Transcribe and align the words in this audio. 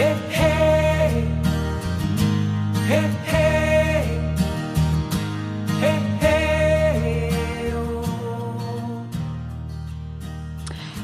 Hey, 0.00 0.16
hey. 0.30 1.28
Hey, 5.78 5.98
hey. 6.18 7.70
Oh. 7.74 9.06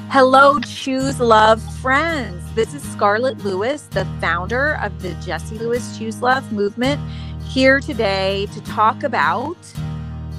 Hello, 0.09 0.59
Choose 0.61 1.21
Love 1.21 1.63
friends. 1.83 2.43
This 2.55 2.73
is 2.73 2.83
Scarlett 2.91 3.37
Lewis, 3.45 3.83
the 3.83 4.07
founder 4.19 4.77
of 4.77 5.03
the 5.03 5.13
Jesse 5.17 5.59
Lewis 5.59 5.99
Choose 5.99 6.23
Love 6.23 6.51
movement, 6.51 6.99
here 7.47 7.81
today 7.81 8.47
to 8.55 8.63
talk 8.63 9.03
about 9.03 9.59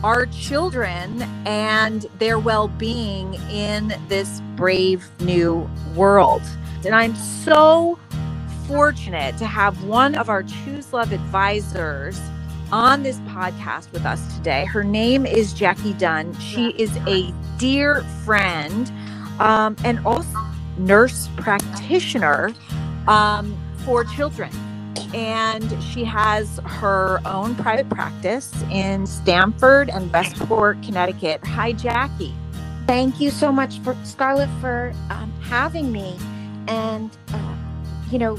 our 0.03 0.25
children 0.25 1.21
and 1.45 2.07
their 2.17 2.39
well 2.39 2.69
being 2.69 3.35
in 3.51 3.93
this 4.07 4.41
brave 4.55 5.07
new 5.19 5.69
world. 5.95 6.41
And 6.83 6.95
I'm 6.95 7.15
so 7.15 7.99
fortunate 8.67 9.37
to 9.37 9.45
have 9.45 9.81
one 9.85 10.13
of 10.15 10.29
our 10.29 10.43
Choose 10.43 10.91
Love 10.91 11.13
advisors 11.13 12.19
on 12.71 13.01
this 13.01 13.17
podcast 13.19 13.89
with 13.93 14.05
us 14.05 14.35
today. 14.35 14.65
Her 14.65 14.83
name 14.83 15.25
is 15.25 15.53
Jackie 15.53 15.93
Dunn. 15.93 16.37
She 16.39 16.71
is 16.71 16.95
a 17.07 17.33
dear 17.57 18.03
friend 18.25 18.91
um, 19.39 19.77
and 19.85 20.05
also 20.05 20.37
nurse 20.77 21.29
practitioner 21.37 22.53
um, 23.07 23.57
for 23.85 24.03
children. 24.03 24.51
And 25.13 25.81
she 25.81 26.03
has 26.03 26.59
her 26.65 27.21
own 27.25 27.55
private 27.55 27.89
practice 27.89 28.51
in 28.69 29.07
Stamford 29.07 29.89
and 29.89 30.11
Westport, 30.11 30.83
Connecticut. 30.83 31.39
Hi, 31.45 31.71
Jackie. 31.71 32.35
Thank 32.85 33.21
you 33.21 33.31
so 33.31 33.49
much 33.49 33.79
for 33.79 33.95
Scarlett 34.03 34.49
for 34.59 34.93
um, 35.09 35.31
having 35.41 35.91
me 35.91 36.17
and, 36.67 37.15
uh, 37.33 37.55
you 38.11 38.19
know, 38.19 38.37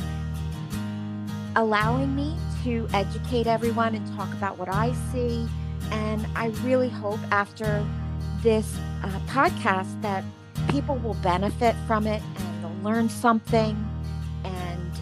allowing 1.59 2.15
me 2.15 2.37
to 2.63 2.87
educate 2.95 3.49
everyone 3.49 3.93
and 3.97 4.07
talk 4.17 4.33
about 4.33 4.57
what 4.59 4.69
I 4.69 4.93
see. 5.13 5.45
And 5.91 6.25
I 6.37 6.47
really 6.63 6.89
hope 6.89 7.19
after 7.33 7.85
this 8.43 8.77
uh, 9.03 9.09
podcast 9.27 10.01
that 10.03 10.23
people 10.69 10.97
will 10.97 11.15
benefit 11.15 11.75
from 11.89 12.07
it 12.07 12.23
and 12.37 12.63
they'll 12.63 12.85
learn 12.85 13.09
something 13.09 13.77
and 14.45 14.93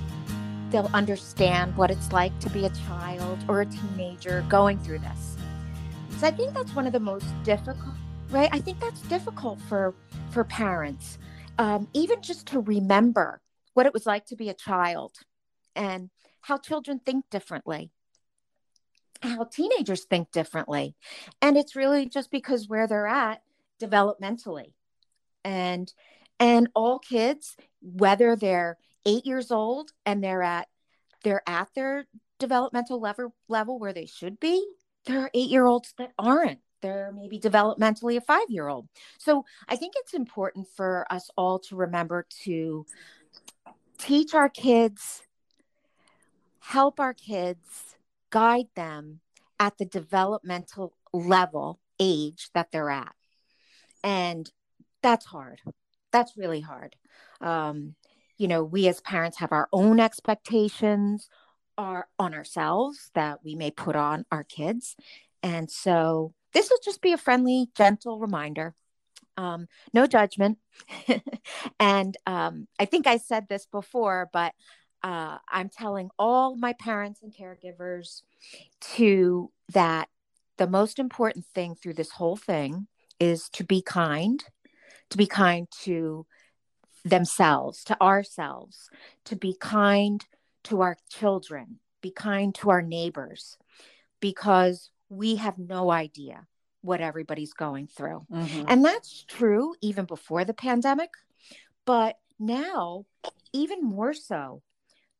they'll 0.70 0.90
understand 0.94 1.76
what 1.76 1.90
it's 1.90 2.10
like 2.10 2.36
to 2.40 2.48
be 2.48 2.64
a 2.64 2.70
child 2.70 3.38
or 3.48 3.60
a 3.60 3.66
teenager 3.66 4.42
going 4.48 4.78
through 4.78 5.00
this. 5.00 5.36
So 6.18 6.26
I 6.26 6.30
think 6.30 6.54
that's 6.54 6.74
one 6.74 6.86
of 6.86 6.94
the 6.94 7.00
most 7.00 7.26
difficult, 7.44 7.94
right? 8.30 8.48
I 8.50 8.60
think 8.60 8.80
that's 8.80 9.02
difficult 9.02 9.60
for 9.68 9.94
for 10.30 10.44
parents, 10.44 11.18
um, 11.58 11.86
even 11.92 12.22
just 12.22 12.46
to 12.48 12.60
remember 12.60 13.42
what 13.74 13.84
it 13.84 13.92
was 13.92 14.06
like 14.06 14.24
to 14.26 14.36
be 14.36 14.48
a 14.48 14.54
child 14.54 15.12
and 15.74 16.10
how 16.46 16.58
children 16.58 17.00
think 17.04 17.24
differently 17.30 17.90
how 19.22 19.44
teenagers 19.44 20.04
think 20.04 20.30
differently. 20.30 20.94
And 21.42 21.56
it's 21.56 21.76
really 21.76 22.06
just 22.06 22.30
because 22.30 22.68
where 22.68 22.86
they're 22.86 23.06
at 23.06 23.42
developmentally. 23.80 24.72
And 25.44 25.92
and 26.38 26.68
all 26.74 26.98
kids 26.98 27.56
whether 27.80 28.36
they're 28.36 28.76
8 29.06 29.24
years 29.24 29.50
old 29.50 29.92
and 30.04 30.22
they're 30.22 30.42
at 30.42 30.68
they're 31.24 31.42
at 31.46 31.68
their 31.74 32.06
developmental 32.38 33.00
level 33.00 33.34
level 33.48 33.78
where 33.78 33.92
they 33.92 34.06
should 34.06 34.38
be 34.40 34.66
there 35.06 35.20
are 35.20 35.30
8 35.32 35.48
year 35.48 35.66
olds 35.66 35.94
that 35.98 36.12
aren't. 36.18 36.58
They're 36.82 37.12
maybe 37.14 37.38
developmentally 37.38 38.16
a 38.16 38.20
5 38.20 38.50
year 38.50 38.68
old 38.68 38.88
so 39.18 39.44
i 39.68 39.76
think 39.76 39.94
it's 39.96 40.14
important 40.14 40.66
for 40.76 41.06
us 41.10 41.30
all 41.36 41.58
to 41.60 41.76
remember 41.76 42.26
to 42.44 42.84
teach 43.98 44.34
our 44.34 44.50
kids 44.50 45.22
help 46.66 46.98
our 46.98 47.14
kids 47.14 47.96
guide 48.30 48.66
them 48.74 49.20
at 49.60 49.78
the 49.78 49.84
developmental 49.84 50.92
level 51.12 51.78
age 52.00 52.50
that 52.54 52.72
they're 52.72 52.90
at. 52.90 53.14
And 54.02 54.50
that's 55.02 55.26
hard. 55.26 55.60
That's 56.12 56.36
really 56.36 56.60
hard. 56.60 56.96
Um, 57.40 57.94
you 58.38 58.48
know 58.48 58.62
we 58.64 58.86
as 58.88 59.00
parents 59.00 59.38
have 59.38 59.52
our 59.52 59.68
own 59.72 59.98
expectations 59.98 61.30
are 61.78 62.08
on 62.18 62.34
ourselves 62.34 63.10
that 63.14 63.44
we 63.44 63.54
may 63.54 63.70
put 63.70 63.96
on 63.96 64.24
our 64.32 64.44
kids. 64.44 64.96
And 65.42 65.70
so 65.70 66.34
this 66.52 66.68
will 66.68 66.80
just 66.84 67.00
be 67.00 67.12
a 67.12 67.18
friendly 67.18 67.68
gentle 67.76 68.18
reminder. 68.18 68.74
Um, 69.36 69.68
no 69.92 70.06
judgment. 70.06 70.58
And 71.78 72.16
um, 72.26 72.66
i 72.78 72.84
think 72.84 73.06
i 73.06 73.16
said 73.16 73.46
this 73.48 73.66
before 73.66 74.28
but 74.32 74.52
uh, 75.02 75.38
i'm 75.48 75.68
telling 75.68 76.10
all 76.18 76.56
my 76.56 76.72
parents 76.74 77.22
and 77.22 77.34
caregivers 77.34 78.22
to 78.80 79.50
that 79.72 80.08
the 80.58 80.66
most 80.66 80.98
important 80.98 81.44
thing 81.54 81.74
through 81.74 81.94
this 81.94 82.10
whole 82.10 82.36
thing 82.36 82.86
is 83.20 83.48
to 83.50 83.64
be 83.64 83.82
kind 83.82 84.44
to 85.10 85.16
be 85.16 85.26
kind 85.26 85.68
to 85.82 86.26
themselves, 87.04 87.84
to 87.84 88.00
ourselves, 88.02 88.90
to 89.24 89.36
be 89.36 89.56
kind 89.58 90.24
to 90.64 90.80
our 90.80 90.96
children, 91.08 91.78
be 92.00 92.10
kind 92.10 92.54
to 92.56 92.70
our 92.70 92.82
neighbors, 92.82 93.56
because 94.20 94.90
we 95.08 95.36
have 95.36 95.58
no 95.58 95.90
idea 95.90 96.46
what 96.82 97.00
everybody's 97.00 97.52
going 97.52 97.86
through. 97.86 98.26
Mm-hmm. 98.32 98.64
And 98.68 98.84
that's 98.84 99.24
true 99.28 99.74
even 99.80 100.04
before 100.04 100.44
the 100.44 100.54
pandemic, 100.54 101.10
but 101.84 102.16
now, 102.38 103.06
even 103.52 103.82
more 103.82 104.12
so, 104.12 104.62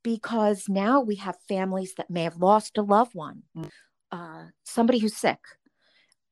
because 0.06 0.68
now 0.68 1.00
we 1.00 1.16
have 1.16 1.36
families 1.48 1.94
that 1.96 2.08
may 2.08 2.22
have 2.22 2.36
lost 2.36 2.78
a 2.78 2.82
loved 2.82 3.12
one, 3.12 3.42
Mm. 3.56 3.70
uh, 4.12 4.44
somebody 4.62 5.00
who's 5.00 5.16
sick, 5.16 5.40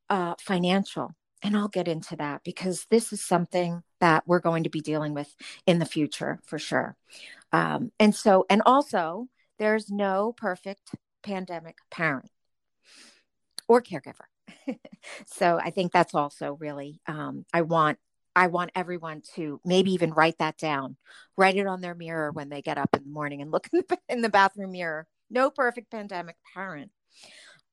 uh, 0.08 0.36
financial. 0.38 1.16
And 1.42 1.56
I'll 1.56 1.66
get 1.66 1.88
into 1.88 2.14
that 2.14 2.44
because 2.44 2.86
this 2.88 3.12
is 3.12 3.20
something 3.20 3.82
that 3.98 4.22
we're 4.28 4.38
going 4.38 4.62
to 4.62 4.70
be 4.70 4.80
dealing 4.80 5.12
with 5.12 5.34
in 5.66 5.80
the 5.80 5.86
future 5.86 6.38
for 6.44 6.56
sure. 6.56 6.96
Um, 7.50 7.90
and 7.98 8.14
so, 8.14 8.46
and 8.48 8.62
also, 8.64 9.26
there's 9.58 9.90
no 9.90 10.32
perfect 10.36 10.94
pandemic 11.24 11.78
parent 11.90 12.30
or 13.66 13.82
caregiver. 13.82 14.28
so 15.26 15.58
I 15.58 15.70
think 15.70 15.90
that's 15.90 16.14
also 16.14 16.52
really, 16.60 17.00
um, 17.08 17.44
I 17.52 17.62
want 17.62 17.98
I 18.36 18.48
want 18.48 18.70
everyone 18.74 19.22
to 19.34 19.60
maybe 19.64 19.92
even 19.92 20.12
write 20.12 20.38
that 20.38 20.56
down, 20.56 20.96
write 21.36 21.56
it 21.56 21.66
on 21.66 21.80
their 21.80 21.94
mirror 21.94 22.32
when 22.32 22.48
they 22.48 22.62
get 22.62 22.78
up 22.78 22.90
in 22.96 23.04
the 23.04 23.10
morning 23.10 23.42
and 23.42 23.50
look 23.50 23.68
in 23.72 23.82
the, 23.88 23.98
in 24.08 24.20
the 24.22 24.28
bathroom 24.28 24.72
mirror. 24.72 25.06
No 25.30 25.50
perfect 25.50 25.90
pandemic 25.90 26.36
parent. 26.54 26.90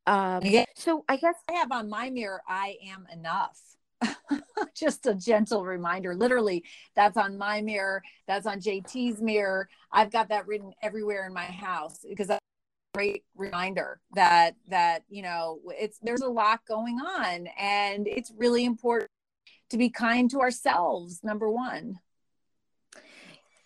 Um, 0.07 0.41
Yeah. 0.43 0.65
So 0.75 1.03
I 1.07 1.17
guess 1.17 1.35
I 1.49 1.53
have 1.53 1.71
on 1.71 1.89
my 1.89 2.09
mirror, 2.09 2.41
I 2.47 2.77
am 2.91 3.05
enough. 3.11 3.59
Just 4.75 5.05
a 5.05 5.13
gentle 5.13 5.63
reminder. 5.63 6.15
Literally, 6.15 6.63
that's 6.95 7.17
on 7.17 7.37
my 7.37 7.61
mirror. 7.61 8.01
That's 8.27 8.47
on 8.47 8.59
JT's 8.59 9.21
mirror. 9.21 9.69
I've 9.91 10.11
got 10.11 10.29
that 10.29 10.47
written 10.47 10.71
everywhere 10.81 11.27
in 11.27 11.33
my 11.33 11.45
house 11.45 11.99
because 12.07 12.27
that's 12.27 12.39
a 12.39 12.97
great 12.97 13.23
reminder 13.35 13.99
that 14.15 14.55
that 14.69 15.03
you 15.07 15.21
know 15.21 15.59
it's 15.67 15.99
there's 16.01 16.21
a 16.21 16.27
lot 16.27 16.61
going 16.67 16.97
on 16.99 17.47
and 17.59 18.07
it's 18.07 18.33
really 18.37 18.65
important 18.65 19.09
to 19.71 19.77
be 19.77 19.89
kind 19.89 20.29
to 20.31 20.39
ourselves. 20.41 21.21
Number 21.23 21.49
one. 21.49 21.99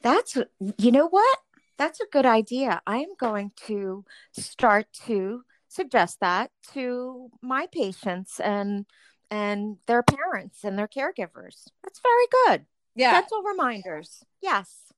that's 0.02 0.38
you 0.78 0.92
know 0.92 1.08
what 1.08 1.40
that's 1.78 2.00
a 2.00 2.06
good 2.12 2.26
idea. 2.26 2.82
I 2.88 2.98
am 2.98 3.16
going 3.20 3.52
to 3.68 4.06
start 4.34 4.88
to 5.08 5.44
suggest 5.68 6.20
that 6.22 6.52
to 6.74 7.30
my 7.42 7.68
patients 7.72 8.40
and 8.40 8.86
and 9.30 9.78
their 9.88 10.04
parents 10.04 10.64
and 10.64 10.78
their 10.78 10.88
caregivers. 10.88 11.68
That's 11.84 12.00
very 12.02 12.28
good. 12.46 12.66
Yeah. 12.96 13.12
Gentle 13.12 13.44
reminders. 13.44 14.24
Yes. 14.42 14.94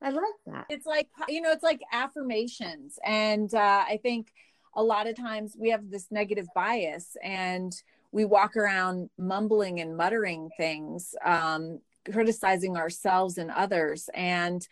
I 0.00 0.10
like 0.10 0.38
that. 0.46 0.66
it's 0.68 0.86
like 0.86 1.08
you 1.28 1.40
know 1.40 1.50
it's 1.50 1.62
like 1.62 1.80
affirmations 1.92 2.98
and 3.04 3.52
uh, 3.54 3.84
i 3.88 3.98
think 4.02 4.32
a 4.74 4.82
lot 4.82 5.08
of 5.08 5.16
times 5.16 5.56
we 5.58 5.70
have 5.70 5.90
this 5.90 6.06
negative 6.10 6.46
bias 6.54 7.16
and 7.22 7.72
we 8.12 8.24
walk 8.24 8.56
around 8.56 9.10
mumbling 9.18 9.80
and 9.80 9.96
muttering 9.96 10.50
things 10.56 11.14
um, 11.24 11.80
criticizing 12.10 12.76
ourselves 12.76 13.38
and 13.38 13.50
others. 13.50 14.08
And 14.14 14.66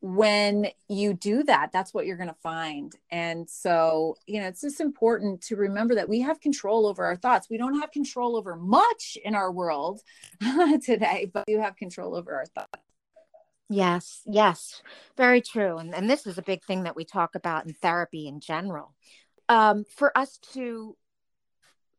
when 0.00 0.68
you 0.88 1.14
do 1.14 1.42
that 1.42 1.70
that's 1.72 1.92
what 1.92 2.06
you're 2.06 2.18
going 2.18 2.28
to 2.28 2.34
find. 2.42 2.92
And 3.10 3.48
so 3.48 4.16
you 4.26 4.40
know 4.40 4.48
it's 4.48 4.60
just 4.60 4.80
important 4.80 5.42
to 5.42 5.56
remember 5.56 5.94
that 5.96 6.08
we 6.08 6.20
have 6.20 6.40
control 6.40 6.86
over 6.86 7.04
our 7.04 7.16
thoughts. 7.16 7.48
We 7.50 7.58
don't 7.58 7.80
have 7.80 7.90
control 7.90 8.36
over 8.36 8.56
much 8.56 9.18
in 9.24 9.34
our 9.34 9.50
world 9.50 10.00
today 10.84 11.30
but 11.32 11.46
do 11.46 11.58
have 11.58 11.76
control 11.76 12.14
over 12.14 12.34
our 12.34 12.46
thoughts. 12.46 12.82
Yes, 13.68 14.22
yes, 14.26 14.80
very 15.16 15.40
true. 15.40 15.78
And, 15.78 15.92
and 15.92 16.08
this 16.08 16.26
is 16.26 16.38
a 16.38 16.42
big 16.42 16.62
thing 16.64 16.84
that 16.84 16.94
we 16.94 17.04
talk 17.04 17.34
about 17.34 17.66
in 17.66 17.72
therapy 17.72 18.28
in 18.28 18.38
general. 18.38 18.94
Um, 19.48 19.84
for 19.96 20.16
us 20.16 20.38
to 20.54 20.96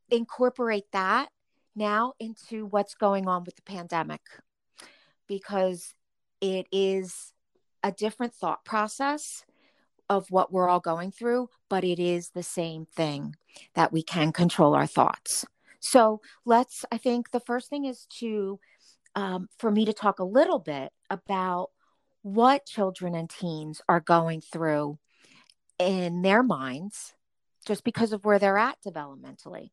incorporate 0.10 0.92
that 0.92 1.30
now 1.76 2.14
into 2.20 2.66
what's 2.66 2.96
going 2.96 3.28
on 3.28 3.44
with 3.44 3.56
the 3.56 3.62
pandemic, 3.62 4.22
because 5.28 5.94
it 6.42 6.68
is 6.72 7.34
a 7.84 7.92
different 7.92 8.34
thought 8.34 8.66
process 8.66 9.44
of 10.10 10.32
what 10.32 10.52
we're 10.52 10.70
all 10.70 10.80
going 10.80 11.12
through, 11.12 11.50
but 11.70 11.84
it 11.84 12.00
is 12.00 12.30
the 12.30 12.44
same 12.44 12.86
thing 12.86 13.36
that 13.76 13.92
we 13.92 14.02
can 14.02 14.32
control 14.32 14.74
our 14.74 14.88
thoughts. 14.88 15.46
So 15.80 16.22
let's, 16.46 16.86
I 16.92 16.98
think 16.98 17.32
the 17.32 17.40
first 17.40 17.70
thing 17.70 17.86
is 17.86 18.08
to, 18.20 18.60
um, 19.16 19.50
for 19.58 19.70
me 19.70 19.86
to 19.86 19.94
talk 19.94 20.20
a 20.20 20.24
little 20.24 20.60
bit 20.60 20.92
about 21.10 21.70
what 22.22 22.66
children 22.66 23.16
and 23.16 23.30
teens 23.30 23.82
are 23.88 24.00
going 24.00 24.42
through 24.42 24.98
in 25.80 26.22
their 26.22 26.42
minds 26.42 27.14
just 27.68 27.84
because 27.84 28.14
of 28.14 28.26
where 28.26 28.40
they're 28.40 28.58
at 28.58 28.78
developmentally. 28.82 29.70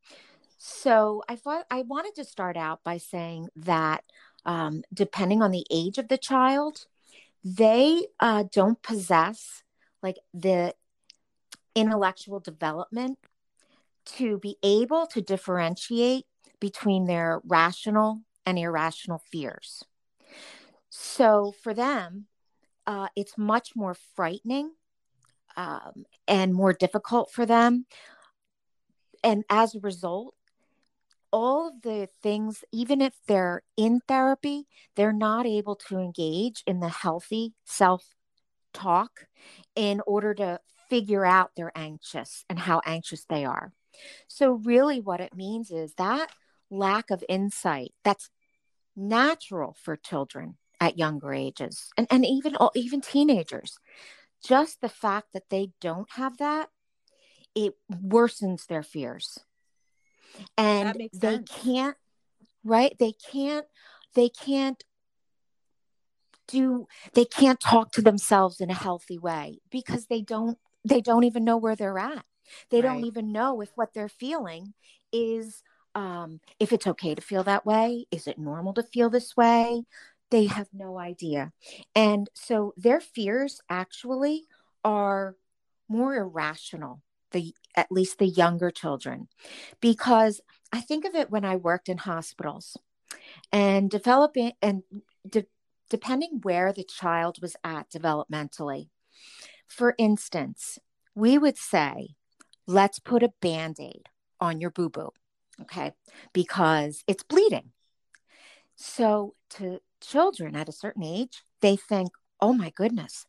So 0.59 1.23
I 1.29 1.37
thought 1.37 1.65
I 1.71 1.83
wanted 1.83 2.17
to 2.17 2.25
start 2.25 2.57
out 2.57 2.81
by 2.85 2.99
saying 2.99 3.49
that 3.57 4.03
um, 4.45 4.83
depending 4.93 5.43
on 5.43 5.53
the 5.53 5.65
age 5.71 5.97
of 5.99 6.09
the 6.09 6.19
child, 6.19 6.87
they 7.45 8.07
uh, 8.21 8.45
don't 8.53 8.83
possess 8.83 9.63
like 10.03 10.17
the 10.35 10.75
intellectual 11.75 12.41
development 12.41 13.19
to 14.05 14.39
be 14.39 14.57
able 14.63 15.07
to 15.07 15.23
differentiate 15.23 16.27
between 16.61 17.07
their 17.07 17.41
rational 17.45 18.21
and 18.45 18.59
irrational 18.59 19.23
fears. 19.31 19.85
So 20.91 21.55
for 21.63 21.75
them, 21.75 22.27
uh, 22.87 23.09
it's 23.17 23.39
much 23.39 23.75
more 23.75 23.95
frightening 24.15 24.73
um, 25.57 26.05
and 26.27 26.55
more 26.55 26.73
difficult 26.73 27.31
for 27.31 27.47
them. 27.47 27.87
And 29.23 29.45
as 29.49 29.75
a 29.75 29.81
result, 29.81 30.35
all 31.33 31.69
of 31.69 31.83
the 31.83 32.09
things, 32.23 32.63
even 32.73 33.01
if 33.01 33.15
they're 33.27 33.63
in 33.77 34.01
therapy, 34.07 34.67
they're 34.95 35.13
not 35.13 35.47
able 35.47 35.75
to 35.75 35.99
engage 35.99 36.63
in 36.67 36.81
the 36.81 36.89
healthy 36.89 37.55
self 37.65 38.05
talk 38.73 39.27
in 39.75 40.01
order 40.07 40.35
to 40.35 40.61
figure 40.89 41.25
out 41.25 41.51
they're 41.57 41.73
anxious 41.75 42.45
and 42.49 42.59
how 42.59 42.81
anxious 42.85 43.25
they 43.25 43.45
are. 43.45 43.73
So, 44.29 44.53
really, 44.53 45.01
what 45.01 45.21
it 45.21 45.35
means 45.35 45.71
is 45.71 45.95
that 45.95 46.31
lack 46.71 47.11
of 47.11 47.25
insight 47.29 47.93
that's 48.05 48.31
natural 48.95 49.77
for 49.83 49.97
children 49.97 50.57
at 50.81 50.99
younger 50.99 51.33
ages 51.33 51.91
and, 51.97 52.07
and 52.11 52.25
even 52.25 52.57
even 52.75 53.01
teenagers 53.01 53.79
just 54.45 54.81
the 54.81 54.89
fact 54.89 55.29
that 55.33 55.49
they 55.51 55.71
don't 55.81 56.11
have 56.13 56.37
that 56.39 56.69
it 57.55 57.75
worsens 57.91 58.67
their 58.67 58.83
fears. 58.83 59.39
And 60.59 61.09
they 61.13 61.39
can't 61.39 61.97
right? 62.65 62.97
They 62.99 63.13
can't 63.13 63.67
they 64.15 64.29
can't 64.29 64.83
do 66.47 66.87
they 67.15 67.25
can't 67.25 67.61
talk 67.61 67.93
to 67.93 68.03
themselves 68.03 68.61
in 68.61 68.71
a 68.71 68.75
healthy 68.75 69.19
way 69.19 69.59
because 69.71 70.07
they 70.07 70.21
don't 70.21 70.59
they 70.85 71.01
don't 71.01 71.25
even 71.25 71.45
know 71.45 71.57
where 71.57 71.77
they're 71.77 71.99
at. 71.99 72.25
They 72.71 72.83
don't 72.83 73.05
even 73.05 73.33
know 73.33 73.61
if 73.63 73.71
what 73.75 73.95
they're 73.95 74.09
feeling 74.09 74.75
is 75.13 75.63
um 75.95 76.41
if 76.59 76.73
it's 76.73 76.87
okay 76.87 77.15
to 77.15 77.23
feel 77.23 77.45
that 77.45 77.65
way 77.65 78.05
is 78.11 78.27
it 78.27 78.37
normal 78.37 78.75
to 78.75 78.83
feel 78.83 79.09
this 79.09 79.37
way 79.37 79.85
they 80.35 80.47
have 80.47 80.67
no 80.73 80.99
idea. 80.99 81.53
And 81.95 82.29
so 82.35 82.75
their 82.77 82.99
fears 82.99 83.61
actually 83.71 84.47
are 84.83 85.37
more 85.89 86.17
irrational 86.17 87.03
the 87.31 87.55
at 87.77 87.91
least 87.91 88.19
the 88.19 88.27
younger 88.27 88.71
children. 88.71 89.29
Because 89.81 90.41
i 90.73 90.81
think 90.81 91.05
of 91.05 91.15
it 91.15 91.31
when 91.31 91.45
i 91.45 91.55
worked 91.57 91.89
in 91.89 91.99
hospitals 91.99 92.77
and 93.53 93.89
developing 93.91 94.53
and 94.61 94.83
de- 95.29 95.47
depending 95.89 96.41
where 96.43 96.73
the 96.73 96.85
child 96.85 97.39
was 97.41 97.55
at 97.63 97.89
developmentally. 97.91 98.89
For 99.69 99.95
instance 99.99 100.81
we 101.15 101.39
would 101.39 101.59
say 101.59 102.17
let's 102.67 102.99
put 102.99 103.23
a 103.23 103.33
band-aid 103.41 104.09
on 104.41 104.61
your 104.61 104.71
boo-boo 104.71 105.11
okay 105.63 105.93
because 106.33 107.05
it's 107.07 107.23
bleeding. 107.23 107.71
So 108.75 109.35
to 109.51 109.81
children 110.07 110.55
at 110.57 110.69
a 110.69 110.73
certain 110.73 111.03
age 111.03 111.43
they 111.61 111.77
think 111.77 112.11
oh 112.41 112.53
my 112.53 112.71
goodness 112.71 113.27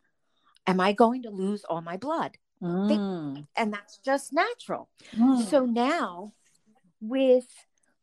am 0.68 0.80
i 0.80 0.92
going 0.94 1.22
to 1.24 1.30
lose 1.30 1.64
all 1.66 1.82
my 1.82 1.98
blood 1.98 2.38
Mm. 2.62 3.46
and 3.56 3.74
that's 3.74 3.98
just 3.98 4.32
natural 4.34 4.90
Mm. 5.14 5.44
so 5.50 5.66
now, 5.66 6.34
with 7.02 7.48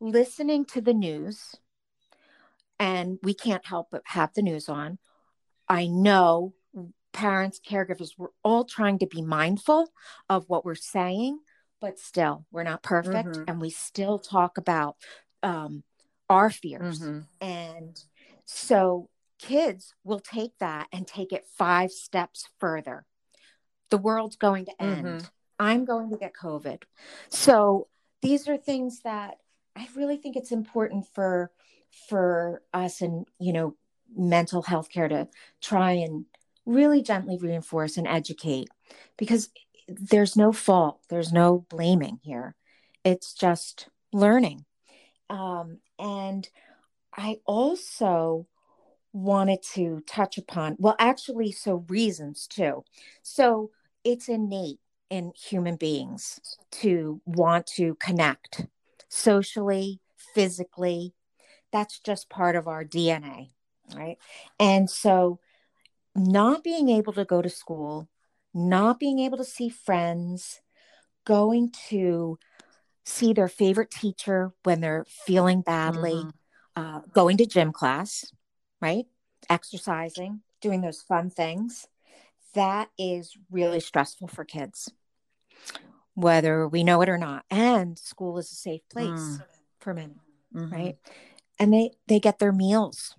listening 0.00 0.64
to 0.66 0.80
the 0.80 0.92
news, 0.94 1.56
and 2.78 3.18
we 3.22 3.34
can't 3.34 3.64
help 3.66 3.88
but 3.90 4.02
have 4.06 4.30
the 4.34 4.42
news 4.42 4.68
on, 4.68 4.98
I 5.68 5.86
know 5.86 6.54
parents, 7.12 7.60
caregivers, 7.60 8.10
we're 8.16 8.28
all 8.42 8.64
trying 8.64 8.98
to 8.98 9.06
be 9.06 9.22
mindful 9.22 9.92
of 10.28 10.48
what 10.48 10.64
we're 10.64 10.74
saying, 10.74 11.40
but 11.80 11.98
still, 11.98 12.46
we're 12.50 12.62
not 12.62 12.82
perfect. 12.82 13.36
Mhm. 13.36 13.44
And 13.48 13.60
we 13.60 13.70
still 13.70 14.18
talk 14.18 14.58
about 14.58 14.96
um, 15.42 15.82
our 16.30 16.50
fears. 16.50 17.00
Mhm. 17.00 17.26
And 17.40 18.04
so 18.44 19.08
kids 19.38 19.94
will 20.04 20.20
take 20.20 20.56
that 20.58 20.88
and 20.92 21.06
take 21.06 21.32
it 21.32 21.46
five 21.46 21.90
steps 21.90 22.48
further. 22.58 23.04
The 23.90 23.98
world's 23.98 24.36
going 24.36 24.66
to 24.66 24.82
end. 24.82 25.06
Mhm. 25.06 25.30
I'm 25.58 25.84
going 25.84 26.10
to 26.10 26.16
get 26.16 26.32
COVID. 26.34 26.82
So 27.28 27.88
these 28.20 28.48
are 28.48 28.56
things 28.56 29.00
that 29.00 29.38
I 29.76 29.88
really 29.94 30.16
think 30.16 30.36
it's 30.36 30.52
important 30.52 31.06
for 31.08 31.50
for 32.08 32.62
us 32.72 33.02
and 33.02 33.26
you 33.38 33.52
know 33.52 33.76
mental 34.14 34.62
health 34.62 34.88
care 34.90 35.08
to 35.08 35.28
try 35.60 35.92
and 35.92 36.26
really 36.64 37.02
gently 37.02 37.38
reinforce 37.38 37.96
and 37.96 38.06
educate 38.06 38.68
because 39.16 39.50
there's 39.88 40.36
no 40.36 40.52
fault, 40.52 41.00
there's 41.08 41.32
no 41.32 41.66
blaming 41.68 42.20
here. 42.22 42.54
It's 43.04 43.34
just 43.34 43.88
learning. 44.12 44.64
Um, 45.28 45.78
and 45.98 46.48
I 47.16 47.40
also 47.46 48.46
wanted 49.12 49.62
to 49.74 50.02
touch 50.06 50.38
upon, 50.38 50.76
well, 50.78 50.96
actually, 50.98 51.52
so 51.52 51.84
reasons 51.88 52.46
too. 52.46 52.84
So 53.22 53.70
it's 54.04 54.28
innate 54.28 54.80
in 55.10 55.32
human 55.36 55.76
beings 55.76 56.40
to 56.70 57.20
want 57.26 57.66
to 57.66 57.94
connect 57.96 58.66
socially, 59.08 60.00
physically. 60.34 61.14
That's 61.72 61.98
just 62.00 62.30
part 62.30 62.56
of 62.56 62.68
our 62.68 62.84
DNA, 62.84 63.50
right? 63.94 64.18
And 64.58 64.88
so 64.88 65.40
not 66.14 66.64
being 66.64 66.88
able 66.88 67.12
to 67.14 67.24
go 67.24 67.42
to 67.42 67.48
school, 67.50 68.08
not 68.54 68.98
being 68.98 69.18
able 69.18 69.38
to 69.38 69.44
see 69.44 69.68
friends, 69.68 70.60
going 71.24 71.70
to 71.90 72.38
see 73.04 73.32
their 73.32 73.48
favorite 73.48 73.90
teacher 73.90 74.52
when 74.64 74.80
they're 74.80 75.06
feeling 75.08 75.62
badly, 75.62 76.14
Mhm. 76.14 76.32
Uh, 76.76 77.00
going 77.12 77.36
to 77.38 77.46
gym 77.46 77.72
class, 77.72 78.32
right? 78.80 79.06
Exercising, 79.50 80.40
doing 80.60 80.80
those 80.80 81.02
fun 81.02 81.30
things. 81.30 81.86
That 82.54 82.90
is 82.98 83.36
really 83.50 83.80
stressful 83.80 84.28
for 84.28 84.44
kids, 84.44 84.92
whether 86.14 86.68
we 86.68 86.84
know 86.84 87.00
it 87.02 87.08
or 87.08 87.18
not. 87.18 87.44
And 87.50 87.98
school 87.98 88.38
is 88.38 88.52
a 88.52 88.54
safe 88.54 88.82
place 88.90 89.10
Mm. 89.40 89.44
for 89.80 89.94
many, 89.94 90.20
Mhm. 90.54 90.72
right? 90.72 90.98
And 91.58 91.72
they 91.72 91.92
they 92.06 92.20
get 92.20 92.38
their 92.38 92.52
meals, 92.52 93.16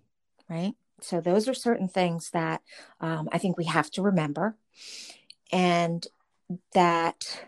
right? 0.50 0.76
So 1.02 1.20
those 1.20 1.48
are 1.48 1.54
certain 1.54 1.88
things 1.88 2.30
that 2.32 2.62
um, 3.02 3.28
I 3.32 3.38
think 3.38 3.58
we 3.58 3.66
have 3.66 3.90
to 3.92 4.02
remember, 4.02 4.56
and 5.52 6.06
that. 6.74 7.48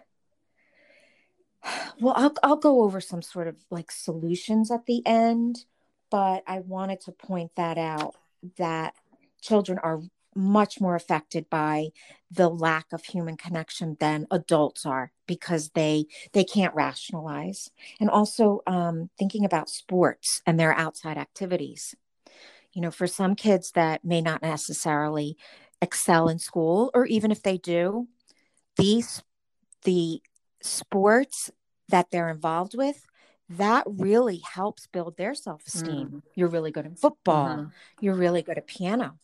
Well, 1.99 2.13
I'll 2.17 2.33
I'll 2.43 2.57
go 2.57 2.83
over 2.83 2.99
some 3.01 3.21
sort 3.21 3.47
of 3.47 3.55
like 3.69 3.91
solutions 3.91 4.69
at 4.69 4.85
the 4.85 5.05
end, 5.05 5.65
but 6.15 6.43
I 6.47 6.59
wanted 6.61 7.01
to 7.01 7.11
point 7.11 7.51
that 7.57 7.77
out 7.77 8.15
that 8.57 8.93
children 9.41 9.77
are 9.79 9.99
much 10.33 10.79
more 10.79 10.95
affected 10.95 11.49
by 11.49 11.89
the 12.31 12.47
lack 12.47 12.93
of 12.93 13.03
human 13.03 13.35
connection 13.35 13.97
than 13.99 14.25
adults 14.31 14.85
are 14.85 15.11
because 15.27 15.71
they 15.71 16.05
they 16.31 16.45
can't 16.45 16.73
rationalize. 16.73 17.69
And 17.99 18.09
also 18.09 18.61
um, 18.65 19.09
thinking 19.19 19.43
about 19.43 19.69
sports 19.69 20.41
and 20.45 20.57
their 20.57 20.71
outside 20.71 21.17
activities. 21.17 21.95
You 22.71 22.81
know 22.81 22.91
for 22.91 23.07
some 23.07 23.35
kids 23.35 23.71
that 23.71 24.05
may 24.05 24.21
not 24.21 24.41
necessarily 24.41 25.35
excel 25.81 26.29
in 26.29 26.39
school 26.39 26.91
or 26.93 27.05
even 27.07 27.29
if 27.29 27.43
they 27.43 27.57
do 27.57 28.07
these 28.77 29.21
the 29.83 30.21
sports 30.61 31.51
that 31.89 32.09
they're 32.09 32.29
involved 32.29 32.73
with 32.73 33.05
that 33.49 33.83
really 33.87 34.37
helps 34.37 34.87
build 34.87 35.17
their 35.17 35.35
self-esteem. 35.35 36.23
You're 36.33 36.49
really 36.49 36.71
good 36.71 36.85
in 36.85 36.95
football. 36.95 37.47
Mhm. 37.47 37.71
you're 38.01 38.15
really 38.15 38.41
good 38.41 38.57
at 38.57 38.67
piano. 38.67 39.19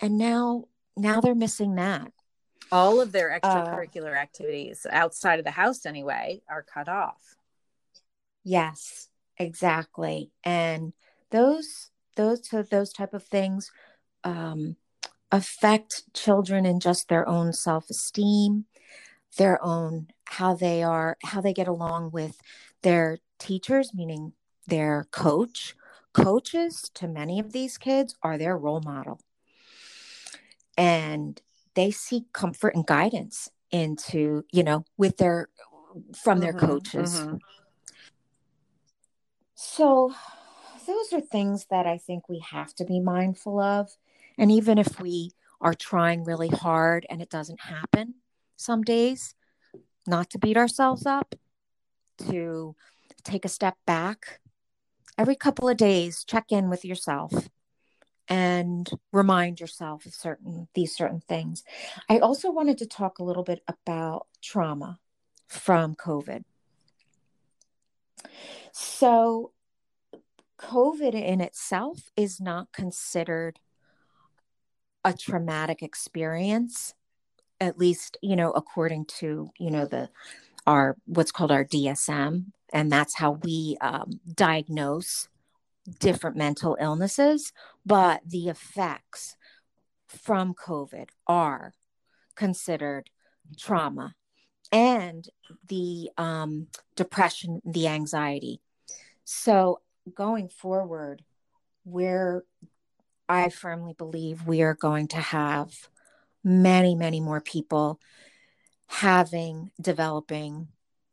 And 0.00 0.18
now 0.18 0.68
now 0.96 1.20
they're 1.20 1.34
missing 1.34 1.76
that. 1.76 2.12
All 2.72 3.00
of 3.00 3.12
their 3.12 3.30
Uh, 3.30 3.40
extracurricular 3.40 4.16
activities 4.16 4.86
outside 4.90 5.38
of 5.38 5.44
the 5.44 5.50
house, 5.52 5.86
anyway, 5.86 6.42
are 6.48 6.62
cut 6.62 6.88
off. 6.88 7.36
yes 8.44 9.08
exactly. 9.36 10.30
And 10.44 10.92
those 11.30 11.90
those 12.16 12.42
those 12.70 12.92
type 12.92 13.14
of 13.14 13.24
things 13.24 13.70
um 14.24 14.76
affect 15.32 16.12
children 16.12 16.66
in 16.66 16.80
just 16.80 17.08
their 17.08 17.26
own 17.28 17.52
self-esteem 17.52 18.66
their 19.36 19.62
own 19.64 20.08
how 20.24 20.54
they 20.54 20.82
are 20.82 21.16
how 21.24 21.40
they 21.40 21.52
get 21.52 21.68
along 21.68 22.10
with 22.10 22.40
their 22.82 23.18
teachers 23.38 23.92
meaning 23.94 24.32
their 24.66 25.06
coach. 25.10 25.74
Coaches 26.12 26.90
to 26.94 27.06
many 27.06 27.38
of 27.38 27.52
these 27.52 27.78
kids 27.78 28.16
are 28.22 28.36
their 28.36 28.56
role 28.58 28.80
model. 28.80 29.20
And 30.76 31.40
they 31.74 31.90
seek 31.90 32.32
comfort 32.32 32.74
and 32.74 32.86
guidance 32.86 33.48
into 33.70 34.44
you 34.50 34.62
know 34.64 34.84
with 34.96 35.16
their 35.18 35.48
from 36.16 36.40
their 36.40 36.52
Mhm, 36.52 36.58
coaches. 36.58 37.14
mhm. 37.14 37.40
so 39.54 40.12
those 40.86 41.12
are 41.12 41.20
things 41.20 41.66
that 41.70 41.86
i 41.86 41.98
think 41.98 42.28
we 42.28 42.38
have 42.40 42.74
to 42.74 42.84
be 42.84 43.00
mindful 43.00 43.60
of. 43.60 43.90
And 44.38 44.50
even 44.50 44.78
if 44.78 45.00
we 45.00 45.32
are 45.60 45.74
trying 45.74 46.24
really 46.24 46.48
hard 46.48 47.06
and 47.10 47.20
it 47.20 47.28
doesn't 47.30 47.60
happen 47.60 48.14
some 48.60 48.82
days 48.82 49.34
not 50.06 50.30
to 50.30 50.38
beat 50.38 50.56
ourselves 50.56 51.06
up 51.06 51.34
to 52.28 52.76
take 53.24 53.44
a 53.44 53.48
step 53.48 53.76
back. 53.86 54.40
Every 55.16 55.36
couple 55.36 55.68
of 55.68 55.76
days 55.76 56.24
check 56.24 56.46
in 56.50 56.68
with 56.68 56.84
yourself 56.84 57.48
and 58.28 58.88
remind 59.12 59.60
yourself 59.60 60.06
of 60.06 60.14
certain 60.14 60.68
these 60.74 60.94
certain 60.94 61.20
things. 61.20 61.64
I 62.08 62.18
also 62.18 62.50
wanted 62.50 62.78
to 62.78 62.86
talk 62.86 63.18
a 63.18 63.24
little 63.24 63.42
bit 63.42 63.60
about 63.66 64.26
trauma 64.42 64.98
from 65.48 65.94
covid. 65.94 66.44
So 68.72 69.52
covid 70.58 71.14
in 71.14 71.40
itself 71.40 72.10
is 72.16 72.40
not 72.40 72.72
considered 72.72 73.58
a 75.04 75.14
traumatic 75.14 75.82
experience 75.82 76.94
at 77.60 77.78
least 77.78 78.16
you 78.22 78.36
know 78.36 78.50
according 78.52 79.04
to 79.04 79.50
you 79.58 79.70
know 79.70 79.86
the 79.86 80.08
our 80.66 80.96
what's 81.06 81.32
called 81.32 81.52
our 81.52 81.64
dsm 81.64 82.44
and 82.72 82.90
that's 82.90 83.16
how 83.16 83.32
we 83.42 83.76
um, 83.80 84.20
diagnose 84.34 85.28
different 85.98 86.36
mental 86.36 86.76
illnesses 86.80 87.52
but 87.84 88.20
the 88.26 88.48
effects 88.48 89.36
from 90.06 90.54
covid 90.54 91.08
are 91.26 91.72
considered 92.36 93.10
trauma 93.58 94.14
and 94.72 95.28
the 95.68 96.10
um, 96.16 96.68
depression 96.94 97.60
the 97.64 97.88
anxiety. 97.88 98.60
So 99.24 99.80
going 100.14 100.48
forward 100.48 101.22
we're 101.84 102.44
i 103.28 103.48
firmly 103.48 103.94
believe 103.96 104.46
we 104.46 104.60
are 104.60 104.74
going 104.74 105.06
to 105.06 105.16
have 105.16 105.88
many 106.42 106.94
many 106.94 107.20
more 107.20 107.40
people 107.40 108.00
having 108.86 109.70
developing 109.80 110.68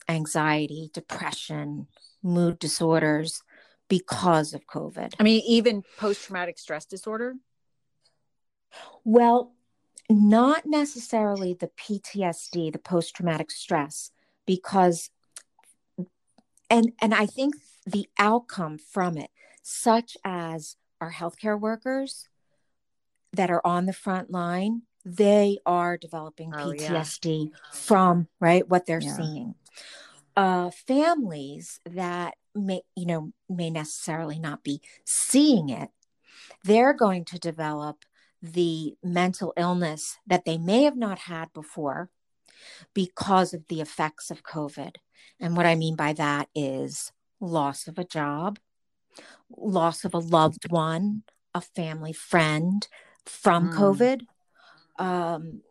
anxiety 0.09 0.89
depression 0.93 1.87
mood 2.23 2.57
disorders 2.59 3.41
because 3.89 4.53
of 4.53 4.65
covid 4.65 5.13
I 5.19 5.23
mean, 5.23 5.41
even 5.45 5.83
post 5.97 6.25
traumatic 6.25 6.57
stress 6.59 6.85
disorder. 6.85 7.35
Well, 9.03 9.53
not 10.09 10.65
necessarily 10.65 11.53
the 11.53 11.69
PTSD, 11.69 12.71
the 12.71 12.79
post 12.79 13.15
traumatic 13.15 13.51
stress, 13.51 14.11
because 14.45 15.09
and 16.69 16.91
and 17.01 17.13
I 17.13 17.25
think 17.25 17.55
the 17.85 18.07
outcome 18.17 18.77
from 18.77 19.17
it, 19.17 19.29
such 19.61 20.17
as 20.23 20.75
our 20.99 21.11
healthcare 21.11 21.59
workers 21.59 22.27
that 23.33 23.49
are 23.49 23.65
on 23.65 23.85
the 23.85 23.93
front 23.93 24.31
line, 24.31 24.83
they 25.07 25.57
are 25.65 25.97
developing 25.97 26.51
Oh, 26.53 26.71
yeah. 26.71 27.01
PTSD 27.01 27.51
from 27.71 28.27
right 28.41 28.67
what 28.67 28.85
they're 28.85 29.01
Yeah. 29.01 29.15
seeing. 29.15 29.55
Uh, 30.35 30.69
families 30.69 31.79
that 31.85 32.35
may 32.53 32.81
you 32.95 33.05
know 33.05 33.31
may 33.49 33.69
necessarily 33.69 34.37
not 34.37 34.63
be 34.63 34.81
seeing 35.05 35.69
it, 35.69 35.89
they're 36.63 36.93
going 36.93 37.23
to 37.25 37.39
develop 37.39 38.03
the 38.41 38.95
mental 39.01 39.53
illness 39.55 40.17
that 40.27 40.45
they 40.45 40.57
may 40.57 40.83
have 40.83 40.97
not 40.97 41.19
had 41.19 41.51
before 41.53 42.09
because 42.93 43.53
of 43.53 43.67
the 43.67 43.81
effects 43.81 44.29
of 44.29 44.43
COVID. 44.43 44.95
And 45.39 45.55
what 45.55 45.65
I 45.65 45.75
mean 45.75 45.95
by 45.95 46.13
that 46.13 46.49
is 46.53 47.11
loss 47.39 47.87
of 47.87 47.97
a 47.97 48.03
job, 48.03 48.59
loss 49.55 50.03
of 50.03 50.13
a 50.13 50.19
loved 50.19 50.69
one, 50.69 51.23
a 51.53 51.61
family 51.61 52.13
friend 52.13 52.87
from 53.25 53.69
Mm. 53.69 53.73
COVID, 53.73 54.27
um, 54.97 55.61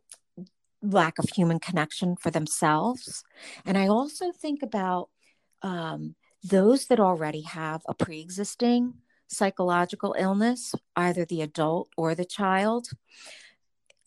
lack 0.82 1.18
of 1.18 1.28
human 1.30 1.58
connection 1.58 2.16
for 2.16 2.30
themselves. 2.30 3.24
And 3.64 3.76
I 3.76 3.88
also 3.88 4.32
think 4.32 4.62
about 4.62 5.08
um, 5.62 6.14
those 6.42 6.86
that 6.86 7.00
already 7.00 7.42
have 7.42 7.82
a 7.88 7.94
pre 7.94 8.20
existing 8.20 8.94
psychological 9.28 10.14
illness, 10.18 10.74
either 10.94 11.24
the 11.24 11.42
adult 11.42 11.88
or 11.96 12.14
the 12.14 12.24
child. 12.24 12.88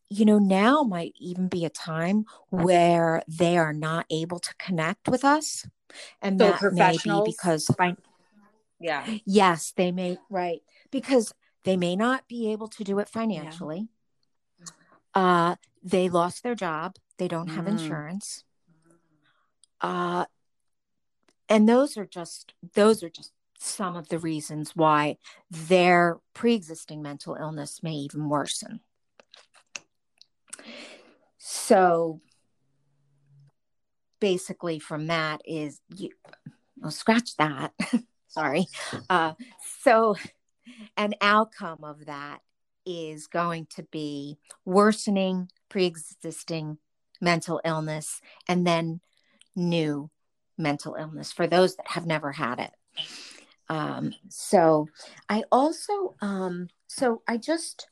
You 0.09 0.25
know, 0.25 0.39
now 0.39 0.81
might 0.81 1.13
even 1.19 1.49
be 1.49 1.65
a 1.65 1.69
time 1.69 2.25
where 2.49 3.21
they 3.27 3.57
are 3.57 3.73
not 3.73 4.05
able 4.09 4.39
to 4.39 4.55
connect 4.57 5.07
with 5.07 5.23
us. 5.23 5.67
And 6.21 6.39
So 6.39 6.51
that 6.51 6.73
may 6.73 6.97
be 7.03 7.21
because 7.25 7.69
Yeah. 8.79 9.05
Yes, 9.25 9.73
they 9.75 9.91
may, 9.91 10.17
right. 10.29 10.61
Because 10.91 11.33
they 11.63 11.77
may 11.77 11.95
not 11.95 12.27
be 12.27 12.51
able 12.51 12.69
to 12.69 12.83
do 12.83 12.99
it 12.99 13.09
financially. 13.09 13.89
Uh, 15.13 15.55
they 15.83 16.09
lost 16.09 16.43
their 16.43 16.55
job. 16.55 16.95
They 17.17 17.27
don't 17.27 17.49
have 17.49 17.65
Mm. 17.65 17.71
insurance. 17.71 18.43
Uh, 19.81 20.25
and 21.47 21.67
those 21.67 21.97
are 21.97 22.05
just, 22.05 22.53
those 22.73 23.01
are 23.01 23.09
just 23.09 23.31
some 23.57 23.95
of 23.95 24.09
the 24.09 24.19
reasons 24.19 24.75
why 24.75 25.17
their 25.49 26.19
pre 26.33 26.53
existing 26.53 27.01
mental 27.01 27.35
illness 27.35 27.81
may 27.83 27.93
even 27.93 28.29
worsen. 28.29 28.81
So 31.37 32.21
basically, 34.19 34.79
from 34.79 35.07
that 35.07 35.41
is 35.45 35.81
you, 35.95 36.11
well, 36.77 36.91
scratch 36.91 37.35
that. 37.37 37.73
Sorry. 38.27 38.67
Uh, 39.09 39.33
so, 39.81 40.15
an 40.95 41.15
outcome 41.19 41.83
of 41.83 42.05
that 42.05 42.39
is 42.89 43.27
going 43.27 43.67
to 43.75 43.83
be 43.83 44.39
worsening 44.65 45.49
pre 45.69 45.85
existing 45.85 46.79
mental 47.21 47.61
illness 47.63 48.19
and 48.47 48.65
then 48.65 48.99
new 49.55 50.09
mental 50.57 50.95
illness 50.95 51.31
for 51.31 51.45
those 51.45 51.75
that 51.75 51.87
have 51.87 52.05
never 52.05 52.31
had 52.31 52.59
it. 52.59 52.71
Um, 53.69 54.13
so, 54.29 54.87
I 55.29 55.43
also, 55.51 56.15
um, 56.21 56.69
so 56.87 57.21
I 57.27 57.37
just, 57.37 57.87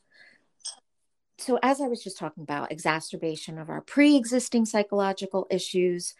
so 1.37 1.59
as 1.61 1.79
I 1.79 1.87
was 1.87 2.03
just 2.03 2.17
talking 2.17 2.41
about 2.41 2.71
exacerbation 2.71 3.59
of 3.59 3.69
our 3.69 3.81
pre 3.81 4.15
existing 4.15 4.65
psychological 4.65 5.45
issues, 5.51 6.15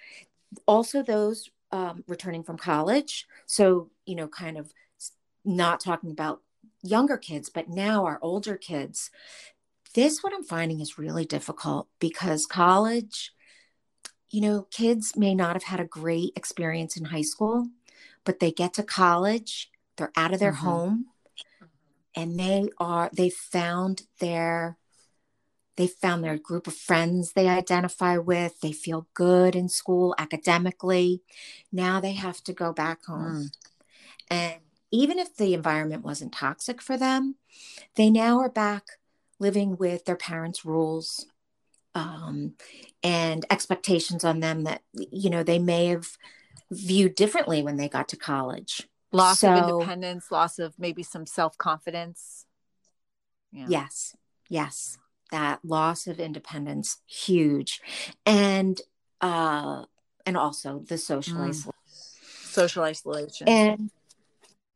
also 0.67 1.01
those 1.01 1.50
um, 1.72 2.03
returning 2.07 2.43
from 2.43 2.57
college. 2.57 3.25
So, 3.48 3.89
you 4.05 4.15
know, 4.15 4.27
kind 4.27 4.57
of 4.57 4.72
not 5.43 5.79
talking 5.79 6.12
about 6.12 6.41
younger 6.88 7.17
kids, 7.17 7.50
but 7.50 7.70
now 7.70 8.06
our 8.06 8.20
older 8.22 8.58
kids. 8.58 9.10
This, 9.94 10.22
what 10.22 10.34
I'm 10.34 10.44
finding 10.44 10.82
is 10.82 10.98
really 10.98 11.25
difficult 11.25 11.88
because 12.00 12.46
college, 12.46 13.32
you 14.29 14.41
know, 14.41 14.67
kids 14.72 15.15
may 15.15 15.34
not 15.34 15.53
have 15.53 15.63
had 15.63 15.79
a 15.79 15.86
great 15.86 16.34
experience 16.36 16.98
in 16.98 17.06
high 17.06 17.22
school, 17.22 17.70
but 18.24 18.39
they 18.39 18.51
get 18.51 18.74
to 18.75 18.84
college, 18.84 19.72
they're 19.96 20.12
out 20.15 20.34
of 20.34 20.39
their 20.39 20.53
Mhm. 20.53 20.58
home, 20.58 21.06
and 22.15 22.39
they 22.39 22.70
are, 22.79 23.10
they 23.13 23.29
found 23.29 24.08
their, 24.20 24.77
they 25.75 25.88
found 25.88 26.24
their 26.24 26.38
group 26.38 26.67
of 26.67 26.74
friends 26.75 27.34
they 27.34 27.48
identify 27.48 28.17
with. 28.17 28.60
They 28.60 28.72
feel 28.72 29.08
good 29.13 29.56
in 29.56 29.70
school 29.70 30.15
academically. 30.17 31.22
Now 31.72 32.00
they 32.00 32.13
have 32.13 32.44
to 32.46 32.53
go 32.53 32.74
back 32.74 33.06
home. 33.06 33.51
Mm. 33.51 33.51
And 34.29 34.62
even 34.98 35.20
if 35.20 35.36
the 35.36 35.54
environment 35.54 36.04
wasn't 36.04 36.34
toxic 36.34 36.82
for 36.82 36.98
them, 36.98 37.36
they 37.96 38.10
now 38.10 38.39
are 38.39 38.50
back 38.50 38.84
living 39.39 39.77
with 39.77 40.06
their 40.06 40.16
parents' 40.16 40.66
rules 40.66 41.27
um, 41.94 42.54
and 43.04 43.46
expectations 43.50 44.24
on 44.24 44.39
them 44.39 44.63
that, 44.63 44.82
you 44.94 45.30
know, 45.30 45.44
they 45.44 45.60
may 45.60 45.88
have 45.88 46.08
viewed 46.72 47.16
differently 47.16 47.62
when 47.62 47.77
they 47.77 47.88
got 47.88 48.08
to 48.10 48.18
college. 48.18 48.88
Loss 49.12 49.44
of 49.44 49.56
independence, 49.56 50.32
loss 50.32 50.60
of 50.60 50.74
maybe 50.77 51.04
some 51.04 51.25
self 51.25 51.58
confidence. 51.58 52.46
Yeah. 53.51 53.68
Yes, 53.70 54.16
yes, 54.50 54.98
that 55.32 55.60
loss 55.63 56.08
of 56.08 56.20
independence, 56.20 56.98
huge. 57.06 57.82
And, 58.25 58.80
uh, 59.22 59.86
and 60.25 60.36
also 60.36 60.84
the 60.88 60.98
social 60.98 61.38
Mm. 61.38 61.50
isolation. 61.50 61.72
Social 62.42 62.84
isolation. 62.84 63.48
And 63.48 63.92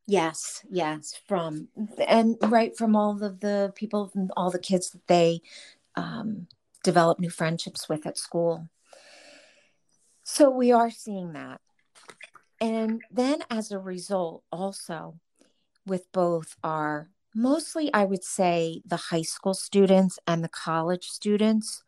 Yes, 0.06 0.64
yes, 0.68 1.14
from 1.28 1.68
and 2.06 2.36
right 2.42 2.76
from 2.76 2.96
all 2.96 3.22
of 3.22 3.40
the 3.40 3.72
people, 3.76 4.12
all 4.36 4.50
the 4.50 4.58
kids 4.58 4.90
that 4.90 5.06
they 5.06 5.40
um, 5.94 6.48
develop 6.82 7.20
new 7.20 7.30
friendships 7.30 7.88
with 7.88 8.06
at 8.06 8.18
school. 8.18 8.68
So 10.24 10.50
we 10.50 10.72
are 10.72 10.90
seeing 10.90 11.32
that. 11.34 11.60
And 12.60 13.02
then 13.10 13.42
as 13.50 13.70
a 13.70 13.78
result, 13.78 14.44
also 14.50 15.18
with 15.86 16.10
both 16.12 16.56
our 16.62 17.10
mostly, 17.34 17.92
I 17.92 18.04
would 18.04 18.24
say, 18.24 18.82
the 18.84 18.96
high 18.96 19.22
school 19.22 19.54
students 19.54 20.18
and 20.26 20.44
the 20.44 20.48
college 20.48 21.08
students, 21.08 21.82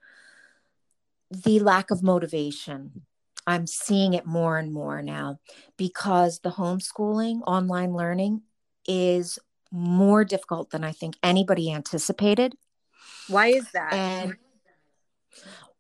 the 1.31 1.61
lack 1.61 1.91
of 1.91 2.03
motivation. 2.03 3.03
I'm 3.47 3.67
seeing 3.67 4.15
it 4.15 4.27
more 4.27 4.59
and 4.59 4.73
more 4.73 5.03
now 5.03 5.39
because 5.77 6.41
the 6.41 6.51
homeschooling, 6.51 7.43
online 7.47 7.93
learning 7.93 8.43
is 8.87 9.39
more 9.71 10.25
difficult 10.25 10.71
than 10.71 10.85
I 10.85 10.93
think 10.93 11.17
anybody 11.23 11.73
anticipated. 11.73 12.55
Why 13.29 13.49
is 13.49 13.71
that? 13.73 13.93
And 13.93 14.37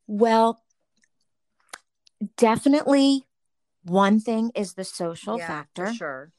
well, 0.06 0.62
definitely 2.36 3.26
one 3.84 4.20
thing 4.20 4.50
is 4.54 4.74
the 4.74 4.84
social 4.84 5.38
Yeah, 5.38 5.46
factor 5.46 5.86
for 5.86 5.92
sure. 5.94 6.32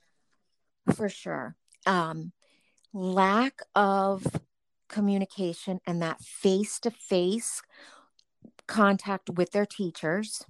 for 0.96 1.10
sure. 1.10 1.56
Um, 1.86 2.32
lack 2.94 3.62
of 3.76 4.26
communication 4.88 5.80
and 5.86 6.02
that 6.02 6.22
face 6.22 6.80
to 6.80 6.92
face 6.92 7.62
contact 8.68 9.30
with 9.30 9.52
their 9.52 9.66
teachers. 9.66 10.46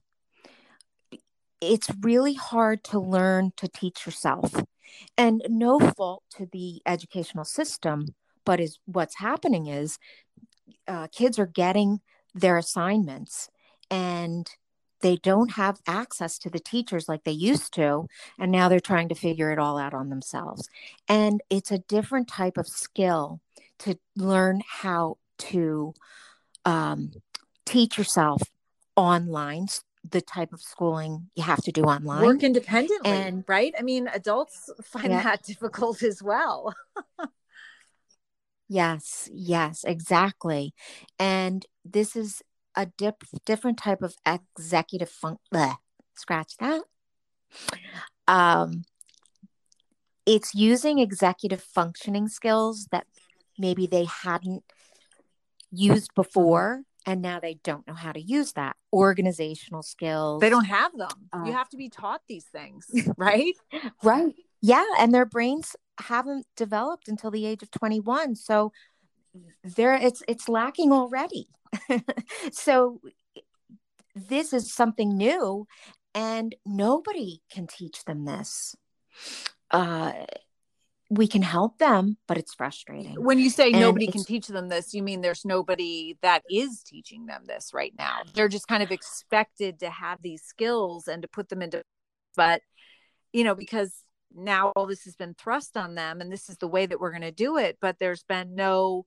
It's 1.73 1.89
really 2.01 2.33
hard 2.33 2.83
to 2.85 2.99
learn 2.99 3.51
to 3.57 3.67
teach 3.67 4.05
yourself. 4.05 4.63
And 5.17 5.41
no 5.49 5.79
fault 5.79 6.23
to 6.37 6.47
the 6.51 6.81
educational 6.85 7.45
system, 7.45 8.15
but 8.45 8.59
is 8.59 8.79
what's 8.85 9.17
happening 9.17 9.67
is 9.67 9.97
uh, 10.87 11.07
kids 11.07 11.39
are 11.39 11.45
getting 11.45 11.99
their 12.33 12.57
assignments 12.57 13.49
and 13.89 14.49
they 15.01 15.17
don't 15.17 15.51
have 15.51 15.79
access 15.87 16.37
to 16.39 16.49
the 16.49 16.59
teachers 16.59 17.07
like 17.07 17.23
they 17.23 17.31
used 17.31 17.73
to 17.73 18.07
and 18.39 18.51
now 18.51 18.67
they're 18.67 18.79
trying 18.79 19.09
to 19.09 19.15
figure 19.15 19.51
it 19.51 19.59
all 19.59 19.77
out 19.77 19.93
on 19.93 20.09
themselves 20.09 20.67
and 21.07 21.41
it's 21.49 21.71
a 21.71 21.77
different 21.77 22.27
type 22.27 22.57
of 22.57 22.67
skill 22.67 23.39
to 23.77 23.97
learn 24.15 24.61
how 24.81 25.17
to 25.37 25.93
um, 26.65 27.11
teach 27.65 27.97
yourself 27.97 28.41
online 28.95 29.67
the 30.07 30.21
type 30.21 30.53
of 30.53 30.61
schooling 30.61 31.29
you 31.35 31.43
have 31.43 31.61
to 31.63 31.71
do 31.71 31.83
online 31.83 32.21
Work 32.21 32.43
independently, 32.43 33.11
And- 33.11 33.43
right? 33.47 33.73
I 33.77 33.81
mean, 33.81 34.07
adults 34.13 34.69
find 34.83 35.11
Yeah. 35.11 35.23
that 35.23 35.43
difficult 35.51 36.03
as 36.03 36.21
well. 36.23 36.73
Yes, 38.67 39.29
yes, 39.31 39.83
exactly. 39.83 40.73
And 41.19 41.65
this 41.83 42.15
is 42.15 42.41
a 42.75 42.87
dip, 42.87 43.23
different 43.45 43.77
type 43.77 44.01
of 44.01 44.15
executive 44.25 45.09
fun 45.09 45.37
bleh, 45.53 45.77
scratch 46.15 46.57
that. 46.57 46.81
Um, 48.27 48.85
it's 50.25 50.55
using 50.55 50.97
executive 50.97 51.61
functioning 51.61 52.27
skills 52.27 52.87
that 52.91 53.05
maybe 53.59 53.85
they 53.85 54.05
hadn't 54.05 54.63
used 55.71 56.09
before, 56.15 56.81
and 57.05 57.21
now 57.21 57.39
they 57.39 57.55
don't 57.63 57.87
know 57.87 57.93
how 57.93 58.11
to 58.11 58.21
use 58.21 58.53
that. 58.53 58.75
Organizational 58.93 59.83
skills. 59.83 60.41
They 60.41 60.49
don't 60.49 60.65
have 60.65 60.91
them. 60.97 61.09
you 61.33 61.51
Uh, 61.51 61.51
have 61.51 61.69
to 61.69 61.77
be 61.77 61.89
taught 61.89 62.21
these 62.27 62.45
things, 62.45 62.87
right? 63.17 63.53
Right. 64.03 64.33
Yeah, 64.61 64.85
and 64.97 65.13
their 65.13 65.25
brains 65.25 65.75
haven't 65.99 66.45
developed 66.57 67.07
until 67.07 67.31
the 67.31 67.45
age 67.45 67.61
of 67.63 67.71
21. 67.71 68.35
So 68.35 68.71
there 69.63 69.93
it's 69.93 70.23
it's 70.27 70.47
lacking 70.49 70.91
already. 70.91 71.49
so 72.51 73.01
this 74.15 74.53
is 74.53 74.73
something 74.73 75.17
new 75.17 75.67
and 76.13 76.55
nobody 76.65 77.41
can 77.51 77.67
teach 77.67 78.05
them 78.05 78.25
this. 78.25 78.75
Uh 79.71 80.13
we 81.15 81.27
can 81.27 81.41
help 81.41 81.77
them, 81.77 82.17
but 82.27 82.37
it's 82.37 82.53
frustrating. 82.53 83.23
When 83.23 83.39
you 83.39 83.49
say 83.49 83.71
And 83.71 83.79
nobody 83.79 84.07
can 84.07 84.23
teach 84.23 84.47
them 84.47 84.69
this, 84.69 84.93
you 84.93 85.03
mean 85.03 85.21
there's 85.21 85.45
nobody 85.45 86.17
that 86.21 86.43
is 86.49 86.83
teaching 86.83 87.25
them 87.25 87.43
this 87.45 87.71
right 87.73 87.93
now. 87.97 88.21
They're 88.33 88.47
just 88.47 88.67
kind 88.67 88.83
of 88.83 88.91
expected 88.91 89.79
to 89.79 89.89
have 89.89 90.21
these 90.21 90.43
skills 90.43 91.07
and 91.07 91.21
to 91.21 91.27
put 91.27 91.49
them 91.49 91.61
into, 91.61 91.83
but 92.35 92.61
you 93.33 93.43
know, 93.43 93.55
because 93.55 93.93
now 94.33 94.71
all 94.75 94.85
this 94.85 95.03
has 95.03 95.15
been 95.15 95.33
thrust 95.33 95.75
on 95.75 95.95
them 95.95 96.21
and 96.21 96.31
this 96.31 96.49
is 96.49 96.57
the 96.57 96.67
way 96.67 96.85
that 96.85 96.99
we're 96.99 97.11
going 97.11 97.21
to 97.21 97.31
do 97.31 97.57
it, 97.57 97.77
but 97.81 97.97
there's 97.99 98.23
been 98.23 98.55
no, 98.55 99.05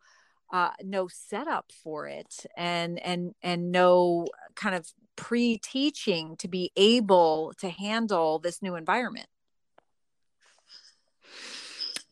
uh, 0.52 0.70
no 0.82 1.08
setup 1.08 1.70
for 1.82 2.06
it 2.06 2.46
and, 2.56 2.98
and, 3.00 3.34
and 3.42 3.70
no 3.72 4.26
kind 4.54 4.74
of 4.74 4.86
pre-teaching 5.16 6.36
to 6.36 6.48
be 6.48 6.70
able 6.76 7.52
to 7.58 7.68
handle 7.68 8.38
this 8.38 8.62
new 8.62 8.74
environment. 8.74 9.26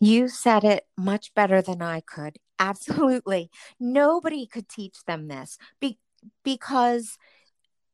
You 0.00 0.28
said 0.28 0.64
it 0.64 0.87
much 0.96 1.35
better 1.35 1.62
than 1.62 1.82
I 1.82 2.00
could. 2.00 2.38
Absolutely. 2.59 3.50
Nobody 3.78 4.46
could 4.46 4.68
teach 4.68 5.04
them 5.06 5.28
this 5.28 5.59
be- 5.80 5.98
because 6.42 7.18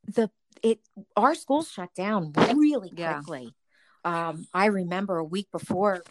the 0.07 0.31
it 0.63 0.81
our 1.17 1.35
schools 1.35 1.71
shut 1.71 1.95
down 1.95 2.33
really 2.55 2.93
Yeah. 2.97 3.15
quickly. 3.15 3.55
Um, 4.05 4.47
I 4.53 4.67
remember 4.67 5.19
a 5.19 5.25
week 5.25 5.49
before 5.53 6.03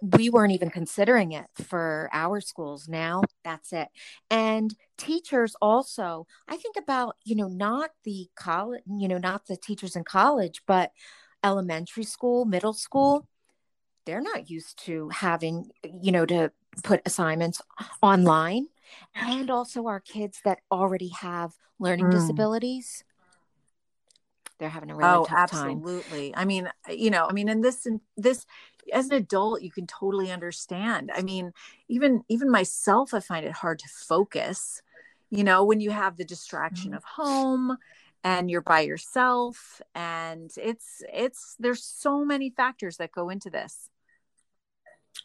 we 0.00 0.30
weren't 0.30 0.52
even 0.52 0.70
considering 0.70 1.32
it 1.32 1.46
for 1.54 2.08
our 2.10 2.40
schools. 2.40 2.88
Now 2.88 3.22
that's 3.44 3.72
it. 3.72 3.88
And 4.30 4.74
teachers 4.96 5.54
also, 5.60 6.26
I 6.48 6.56
think 6.56 6.76
about, 6.78 7.16
you 7.24 7.36
know, 7.36 7.48
not 7.48 7.90
the 8.04 8.30
college, 8.34 8.82
you 8.86 9.08
know, 9.08 9.18
not 9.18 9.46
the 9.46 9.58
teachers 9.58 9.94
in 9.94 10.04
college, 10.04 10.62
but 10.66 10.92
elementary 11.44 12.04
school, 12.04 12.46
middle 12.46 12.72
school 12.72 13.26
they're 14.04 14.20
not 14.20 14.50
used 14.50 14.78
to 14.84 15.08
having 15.10 15.70
you 16.02 16.12
know 16.12 16.26
to 16.26 16.50
put 16.82 17.00
assignments 17.06 17.60
online 18.02 18.68
and 19.14 19.50
also 19.50 19.86
our 19.86 20.00
kids 20.00 20.40
that 20.44 20.60
already 20.70 21.08
have 21.08 21.52
learning 21.78 22.06
Mm. 22.06 22.12
disabilities 22.12 23.04
they're 24.58 24.68
having 24.68 24.90
a 24.90 24.94
really 24.94 25.10
oh 25.10 25.24
tough 25.24 25.50
time. 25.50 25.78
absolutely. 25.78 26.34
I 26.36 26.44
mean 26.44 26.68
you 26.88 27.10
know 27.10 27.26
i 27.28 27.32
mean 27.32 27.48
and 27.48 27.64
this 27.64 27.84
and 27.86 28.00
this 28.16 28.46
as 28.92 29.06
an 29.06 29.14
adult 29.14 29.62
you 29.62 29.70
can 29.70 29.86
totally 29.86 30.30
understand. 30.30 31.10
I 31.14 31.22
mean 31.22 31.52
even 31.88 32.22
even 32.28 32.50
myself 32.50 33.12
i 33.14 33.20
find 33.20 33.44
it 33.46 33.52
hard 33.52 33.78
to 33.80 33.88
focus 33.88 34.82
you 35.30 35.44
know 35.44 35.64
when 35.64 35.80
you 35.80 35.90
have 35.90 36.16
the 36.16 36.24
distraction 36.24 36.92
Mhm. 36.92 36.96
of 36.96 37.04
home 37.04 37.76
and 38.24 38.50
you're 38.50 38.60
by 38.62 38.80
yourself 38.80 39.80
and 39.94 40.50
it's 40.56 41.02
it's 41.12 41.56
there's 41.58 41.82
so 41.84 42.24
many 42.24 42.50
factors 42.50 42.96
that 42.98 43.10
go 43.12 43.28
into 43.30 43.50
this 43.50 43.88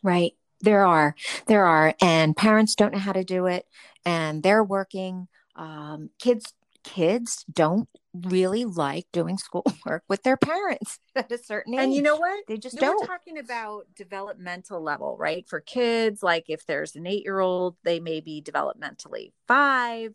right 0.04 0.34
there 0.62 0.86
are 0.86 1.16
there 1.46 1.66
are 1.66 1.94
and 2.02 2.36
parents 2.36 2.76
don't 2.76 2.94
know 2.94 3.00
how 3.00 3.14
to 3.14 3.24
do 3.24 3.46
it 3.46 3.66
and 4.06 4.44
they're 4.44 4.64
working 4.64 5.28
um, 5.56 6.10
kids 6.20 6.54
kids 6.84 7.44
don't 7.52 7.90
really 8.14 8.64
like 8.64 9.06
doing 9.12 9.38
schoolwork 9.38 10.04
with 10.10 10.24
their 10.24 10.38
parents 10.38 11.00
at 11.16 11.32
a 11.32 11.38
certain 11.38 11.74
age 11.74 11.82
and 11.82 11.94
you 11.94 12.02
know 12.02 12.16
what 12.16 12.44
they 12.48 12.58
just 12.58 12.76
You 12.76 12.82
don't 12.82 13.02
we're 13.02 13.08
talking 13.08 13.38
about 13.38 13.86
developmental 13.96 14.82
level, 14.82 15.18
right? 15.18 15.48
For 15.48 15.60
kids, 15.60 16.24
like 16.24 16.46
if 16.48 16.66
there's 16.66 16.96
an 16.96 17.06
eight 17.06 17.24
year 17.24 17.40
old, 17.40 17.76
they 17.84 18.00
may 18.00 18.22
be 18.22 18.42
developmentally 18.42 19.32
five. 19.48 20.14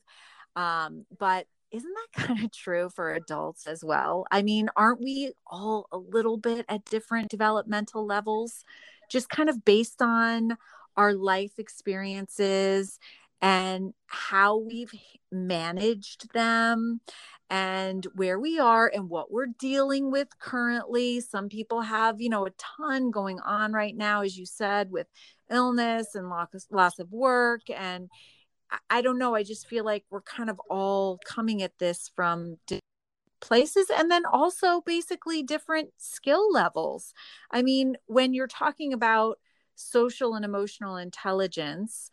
Um, 0.57 1.05
but 1.19 1.47
isn't 1.71 1.93
that 1.95 2.27
kind 2.27 2.45
of 2.45 2.53
true 2.53 2.89
for 2.89 3.13
adults 3.13 3.67
as 3.67 3.85
well? 3.85 4.27
I 4.31 4.43
mean, 4.43 4.69
aren't 4.77 5.01
we 5.01 5.33
all 5.47 5.87
a 5.93 5.99
little 5.99 6.37
bit 6.37 6.65
at 6.69 6.85
different 6.85 7.31
developmental 7.31 8.07
levels, 8.07 8.65
just 9.13 9.29
kind 9.29 9.49
of 9.49 9.65
based 9.65 10.01
on 10.01 10.57
our 10.97 11.13
life 11.13 11.59
experiences 11.59 12.99
and 13.41 13.93
how 14.07 14.57
we've 14.57 14.93
managed 15.31 16.33
them 16.33 17.01
and 17.51 18.07
where 18.15 18.39
we 18.39 18.59
are 18.59 18.91
and 18.95 19.11
what 19.11 19.31
we're 19.31 19.49
dealing 19.59 20.11
with 20.11 20.29
currently. 20.39 21.21
Some 21.21 21.49
people 21.49 21.83
have, 21.83 22.21
you 22.21 22.31
know, 22.31 22.47
a 22.47 22.53
ton 22.57 23.11
going 23.11 23.41
on 23.41 23.73
right 23.73 23.97
now, 23.97 24.23
as 24.23 24.39
you 24.39 24.47
said, 24.47 24.91
with 24.91 25.07
illness 25.51 26.15
and 26.15 26.31
loss, 26.31 26.67
loss 26.71 26.99
of 26.99 27.13
work. 27.13 27.63
And 27.69 28.09
I, 28.89 29.03
don't 29.03 29.19
know. 29.19 29.35
I 29.35 29.43
just 29.43 29.69
feel 29.69 29.85
like 29.85 30.05
we're 30.09 30.23
kind 30.23 30.49
of 30.49 30.59
all 30.71 31.19
coming 31.27 31.63
at 31.63 31.79
this 31.79 32.11
from 32.15 32.57
places 33.43 33.91
and 33.95 34.11
then 34.11 34.25
also 34.25 34.81
basically 34.81 35.43
different 35.43 35.91
skill 35.99 36.51
levels. 36.51 37.13
I 37.51 37.61
mean, 37.63 37.97
when 38.07 38.33
you're 38.33 38.47
talking 38.47 38.95
about 38.95 39.39
social 39.75 40.35
and 40.35 40.45
emotional 40.45 40.97
intelligence, 40.97 42.11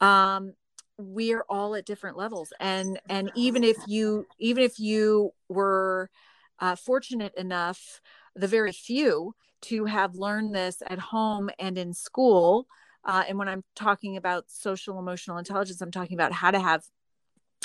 um, 0.00 0.54
we're 0.96 1.44
all 1.48 1.74
at 1.74 1.86
different 1.86 2.16
levels 2.16 2.52
and 2.58 2.98
and 3.08 3.30
even 3.36 3.62
if 3.62 3.76
you 3.86 4.26
even 4.40 4.64
if 4.64 4.80
you 4.80 5.30
were 5.48 6.10
uh, 6.58 6.74
fortunate 6.74 7.32
enough 7.36 8.00
the 8.34 8.48
very 8.48 8.72
few 8.72 9.32
to 9.60 9.84
have 9.84 10.14
learned 10.14 10.54
this 10.54 10.82
at 10.86 10.98
home 10.98 11.50
and 11.58 11.78
in 11.78 11.92
school. 11.92 12.66
Uh, 13.04 13.24
and 13.28 13.38
when 13.38 13.48
I'm 13.48 13.64
talking 13.74 14.16
about 14.16 14.44
social 14.48 14.98
emotional 14.98 15.38
intelligence, 15.38 15.80
I'm 15.80 15.90
talking 15.90 16.16
about 16.16 16.32
how 16.32 16.50
to 16.50 16.60
have 16.60 16.84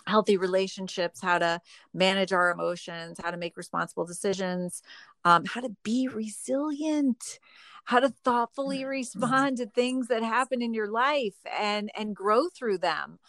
healthy 0.06 0.38
relationships, 0.38 1.22
how 1.22 1.38
to 1.40 1.60
manage 1.94 2.34
our 2.34 2.52
emotions, 2.52 3.20
how 3.24 3.32
to 3.32 3.38
make 3.38 3.58
responsible 3.58 4.06
decisions, 4.06 4.82
um, 5.26 5.46
how 5.46 5.62
to 5.62 5.76
be 5.84 6.08
resilient, 6.08 7.40
how 7.86 8.00
to 8.00 8.10
thoughtfully 8.24 8.80
mm-hmm. 8.80 8.90
respond 8.90 9.58
to 9.58 9.66
things 9.66 10.08
that 10.08 10.24
happen 10.24 10.62
in 10.62 10.74
your 10.74 10.90
life 10.90 11.36
and 11.58 11.92
and 11.96 12.16
grow 12.16 12.50
through 12.50 12.78
them. 12.78 13.20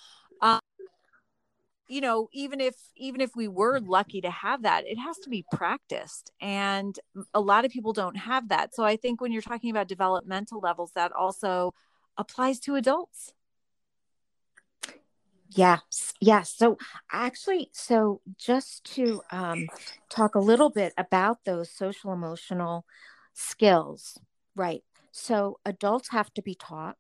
Um, 0.41 0.61
you 1.89 2.01
know 2.01 2.29
even 2.33 2.61
if 2.61 2.75
even 2.97 3.21
if 3.21 3.37
we 3.37 3.49
were 3.49 3.79
lucky 3.81 4.21
to 4.21 4.31
have 4.31 4.63
that 4.63 4.85
it 4.87 4.97
has 4.97 5.19
to 5.19 5.29
be 5.29 5.45
practiced 5.53 6.31
and 6.41 6.99
a 7.35 7.41
lot 7.41 7.65
of 7.65 7.71
people 7.71 7.93
don't 7.93 8.17
have 8.17 8.49
that 8.49 8.75
so 8.75 8.85
i 8.85 8.97
think 8.97 9.21
when 9.21 9.33
you're 9.33 9.43
talking 9.43 9.71
about 9.71 9.89
developmental 9.89 10.61
levels 10.61 10.93
that 10.95 11.13
also 11.13 11.75
applies 12.17 12.59
to 12.59 12.75
adults 12.75 13.33
Yes, 15.51 16.13
yes. 16.21 16.51
So 16.57 16.79
actually, 17.13 17.71
so 17.73 18.21
just 18.39 18.85
to 18.95 19.23
um, 19.31 19.69
talk 20.11 20.35
a 20.35 20.41
little 20.41 20.71
bit 20.71 20.93
about 20.99 21.45
those 21.45 21.71
social 21.71 22.13
emotional 22.13 22.85
skills, 23.35 24.19
right? 24.57 24.83
So 25.13 25.59
adults 25.65 26.11
have 26.11 26.33
to 26.35 26.43
be 26.43 26.55
taught 26.55 26.97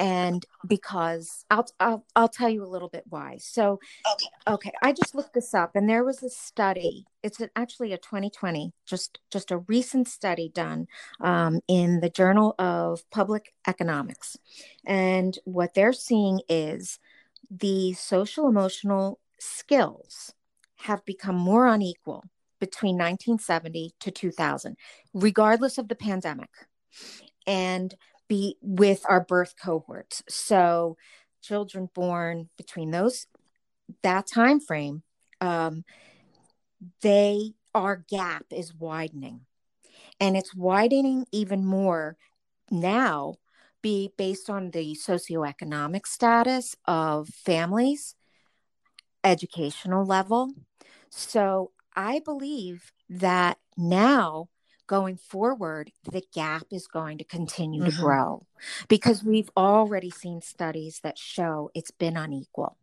and 0.00 0.46
because 0.66 1.44
I'll, 1.50 1.66
I'll 1.78 2.04
I'll 2.16 2.28
tell 2.28 2.48
you 2.48 2.64
a 2.64 2.66
little 2.66 2.88
bit 2.88 3.04
why. 3.10 3.36
So, 3.38 3.78
okay, 4.10 4.26
okay, 4.48 4.72
I 4.82 4.92
just 4.92 5.14
looked 5.14 5.34
this 5.34 5.52
up, 5.52 5.76
and 5.76 5.88
there 5.88 6.04
was 6.04 6.22
a 6.22 6.30
study. 6.30 7.04
It's 7.22 7.40
actually 7.54 7.92
a 7.92 7.98
2020, 7.98 8.72
just 8.86 9.20
just 9.30 9.50
a 9.50 9.58
recent 9.58 10.08
study 10.08 10.50
done 10.52 10.88
um, 11.20 11.60
in 11.68 12.00
the 12.00 12.08
Journal 12.08 12.54
of 12.58 13.08
Public 13.10 13.52
Economics, 13.68 14.38
and 14.86 15.38
what 15.44 15.74
they're 15.74 15.92
seeing 15.92 16.40
is 16.48 16.98
the 17.50 17.92
social 17.92 18.48
emotional 18.48 19.20
skills 19.38 20.32
have 20.76 21.04
become 21.04 21.36
more 21.36 21.66
unequal 21.66 22.24
between 22.58 22.94
1970 22.94 23.92
to 24.00 24.10
2000, 24.10 24.76
regardless 25.12 25.76
of 25.76 25.88
the 25.88 25.94
pandemic, 25.94 26.48
and 27.46 27.94
be 28.30 28.56
with 28.62 29.02
our 29.08 29.20
birth 29.20 29.54
cohorts. 29.60 30.22
So 30.28 30.96
children 31.42 31.90
born 31.92 32.48
between 32.56 32.92
those 32.92 33.26
that 34.04 34.28
time 34.28 34.60
frame, 34.60 35.02
um, 35.40 35.84
they 37.02 37.54
our 37.74 38.04
gap 38.08 38.44
is 38.52 38.72
widening, 38.72 39.40
and 40.20 40.36
it's 40.36 40.54
widening 40.54 41.26
even 41.32 41.66
more 41.66 42.16
now. 42.70 43.34
Be 43.82 44.12
based 44.16 44.48
on 44.48 44.70
the 44.70 44.94
socioeconomic 44.94 46.06
status 46.06 46.76
of 46.86 47.28
families, 47.30 48.14
educational 49.24 50.04
level. 50.04 50.52
So 51.08 51.72
I 51.96 52.20
believe 52.20 52.92
that 53.08 53.58
now 53.76 54.50
going 54.90 55.16
forward, 55.16 55.92
the 56.10 56.24
gap 56.34 56.64
is 56.72 56.88
going 56.88 57.16
to 57.16 57.22
continue 57.22 57.82
mm-hmm. 57.82 57.96
to 57.96 58.02
grow 58.02 58.42
because 58.88 59.22
we've 59.22 59.48
already 59.56 60.10
seen 60.10 60.42
studies 60.42 60.98
that 61.04 61.16
show 61.16 61.70
it's 61.76 61.92
been 61.92 62.16
unequal. 62.16 62.76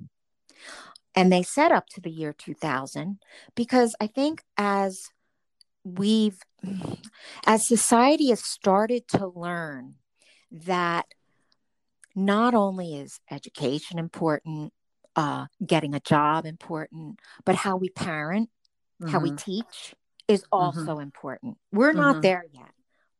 And 1.14 1.34
they 1.34 1.44
set 1.44 1.74
up 1.74 1.88
to 1.90 2.02
the 2.02 2.10
year 2.10 2.32
2000 2.32 3.20
because 3.56 3.94
I 4.00 4.08
think 4.08 4.42
as 4.56 5.10
we've, 5.84 6.40
as 7.46 7.68
society 7.68 8.30
has 8.30 8.42
started 8.42 9.10
to 9.10 9.28
learn 9.28 9.96
that 10.50 11.08
not 12.16 12.54
only 12.54 12.96
is 12.96 13.20
education 13.30 14.00
important, 14.00 14.72
uh, 15.18 15.48
getting 15.66 15.94
a 15.94 16.00
job 16.00 16.46
important, 16.46 17.20
but 17.44 17.56
how 17.56 17.76
we 17.76 17.90
parent, 17.90 18.50
mm-hmm. 19.02 19.12
how 19.12 19.20
we 19.20 19.32
mm-hmm. 19.32 19.52
teach, 19.52 19.94
is 20.28 20.42
mm-hmm. 20.42 20.56
also 20.56 20.82
mm-hmm. 20.82 21.02
important. 21.02 21.58
We're 21.72 21.90
mm-hmm. 21.90 22.00
not 22.00 22.22
there 22.22 22.46
yet, 22.52 22.72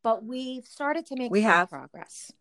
but 0.04 0.24
we've 0.24 0.66
started 0.66 1.06
to 1.08 1.16
make 1.16 1.32
we 1.32 1.42
have 1.42 1.70
progress. 1.70 2.32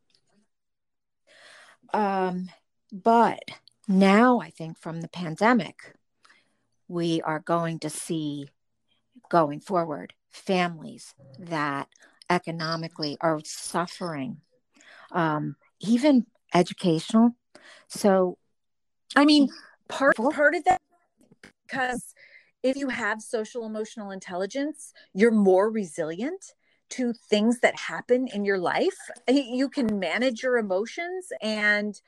Um, 1.92 2.48
but 2.92 3.40
now 3.88 4.40
I 4.40 4.50
think 4.50 4.78
from 4.78 5.00
the 5.00 5.08
pandemic, 5.08 5.94
we 6.88 7.20
are 7.22 7.40
going 7.40 7.78
to 7.80 7.90
see 7.90 8.48
going 9.28 9.60
forward 9.60 10.14
families 10.30 11.14
that 11.38 11.88
economically 12.28 13.16
are 13.20 13.40
suffering, 13.44 14.38
um, 15.12 15.56
even 15.80 16.26
educational. 16.54 17.36
So, 17.88 18.38
I 19.14 19.24
mean, 19.24 19.48
part 19.88 20.16
part 20.16 20.54
of 20.54 20.64
that 20.64 20.80
because 21.66 22.14
if 22.66 22.76
you 22.76 22.88
have 22.88 23.22
social 23.22 23.64
emotional 23.64 24.10
intelligence, 24.10 24.92
you're 25.14 25.30
more 25.30 25.70
resilient 25.70 26.54
to 26.90 27.12
things 27.12 27.60
that 27.60 27.78
happen 27.78 28.26
in 28.28 28.44
your 28.44 28.58
life. 28.58 28.96
You 29.28 29.68
can 29.68 30.00
manage 30.00 30.42
your 30.42 30.56
emotions 30.56 31.28
and 31.40 32.00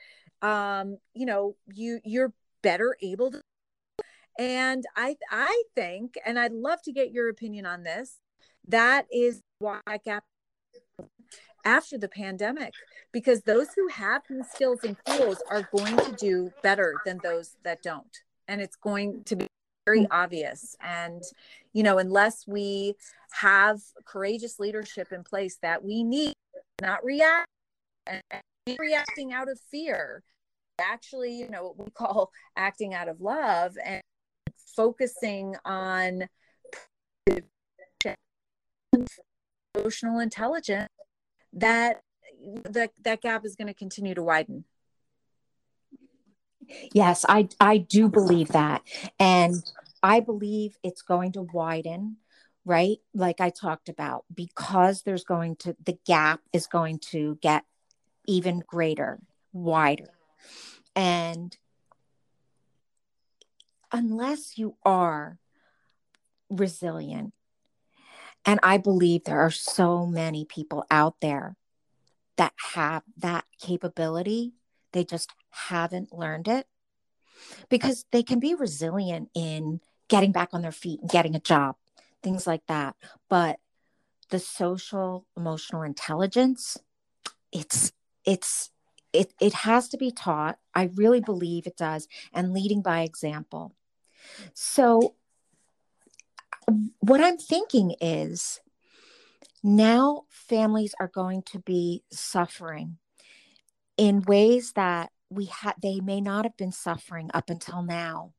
um, 0.43 0.99
you 1.15 1.27
know, 1.27 1.57
you 1.73 2.01
you're 2.05 2.33
better 2.63 2.97
able 3.03 3.31
to 3.31 3.41
and 4.39 4.85
I 4.97 5.17
I 5.31 5.63
think 5.75 6.15
and 6.27 6.39
I'd 6.39 6.53
love 6.53 6.83
to 6.83 6.93
get 6.93 7.13
your 7.13 7.29
opinion 7.29 7.65
on 7.65 7.85
this. 7.85 8.19
That 8.67 9.07
is 9.13 9.43
why 9.59 9.81
gap 10.05 10.25
after 11.65 11.99
the 11.99 12.09
pandemic 12.09 12.73
because 13.13 13.43
those 13.43 13.69
who 13.75 13.89
have 13.89 14.23
these 14.29 14.49
skills 14.51 14.81
and 14.85 14.97
tools 15.07 15.43
are 15.51 15.69
going 15.77 15.97
to 15.97 16.13
do 16.13 16.51
better 16.63 16.95
than 17.05 17.19
those 17.23 17.57
that 17.65 17.83
don't 17.83 18.23
and 18.47 18.61
it's 18.61 18.77
going 18.77 19.23
to 19.25 19.37
be 19.37 19.48
very 19.89 20.07
obvious. 20.11 20.77
And 20.81 21.23
you 21.73 21.83
know 21.83 21.99
unless 21.99 22.47
we 22.47 22.95
have 23.31 23.81
courageous 24.05 24.59
leadership 24.59 25.13
in 25.13 25.23
place 25.23 25.59
that 25.63 25.85
we 25.85 26.03
need 26.03 26.33
not 26.81 27.05
react 27.05 27.47
and 28.07 28.23
reacting 28.79 29.33
out 29.33 29.49
of 29.49 29.61
fear 29.71 30.23
actually 30.81 31.33
you 31.33 31.49
know 31.49 31.65
what 31.65 31.79
we 31.79 31.91
call 31.91 32.31
acting 32.57 32.95
out 32.95 33.09
of 33.09 33.21
love 33.21 33.77
and 33.85 34.03
focusing 34.75 35.55
on 35.65 36.27
emotional 39.75 40.19
intelligence 40.19 40.89
that 41.53 42.01
that 42.65 42.91
that 43.03 43.21
gap 43.21 43.45
is 43.45 43.57
going 43.57 43.69
to 43.69 43.75
continue 43.75 44.15
to 44.15 44.23
widen 44.23 44.65
Yes, 46.93 47.25
I 47.29 47.49
I 47.61 47.79
do 47.79 48.09
believe 48.09 48.49
that. 48.49 48.83
And 49.19 49.57
I 50.03 50.21
believe 50.21 50.77
it's 50.83 51.03
going 51.03 51.33
to 51.33 51.43
widen, 51.43 52.17
right? 52.65 52.99
Like 53.15 53.41
I 53.41 53.51
talked 53.51 53.89
about 53.89 54.25
because 54.33 55.03
there's 55.03 55.25
going 55.25 55.57
to 55.57 55.77
the 55.85 55.99
gap 56.07 56.41
is 56.53 56.67
going 56.67 56.99
to 57.11 57.39
get 57.43 57.65
even 58.27 58.63
greater, 58.67 59.19
wider. 59.53 60.11
And 60.95 61.57
unless 63.93 64.59
you 64.59 64.77
are 64.85 65.39
resilient 66.51 67.33
and 68.45 68.59
I 68.63 68.79
believe 68.79 69.25
there 69.25 69.41
are 69.41 69.51
so 69.51 70.07
many 70.07 70.45
people 70.45 70.85
out 70.91 71.17
there 71.21 71.57
that 72.37 72.53
have 72.75 73.03
that 73.19 73.45
capability 73.61 74.53
they 74.93 75.05
just 75.05 75.31
haven't 75.51 76.13
learned 76.13 76.49
it 76.49 76.67
because 77.69 78.05
they 78.13 78.23
can 78.23 78.41
be 78.41 78.55
resilient 78.55 79.31
in 79.35 79.81
getting 80.09 80.33
back 80.33 80.51
on 80.53 80.63
their 80.63 80.73
feet 80.73 81.01
and 81.01 81.11
getting 81.11 81.35
a 81.35 81.41
job, 81.41 81.77
things 82.23 82.47
like 82.47 82.67
that. 82.67 82.97
But 83.29 83.59
the 84.31 84.39
social 84.39 85.27
emotional 85.37 85.83
intelligence, 85.83 86.79
it's, 87.53 87.93
it's, 88.25 88.71
it, 89.13 89.33
it 89.41 89.53
has 89.55 89.89
to 89.89 89.97
be 89.97 90.11
taught. 90.11 90.59
I 90.75 90.91
really 90.95 91.21
believe 91.21 91.67
it 91.67 91.77
does, 91.77 92.09
and 92.33 92.53
leading 92.53 92.83
by 92.83 93.03
example. 93.03 93.75
So, 94.55 95.15
what 97.01 97.23
I'm 97.23 97.39
thinking 97.39 97.95
is 98.01 98.61
now 99.63 100.25
families 100.29 100.95
are 101.01 101.09
going 101.09 101.43
to 101.43 101.59
be 101.59 102.03
suffering 102.11 102.99
in 103.97 104.23
ways 104.23 104.73
that 104.73 105.11
we 105.31 105.47
had 105.47 105.75
they 105.83 106.01
may 106.01 106.21
not 106.21 106.45
have 106.45 106.57
been 106.57 106.73
suffering 106.73 107.31
up 107.35 107.51
until 107.51 107.83
now 107.83 108.33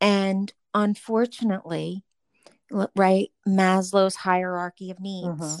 and 0.00 0.52
unfortunately 0.74 2.02
right 2.94 3.30
maslow's 3.46 4.16
hierarchy 4.16 4.90
of 4.90 5.00
needs 5.00 5.28
mm-hmm. 5.28 5.56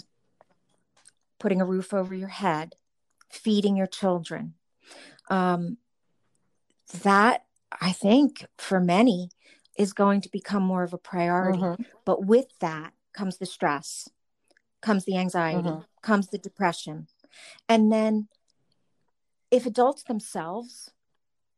putting 1.38 1.60
a 1.60 1.66
roof 1.66 1.94
over 1.94 2.14
your 2.14 2.28
head 2.28 2.74
feeding 3.30 3.76
your 3.76 3.86
children 3.86 4.54
um, 5.30 5.76
that 7.02 7.44
i 7.80 7.92
think 7.92 8.46
for 8.58 8.80
many 8.80 9.30
is 9.76 9.92
going 9.92 10.20
to 10.20 10.30
become 10.30 10.62
more 10.62 10.82
of 10.82 10.92
a 10.92 10.98
priority 10.98 11.58
mm-hmm. 11.58 11.82
but 12.04 12.24
with 12.24 12.46
that 12.60 12.92
comes 13.16 13.38
the 13.38 13.46
stress, 13.46 14.08
comes 14.80 15.04
the 15.04 15.16
anxiety, 15.16 15.68
Mhm. 15.70 15.86
comes 16.02 16.28
the 16.28 16.38
depression. 16.38 17.08
And 17.68 17.90
then 17.90 18.28
if 19.50 19.66
adults 19.66 20.02
themselves 20.02 20.90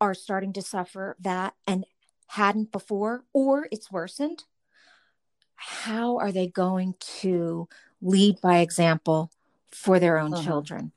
are 0.00 0.14
starting 0.14 0.52
to 0.52 0.62
suffer 0.62 1.16
that 1.20 1.54
and 1.66 1.84
hadn't 2.28 2.70
before, 2.70 3.24
or 3.32 3.68
it's 3.72 3.90
worsened, 3.90 4.44
how 5.56 6.18
are 6.18 6.30
they 6.30 6.46
going 6.46 6.94
to 6.98 7.68
lead 8.00 8.40
by 8.40 8.58
example 8.58 9.30
for 9.72 9.98
their 9.98 10.18
own 10.18 10.32
Mhm. 10.32 10.44
children? 10.44 10.92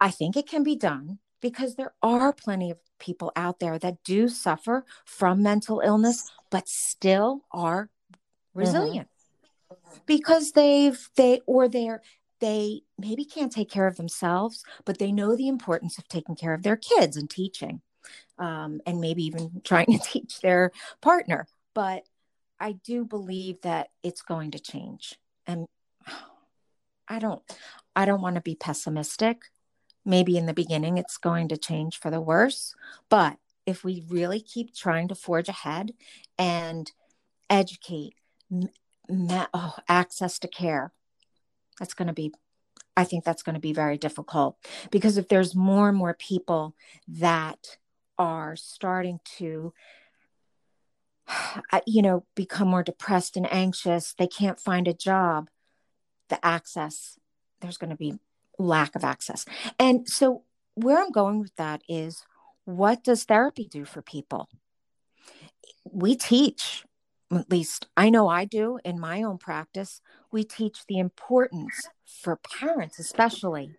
I 0.00 0.10
think 0.10 0.36
it 0.36 0.48
can 0.48 0.62
be 0.62 0.76
done 0.76 1.18
because 1.40 1.76
there 1.76 1.94
are 2.02 2.32
plenty 2.32 2.70
of 2.70 2.78
people 2.98 3.30
out 3.36 3.60
there 3.60 3.78
that 3.78 4.02
do 4.02 4.28
suffer 4.28 4.84
from 5.04 5.42
mental 5.42 5.80
illness, 5.80 6.30
but 6.50 6.68
still 6.68 7.44
are 7.52 7.90
resilient 8.54 9.08
because 10.06 10.52
they've 10.52 11.10
they 11.16 11.40
or 11.46 11.68
they're 11.68 12.02
they 12.44 12.82
maybe 12.98 13.24
can't 13.24 13.50
take 13.50 13.70
care 13.70 13.86
of 13.86 13.96
themselves 13.96 14.64
but 14.84 14.98
they 14.98 15.10
know 15.10 15.34
the 15.34 15.48
importance 15.48 15.96
of 15.96 16.06
taking 16.08 16.36
care 16.36 16.52
of 16.52 16.62
their 16.62 16.76
kids 16.76 17.16
and 17.16 17.30
teaching 17.30 17.80
um, 18.38 18.80
and 18.86 19.00
maybe 19.00 19.24
even 19.24 19.60
trying 19.64 19.86
to 19.86 19.98
teach 19.98 20.40
their 20.40 20.70
partner. 21.00 21.46
But 21.74 22.04
i 22.60 22.72
do 22.72 23.04
believe 23.04 23.60
that 23.62 23.88
it's 24.02 24.22
going 24.22 24.52
to 24.52 24.58
change. 24.58 25.18
And 25.46 25.66
i 27.08 27.18
don't 27.18 27.42
i 27.94 28.04
don't 28.04 28.22
want 28.22 28.36
to 28.36 28.42
be 28.42 28.54
pessimistic. 28.54 29.42
Maybe 30.04 30.36
in 30.36 30.44
the 30.44 30.52
beginning 30.52 30.98
it's 30.98 31.16
going 31.16 31.48
to 31.48 31.56
change 31.56 31.98
for 31.98 32.10
the 32.10 32.20
worse 32.20 32.74
but 33.08 33.38
if 33.64 33.82
we 33.82 34.04
really 34.10 34.40
keep 34.40 34.74
trying 34.74 35.08
to 35.08 35.14
forge 35.14 35.48
ahead 35.48 35.92
and 36.38 36.92
educate 37.48 38.12
ma- 39.08 39.46
oh, 39.54 39.76
access 39.88 40.38
to 40.40 40.48
care 40.48 40.92
that's 41.78 41.94
going 41.94 42.08
to 42.08 42.14
be 42.14 42.32
i 42.96 43.04
think 43.04 43.24
that's 43.24 43.42
going 43.42 43.54
to 43.54 43.60
be 43.60 43.72
very 43.72 43.98
difficult. 43.98 44.56
Because 44.90 45.16
if 45.16 45.28
there's 45.28 45.54
more 45.54 45.88
and 45.88 45.98
more 45.98 46.14
people 46.14 46.74
that 47.08 47.78
are 48.18 48.56
starting 48.56 49.20
to 49.38 49.72
uh, 51.72 51.80
you 51.86 52.02
know 52.02 52.24
become 52.34 52.68
more 52.68 52.82
depressed 52.82 53.36
and 53.36 53.52
anxious 53.52 54.14
they 54.18 54.26
can't 54.26 54.60
find 54.60 54.86
a 54.86 54.94
job 54.94 55.48
the 56.28 56.44
access 56.44 57.18
there's 57.60 57.78
going 57.78 57.90
to 57.90 57.96
be 57.96 58.14
lack 58.58 58.94
of 58.94 59.04
access. 59.04 59.44
And 59.78 60.08
so 60.08 60.42
where 60.74 61.02
i'm 61.02 61.10
going 61.10 61.40
with 61.40 61.54
that 61.56 61.82
is 61.88 62.24
what 62.64 63.04
does 63.04 63.24
therapy 63.24 63.68
do 63.70 63.84
for 63.84 64.02
people? 64.02 64.48
We 65.84 66.16
teach 66.16 66.84
at 67.32 67.50
least 67.50 67.88
I 67.96 68.10
know 68.10 68.28
I 68.28 68.44
do 68.44 68.78
in 68.84 69.00
my 69.00 69.22
own 69.22 69.38
practice, 69.38 70.00
we 70.34 70.44
teach 70.44 70.84
the 70.88 70.98
importance 70.98 71.88
for 72.04 72.36
parents, 72.36 72.98
especially 72.98 73.70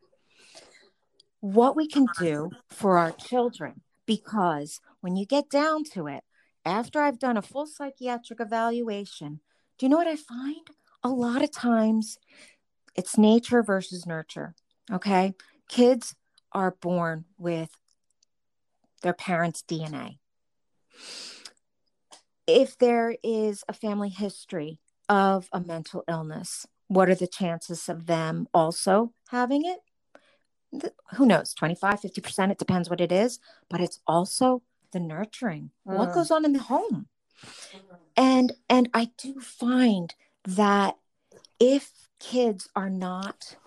what 1.42 1.76
we 1.76 1.86
can 1.86 2.08
do 2.18 2.50
for 2.70 2.98
our 2.98 3.12
children. 3.12 3.82
Because 4.06 4.80
when 5.02 5.18
you 5.18 5.26
get 5.26 5.50
down 5.50 5.84
to 5.94 6.08
it, 6.08 6.24
after 6.64 7.02
I've 7.02 7.20
done 7.20 7.36
a 7.36 7.42
full 7.42 7.68
psychiatric 7.68 8.40
evaluation, 8.40 9.42
do 9.78 9.86
you 9.86 9.90
know 9.90 9.98
what 9.98 10.08
I 10.08 10.16
find? 10.16 10.66
A 11.04 11.10
lot 11.10 11.44
of 11.44 11.52
times 11.52 12.18
it's 12.96 13.18
nature 13.18 13.62
versus 13.62 14.06
nurture. 14.06 14.56
Okay. 14.90 15.34
Kids 15.68 16.16
are 16.54 16.78
born 16.80 17.26
with 17.38 17.72
their 19.02 19.14
parents' 19.14 19.62
DNA 19.68 20.20
if 22.48 22.78
there 22.78 23.16
is 23.24 23.64
a 23.68 23.74
family 23.74 24.10
history 24.10 24.80
of 25.10 25.48
a 25.52 25.60
mental 25.62 26.04
illness, 26.08 26.66
what 26.88 27.10
are 27.10 27.16
the 27.16 27.28
chances 27.28 27.90
of 27.90 28.06
them 28.06 28.48
also 28.54 29.14
having 29.30 29.64
it? 29.66 29.80
Who 31.16 31.26
knows, 31.26 31.54
25, 31.54 32.02
50%, 32.02 32.52
it 32.52 32.58
depends 32.58 32.90
what 32.90 33.02
it 33.02 33.12
is, 33.12 33.40
but 33.70 33.82
it's 33.82 34.02
also 34.08 34.62
the 34.92 35.00
nurturing. 35.00 35.72
What 35.84 36.10
Mm. 36.10 36.14
goes 36.14 36.32
on 36.32 36.46
in 36.46 36.54
the 36.54 36.60
home? 36.60 37.08
And 38.18 38.54
and 38.70 38.90
I 38.94 39.12
do 39.18 39.40
find 39.40 40.14
that 40.46 40.98
if 41.60 42.10
kids 42.20 42.70
are 42.76 42.90
not 42.90 43.58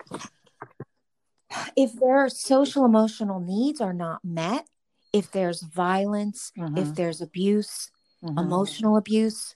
if 1.75 1.93
their 1.99 2.29
social 2.29 2.85
emotional 2.85 3.39
needs 3.39 3.81
are 3.81 3.93
not 3.93 4.23
met, 4.23 4.67
if 5.13 5.31
there's 5.31 5.61
violence, 5.63 6.51
if 6.55 6.89
Mhm. 6.89 6.95
there's 6.95 7.21
abuse, 7.21 7.91
Mhm. 8.23 8.39
emotional 8.39 8.97
abuse, 8.97 9.55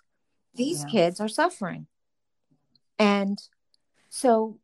these 0.55 0.79
Yeah. 0.79 0.89
kids 0.89 1.19
are 1.19 1.27
suffering. 1.27 1.87
And 2.99 3.41
so 4.09 4.59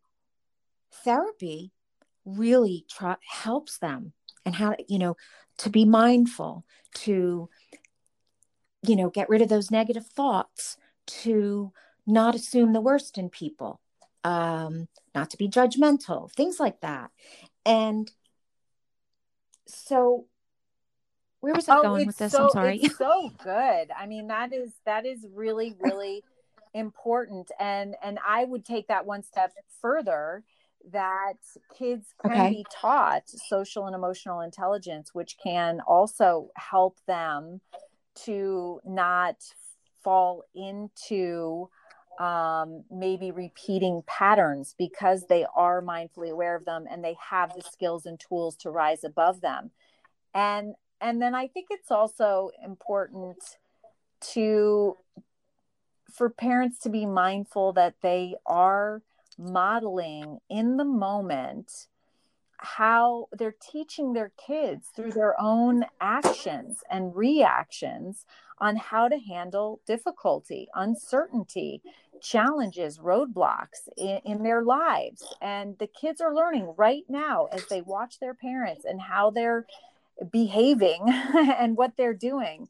therapy 1.04 1.72
really 2.26 2.86
try, 2.90 3.16
helps 3.28 3.78
them 3.80 4.14
and 4.46 4.56
how, 4.56 4.76
you 4.88 5.00
know, 5.00 5.18
to 5.58 5.70
be 5.70 5.86
mindful, 5.86 6.66
to, 6.94 7.50
you 8.82 8.96
know, 8.96 9.10
get 9.10 9.30
rid 9.30 9.42
of 9.42 9.50
those 9.50 9.72
negative 9.72 10.06
thoughts, 10.06 10.78
to 11.08 11.74
not 12.06 12.36
assume 12.36 12.74
the 12.74 12.82
worst 12.82 13.18
in 13.18 13.30
people, 13.30 13.82
um, 14.24 14.88
not 15.14 15.30
to 15.32 15.38
be 15.38 15.50
judgmental, 15.50 16.32
things 16.32 16.60
like 16.60 16.80
that. 16.82 17.12
And 17.66 18.12
so 19.68 20.26
where 21.42 21.54
was 21.56 21.70
I 21.70 21.80
going 21.82 22.06
with 22.06 22.18
this? 22.18 22.34
so, 22.34 22.44
I'm 22.44 22.50
sorry. 22.50 22.78
It's 22.78 22.98
so 22.98 23.32
good. 23.44 23.90
I 23.98 24.06
mean, 24.08 24.28
that 24.28 24.54
is 24.54 24.74
that 24.86 25.06
is 25.06 25.26
really 25.34 25.76
really 25.80 26.24
important, 26.74 27.52
and 27.60 27.96
and 28.04 28.20
I 28.28 28.46
would 28.46 28.66
take 28.66 28.88
that 28.88 29.06
one 29.06 29.24
step 29.24 29.54
further. 29.82 30.44
That 30.92 31.34
kids 31.78 32.08
can 32.24 32.32
Okay. 32.32 32.50
be 32.50 32.66
taught 32.72 33.24
social 33.28 33.86
and 33.86 33.96
emotional 33.96 34.40
intelligence, 34.42 35.10
which 35.14 35.38
can 35.44 35.82
also 35.82 36.50
help 36.56 36.98
them 37.06 37.60
to 38.26 38.80
not 38.86 39.36
fall 40.04 40.44
into 40.56 41.70
um, 42.20 42.84
maybe 42.92 43.32
repeating 43.32 44.04
patterns 44.08 44.76
because 44.78 45.26
they 45.28 45.46
are 45.56 45.82
mindfully 45.82 46.30
aware 46.32 46.56
of 46.56 46.66
them 46.66 46.86
and 46.90 47.04
they 47.04 47.16
have 47.30 47.54
the 47.54 47.62
skills 47.62 48.06
and 48.06 48.20
tools 48.20 48.56
to 48.58 48.70
rise 48.72 49.04
above 49.04 49.42
them. 49.42 49.72
And 50.34 50.76
and 51.02 51.22
then 51.22 51.36
I 51.36 51.48
think 51.48 51.68
it's 51.70 51.92
also 51.92 52.52
important 52.64 53.38
to 54.34 54.98
for 56.12 56.30
parents 56.30 56.80
to 56.80 56.90
be 56.90 57.06
mindful 57.06 57.74
that 57.74 57.96
they 58.02 58.36
are 58.46 59.02
modeling 59.38 60.40
in 60.50 60.78
the 60.78 60.86
moment 60.86 61.88
how 62.62 63.28
they're 63.32 63.56
teaching 63.72 64.12
their 64.12 64.32
kids 64.46 64.88
through 64.94 65.12
their 65.12 65.40
own 65.40 65.86
actions 66.02 66.84
and 66.90 67.16
reactions 67.16 68.26
on 68.60 68.76
how 68.76 69.08
to 69.08 69.18
handle 69.18 69.80
difficulty, 69.88 70.68
uncertainty, 70.76 71.82
challenges, 72.22 73.00
roadblocks 73.00 73.88
in, 73.96 74.20
in, 74.26 74.44
their 74.44 74.62
lives. 74.62 75.26
And 75.42 75.78
the 75.80 75.88
kids 75.88 76.20
are 76.20 76.36
learning 76.36 76.74
right 76.78 77.06
now 77.08 77.46
as 77.54 77.66
they 77.68 77.82
watch 77.82 78.20
their 78.20 78.34
parents 78.34 78.84
and 78.84 79.00
how 79.00 79.30
they're 79.30 79.66
behaving 80.32 81.06
and 81.60 81.78
what 81.78 81.92
they're 81.98 82.14
doing. 82.14 82.68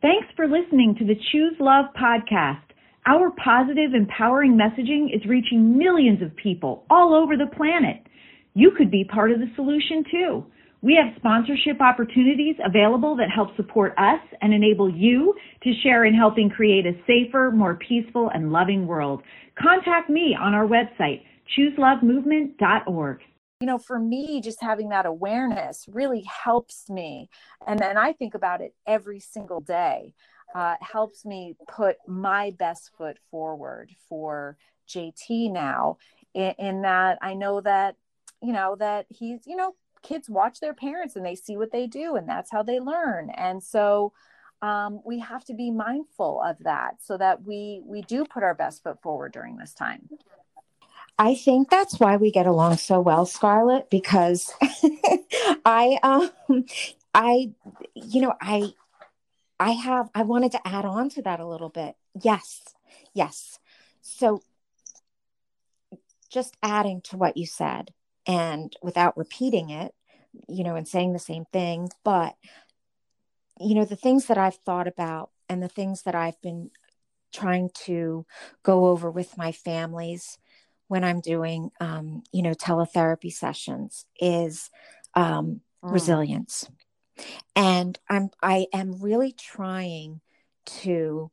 Thanks 0.00 0.28
for 0.36 0.46
listening 0.46 0.94
to 0.98 1.04
the 1.04 1.16
Choose 1.32 1.56
Love 1.58 1.86
podcast. 2.00 2.62
Our 3.06 3.32
positive, 3.42 3.94
empowering 3.94 4.56
messaging 4.56 5.14
is 5.14 5.26
reaching 5.26 5.76
millions 5.76 6.22
of 6.22 6.36
people 6.36 6.84
all 6.90 7.14
over 7.14 7.36
the 7.36 7.54
planet. 7.56 8.06
You 8.54 8.70
could 8.76 8.90
be 8.90 9.04
part 9.04 9.32
of 9.32 9.40
the 9.40 9.50
solution 9.56 10.04
too. 10.10 10.44
We 10.80 10.94
have 10.94 11.16
sponsorship 11.16 11.80
opportunities 11.80 12.54
available 12.64 13.16
that 13.16 13.30
help 13.34 13.56
support 13.56 13.92
us 13.98 14.20
and 14.40 14.54
enable 14.54 14.88
you 14.88 15.34
to 15.64 15.72
share 15.82 16.04
in 16.04 16.14
helping 16.14 16.48
create 16.48 16.86
a 16.86 16.92
safer, 17.06 17.50
more 17.50 17.74
peaceful, 17.76 18.30
and 18.32 18.52
loving 18.52 18.86
world. 18.86 19.22
Contact 19.60 20.08
me 20.08 20.36
on 20.40 20.54
our 20.54 20.66
website, 20.66 21.22
chooselovemovement.org. 21.58 23.18
You 23.60 23.66
know, 23.66 23.78
for 23.78 23.98
me, 23.98 24.40
just 24.40 24.62
having 24.62 24.90
that 24.90 25.04
awareness 25.04 25.86
really 25.88 26.22
helps 26.22 26.88
me. 26.88 27.28
And 27.66 27.78
then 27.78 27.96
I 27.96 28.12
think 28.12 28.34
about 28.34 28.60
it 28.60 28.74
every 28.86 29.18
single 29.18 29.60
day. 29.60 30.14
Uh, 30.54 30.76
helps 30.80 31.26
me 31.26 31.56
put 31.66 31.96
my 32.06 32.52
best 32.58 32.90
foot 32.96 33.18
forward 33.30 33.90
for 34.08 34.56
JT 34.88 35.52
now, 35.52 35.98
in, 36.32 36.54
in 36.58 36.82
that 36.82 37.18
I 37.20 37.34
know 37.34 37.60
that, 37.60 37.96
you 38.40 38.54
know, 38.54 38.74
that 38.76 39.04
he's, 39.10 39.40
you 39.44 39.56
know, 39.56 39.74
kids 40.02 40.30
watch 40.30 40.60
their 40.60 40.72
parents 40.74 41.16
and 41.16 41.26
they 41.26 41.34
see 41.34 41.56
what 41.56 41.72
they 41.72 41.86
do 41.86 42.16
and 42.16 42.28
that's 42.28 42.50
how 42.50 42.62
they 42.62 42.80
learn 42.80 43.30
and 43.30 43.62
so 43.62 44.12
um, 44.62 45.00
we 45.04 45.20
have 45.20 45.44
to 45.44 45.54
be 45.54 45.70
mindful 45.70 46.42
of 46.44 46.56
that 46.60 46.96
so 47.00 47.16
that 47.16 47.42
we 47.44 47.80
we 47.84 48.02
do 48.02 48.24
put 48.24 48.42
our 48.42 48.54
best 48.54 48.82
foot 48.82 49.00
forward 49.02 49.32
during 49.32 49.56
this 49.56 49.74
time 49.74 50.08
I 51.18 51.34
think 51.34 51.68
that's 51.68 51.98
why 51.98 52.16
we 52.16 52.30
get 52.30 52.46
along 52.46 52.76
so 52.76 53.00
well, 53.00 53.26
Scarlett, 53.26 53.90
because 53.90 54.52
I 55.64 55.98
um 56.02 56.64
I 57.12 57.52
you 57.94 58.20
know, 58.20 58.34
I 58.40 58.72
I 59.58 59.72
have 59.72 60.10
I 60.14 60.22
wanted 60.22 60.52
to 60.52 60.66
add 60.66 60.84
on 60.84 61.08
to 61.10 61.22
that 61.22 61.40
a 61.40 61.46
little 61.46 61.70
bit. 61.70 61.96
Yes. 62.22 62.62
Yes. 63.14 63.58
So 64.00 64.42
just 66.30 66.56
adding 66.62 67.00
to 67.02 67.16
what 67.16 67.36
you 67.36 67.46
said 67.46 67.92
and 68.26 68.74
without 68.82 69.16
repeating 69.16 69.70
it, 69.70 69.94
you 70.48 70.62
know, 70.62 70.76
and 70.76 70.86
saying 70.86 71.12
the 71.14 71.18
same 71.18 71.46
thing, 71.52 71.88
but 72.04 72.36
you 73.60 73.74
know, 73.74 73.84
the 73.84 73.96
things 73.96 74.26
that 74.26 74.38
I've 74.38 74.54
thought 74.54 74.86
about 74.86 75.30
and 75.48 75.60
the 75.60 75.68
things 75.68 76.02
that 76.02 76.14
I've 76.14 76.40
been 76.42 76.70
trying 77.32 77.70
to 77.74 78.24
go 78.62 78.86
over 78.86 79.10
with 79.10 79.36
my 79.36 79.50
families 79.50 80.38
when 80.88 81.04
I'm 81.04 81.20
doing, 81.20 81.70
um, 81.80 82.22
you 82.32 82.42
know, 82.42 82.52
teletherapy 82.52 83.32
sessions 83.32 84.06
is 84.20 84.70
um, 85.14 85.60
mm. 85.84 85.92
resilience. 85.92 86.68
And 87.54 87.98
I'm, 88.08 88.30
I 88.42 88.66
am 88.72 89.00
really 89.00 89.32
trying 89.32 90.20
to 90.82 91.30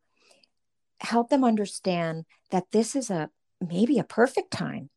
help 1.00 1.30
them 1.30 1.44
understand 1.44 2.26
that 2.52 2.72
this 2.72 2.96
is 2.96 3.10
a 3.10 3.30
maybe 3.65 4.00
a 4.00 4.04
perfect 4.04 4.52
time 4.52 4.89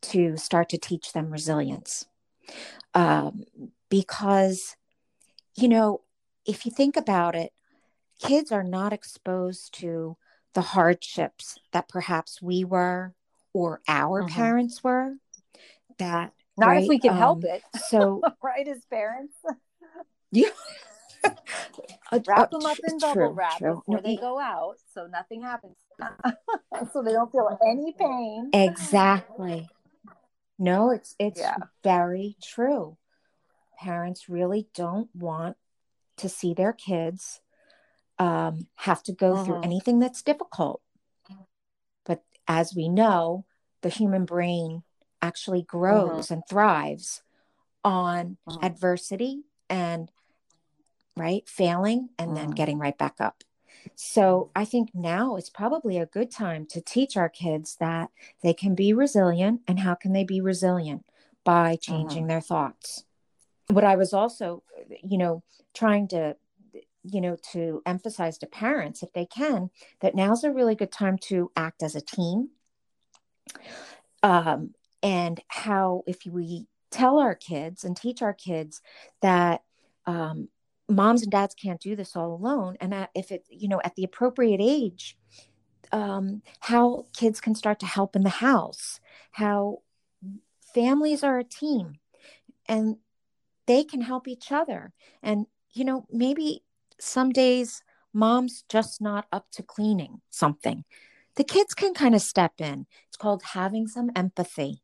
to 0.00 0.36
start 0.36 0.68
to 0.70 0.78
teach 0.78 1.12
them 1.12 1.30
resilience. 1.30 2.06
Um, 2.94 3.44
because, 3.88 4.76
you 5.56 5.68
know, 5.68 6.02
if 6.46 6.66
you 6.66 6.72
think 6.72 6.96
about 6.96 7.34
it, 7.34 7.52
kids 8.20 8.52
are 8.52 8.64
not 8.64 8.92
exposed 8.92 9.74
to 9.80 10.16
the 10.54 10.60
hardships 10.60 11.58
that 11.72 11.88
perhaps 11.88 12.40
we 12.40 12.64
were 12.64 13.14
or 13.54 13.80
our 13.88 14.22
mm-hmm. 14.22 14.34
parents 14.34 14.84
were. 14.84 15.14
That 15.98 16.32
not 16.58 16.66
right? 16.66 16.82
if 16.82 16.88
we 16.88 16.98
can 16.98 17.12
um, 17.12 17.16
help 17.16 17.44
it. 17.44 17.62
So, 17.88 18.20
right, 18.42 18.68
as 18.68 18.84
parents. 18.90 19.34
Yeah. 20.32 20.48
wrap 22.26 22.50
them 22.50 22.66
up 22.66 22.76
in 22.88 22.98
bubble 22.98 23.14
true, 23.14 23.30
wrap 23.30 23.58
true. 23.58 23.76
before 23.76 24.00
they 24.02 24.16
go 24.16 24.38
out 24.38 24.74
so 24.92 25.06
nothing 25.06 25.42
happens 25.42 25.76
so 26.92 27.02
they 27.02 27.12
don't 27.12 27.30
feel 27.30 27.56
any 27.64 27.94
pain 27.96 28.50
exactly 28.52 29.68
no 30.58 30.90
it's 30.90 31.14
it's 31.20 31.40
yeah. 31.40 31.56
very 31.84 32.36
true 32.42 32.96
parents 33.78 34.28
really 34.28 34.66
don't 34.74 35.08
want 35.14 35.56
to 36.16 36.28
see 36.28 36.52
their 36.52 36.72
kids 36.72 37.40
um, 38.18 38.66
have 38.74 39.02
to 39.04 39.12
go 39.12 39.44
through 39.44 39.54
mm-hmm. 39.54 39.64
anything 39.64 39.98
that's 40.00 40.22
difficult 40.22 40.82
as 42.46 42.74
we 42.74 42.88
know 42.88 43.44
the 43.82 43.88
human 43.88 44.24
brain 44.24 44.82
actually 45.22 45.62
grows 45.62 46.30
uh-huh. 46.30 46.34
and 46.34 46.42
thrives 46.48 47.22
on 47.84 48.36
uh-huh. 48.46 48.58
adversity 48.62 49.42
and 49.68 50.10
right? 51.16 51.48
Failing 51.48 52.08
and 52.18 52.36
then 52.36 52.50
mm. 52.50 52.54
getting 52.54 52.78
right 52.78 52.96
back 52.96 53.20
up. 53.20 53.44
So 53.94 54.50
I 54.56 54.64
think 54.64 54.90
now 54.94 55.36
is 55.36 55.50
probably 55.50 55.98
a 55.98 56.06
good 56.06 56.30
time 56.30 56.66
to 56.66 56.80
teach 56.80 57.16
our 57.16 57.28
kids 57.28 57.76
that 57.80 58.10
they 58.42 58.54
can 58.54 58.74
be 58.74 58.92
resilient 58.92 59.60
and 59.68 59.80
how 59.80 59.94
can 59.94 60.12
they 60.12 60.24
be 60.24 60.40
resilient 60.40 61.04
by 61.44 61.76
changing 61.76 62.22
mm-hmm. 62.22 62.28
their 62.28 62.40
thoughts. 62.40 63.04
What 63.68 63.84
I 63.84 63.96
was 63.96 64.12
also, 64.12 64.62
you 65.02 65.18
know, 65.18 65.42
trying 65.74 66.08
to 66.08 66.36
you 67.04 67.20
know 67.20 67.36
to 67.52 67.82
emphasize 67.86 68.38
to 68.38 68.46
parents 68.46 69.02
if 69.02 69.12
they 69.12 69.26
can 69.26 69.70
that 70.00 70.14
now's 70.14 70.44
a 70.44 70.50
really 70.50 70.74
good 70.74 70.92
time 70.92 71.18
to 71.18 71.50
act 71.56 71.82
as 71.82 71.94
a 71.94 72.00
team. 72.00 72.50
Um, 74.22 74.74
and 75.02 75.40
how 75.48 76.02
if 76.06 76.24
we 76.26 76.66
tell 76.90 77.18
our 77.18 77.34
kids 77.34 77.84
and 77.84 77.96
teach 77.96 78.22
our 78.22 78.32
kids 78.32 78.80
that 79.20 79.62
um, 80.06 80.48
moms 80.88 81.22
and 81.22 81.30
dads 81.30 81.54
can't 81.54 81.80
do 81.80 81.94
this 81.96 82.16
all 82.16 82.34
alone 82.34 82.76
and 82.80 83.08
if 83.14 83.30
it 83.30 83.44
you 83.50 83.68
know 83.68 83.80
at 83.84 83.94
the 83.96 84.04
appropriate 84.04 84.60
age 84.62 85.16
um, 85.92 86.42
how 86.60 87.06
kids 87.14 87.40
can 87.40 87.54
start 87.54 87.78
to 87.80 87.86
help 87.86 88.16
in 88.16 88.22
the 88.22 88.28
house 88.30 89.00
how 89.32 89.80
families 90.74 91.22
are 91.22 91.38
a 91.38 91.44
team 91.44 91.98
and 92.68 92.96
they 93.66 93.84
can 93.84 94.02
help 94.02 94.28
each 94.28 94.52
other. 94.52 94.92
And 95.22 95.46
you 95.72 95.84
know 95.84 96.06
maybe 96.10 96.62
some 97.04 97.30
days 97.30 97.82
mom's 98.12 98.64
just 98.68 99.00
not 99.00 99.26
up 99.32 99.46
to 99.50 99.62
cleaning 99.62 100.20
something 100.30 100.84
the 101.36 101.44
kids 101.44 101.74
can 101.74 101.94
kind 101.94 102.14
of 102.14 102.22
step 102.22 102.52
in 102.58 102.86
it's 103.08 103.16
called 103.16 103.42
having 103.52 103.86
some 103.86 104.10
empathy 104.14 104.82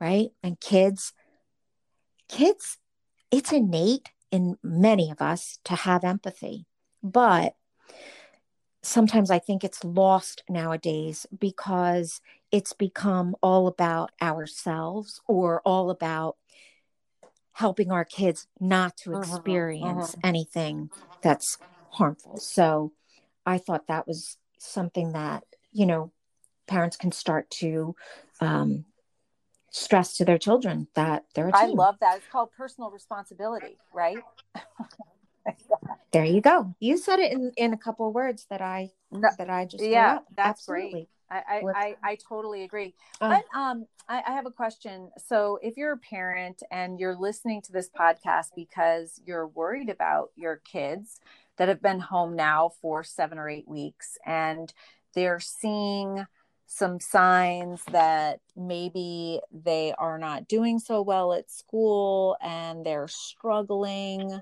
right 0.00 0.30
and 0.42 0.60
kids 0.60 1.12
kids 2.28 2.78
it's 3.30 3.52
innate 3.52 4.10
in 4.30 4.56
many 4.62 5.10
of 5.10 5.20
us 5.20 5.58
to 5.64 5.74
have 5.74 6.04
empathy. 6.04 6.66
But 7.02 7.56
sometimes 8.82 9.30
I 9.30 9.38
think 9.38 9.64
it's 9.64 9.84
lost 9.84 10.44
nowadays 10.48 11.26
because 11.36 12.20
it's 12.52 12.72
become 12.72 13.34
all 13.42 13.66
about 13.66 14.12
ourselves 14.22 15.20
or 15.26 15.62
all 15.64 15.90
about 15.90 16.36
helping 17.54 17.90
our 17.90 18.04
kids 18.04 18.46
not 18.60 18.96
to 18.98 19.14
uh-huh, 19.14 19.22
experience 19.22 20.14
uh-huh. 20.14 20.20
anything 20.28 20.90
that's 21.22 21.56
harmful. 21.90 22.36
So 22.38 22.92
I 23.46 23.58
thought 23.58 23.86
that 23.88 24.06
was 24.06 24.36
something 24.58 25.12
that, 25.12 25.44
you 25.72 25.86
know, 25.86 26.12
parents 26.66 26.96
can 26.96 27.12
start 27.12 27.50
to 27.50 27.94
um, 28.40 28.84
stress 29.70 30.16
to 30.16 30.24
their 30.24 30.38
children 30.38 30.88
that 30.94 31.24
they're. 31.34 31.50
I 31.54 31.66
love 31.66 31.96
that. 32.00 32.18
It's 32.18 32.26
called 32.30 32.50
personal 32.56 32.90
responsibility, 32.90 33.78
right? 33.92 34.18
there 36.12 36.24
you 36.24 36.40
go. 36.40 36.74
You 36.80 36.96
said 36.96 37.18
it 37.18 37.32
in, 37.32 37.52
in 37.56 37.72
a 37.72 37.78
couple 37.78 38.08
of 38.08 38.14
words 38.14 38.46
that 38.50 38.62
I 38.62 38.90
no, 39.12 39.28
that 39.38 39.50
I 39.50 39.66
just 39.66 39.84
yeah, 39.84 40.18
that's 40.36 40.68
Absolutely. 40.68 40.90
great. 40.90 41.08
I, 41.48 41.62
I, 41.74 41.96
I, 42.02 42.18
totally 42.28 42.62
agree. 42.62 42.94
Uh, 43.20 43.30
but 43.30 43.58
um, 43.58 43.86
I, 44.08 44.22
I 44.26 44.32
have 44.32 44.46
a 44.46 44.50
question. 44.50 45.10
So, 45.26 45.58
if 45.62 45.76
you're 45.76 45.92
a 45.92 45.98
parent 45.98 46.62
and 46.70 46.98
you're 47.00 47.16
listening 47.16 47.62
to 47.62 47.72
this 47.72 47.88
podcast 47.88 48.48
because 48.54 49.20
you're 49.24 49.48
worried 49.48 49.88
about 49.88 50.30
your 50.36 50.56
kids 50.56 51.20
that 51.56 51.68
have 51.68 51.82
been 51.82 52.00
home 52.00 52.36
now 52.36 52.72
for 52.80 53.02
seven 53.04 53.38
or 53.38 53.48
eight 53.48 53.68
weeks 53.68 54.18
and 54.26 54.72
they're 55.14 55.40
seeing 55.40 56.26
some 56.66 56.98
signs 56.98 57.82
that 57.92 58.40
maybe 58.56 59.40
they 59.52 59.94
are 59.98 60.18
not 60.18 60.48
doing 60.48 60.78
so 60.78 61.02
well 61.02 61.32
at 61.32 61.50
school 61.50 62.36
and 62.42 62.84
they're 62.84 63.08
struggling. 63.08 64.40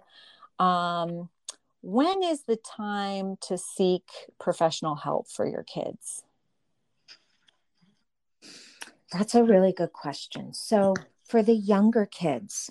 Um, 0.59 1.28
when 1.83 2.22
is 2.22 2.44
the 2.44 2.57
time 2.57 3.37
to 3.42 3.59
seek 3.59 4.09
professional 4.38 4.94
help 4.94 5.28
for 5.28 5.46
your 5.46 5.64
kids? 5.64 6.22
That's 9.12 9.35
a 9.35 9.44
really 9.44 9.72
good 9.72 9.92
question. 9.92 10.55
So, 10.55 10.94
for 11.25 11.42
the 11.42 11.55
younger 11.55 12.07
kids, 12.07 12.70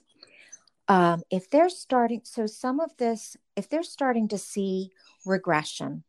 um, 0.88 1.24
if 1.30 1.50
they're 1.50 1.70
starting, 1.70 2.22
so 2.24 2.46
some 2.48 2.80
of 2.80 2.92
this, 2.98 3.38
if 3.56 3.70
they're 3.70 3.84
starting 3.84 4.28
to 4.30 4.38
see 4.38 4.92
regression, 5.26 6.04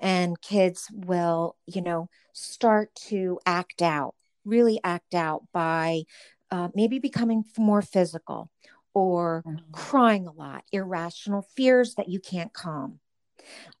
and 0.00 0.40
kids 0.40 0.88
will, 0.92 1.56
you 1.66 1.82
know, 1.82 2.08
start 2.32 2.94
to 2.94 3.38
act 3.46 3.82
out, 3.82 4.14
really 4.44 4.80
act 4.84 5.14
out 5.14 5.42
by 5.52 6.02
uh, 6.50 6.68
maybe 6.74 6.98
becoming 6.98 7.44
more 7.58 7.82
physical 7.82 8.50
or 8.92 9.42
mm-hmm. 9.46 9.58
crying 9.72 10.26
a 10.26 10.32
lot, 10.32 10.64
irrational 10.72 11.42
fears 11.56 11.94
that 11.94 12.08
you 12.08 12.20
can't 12.20 12.52
calm. 12.52 13.00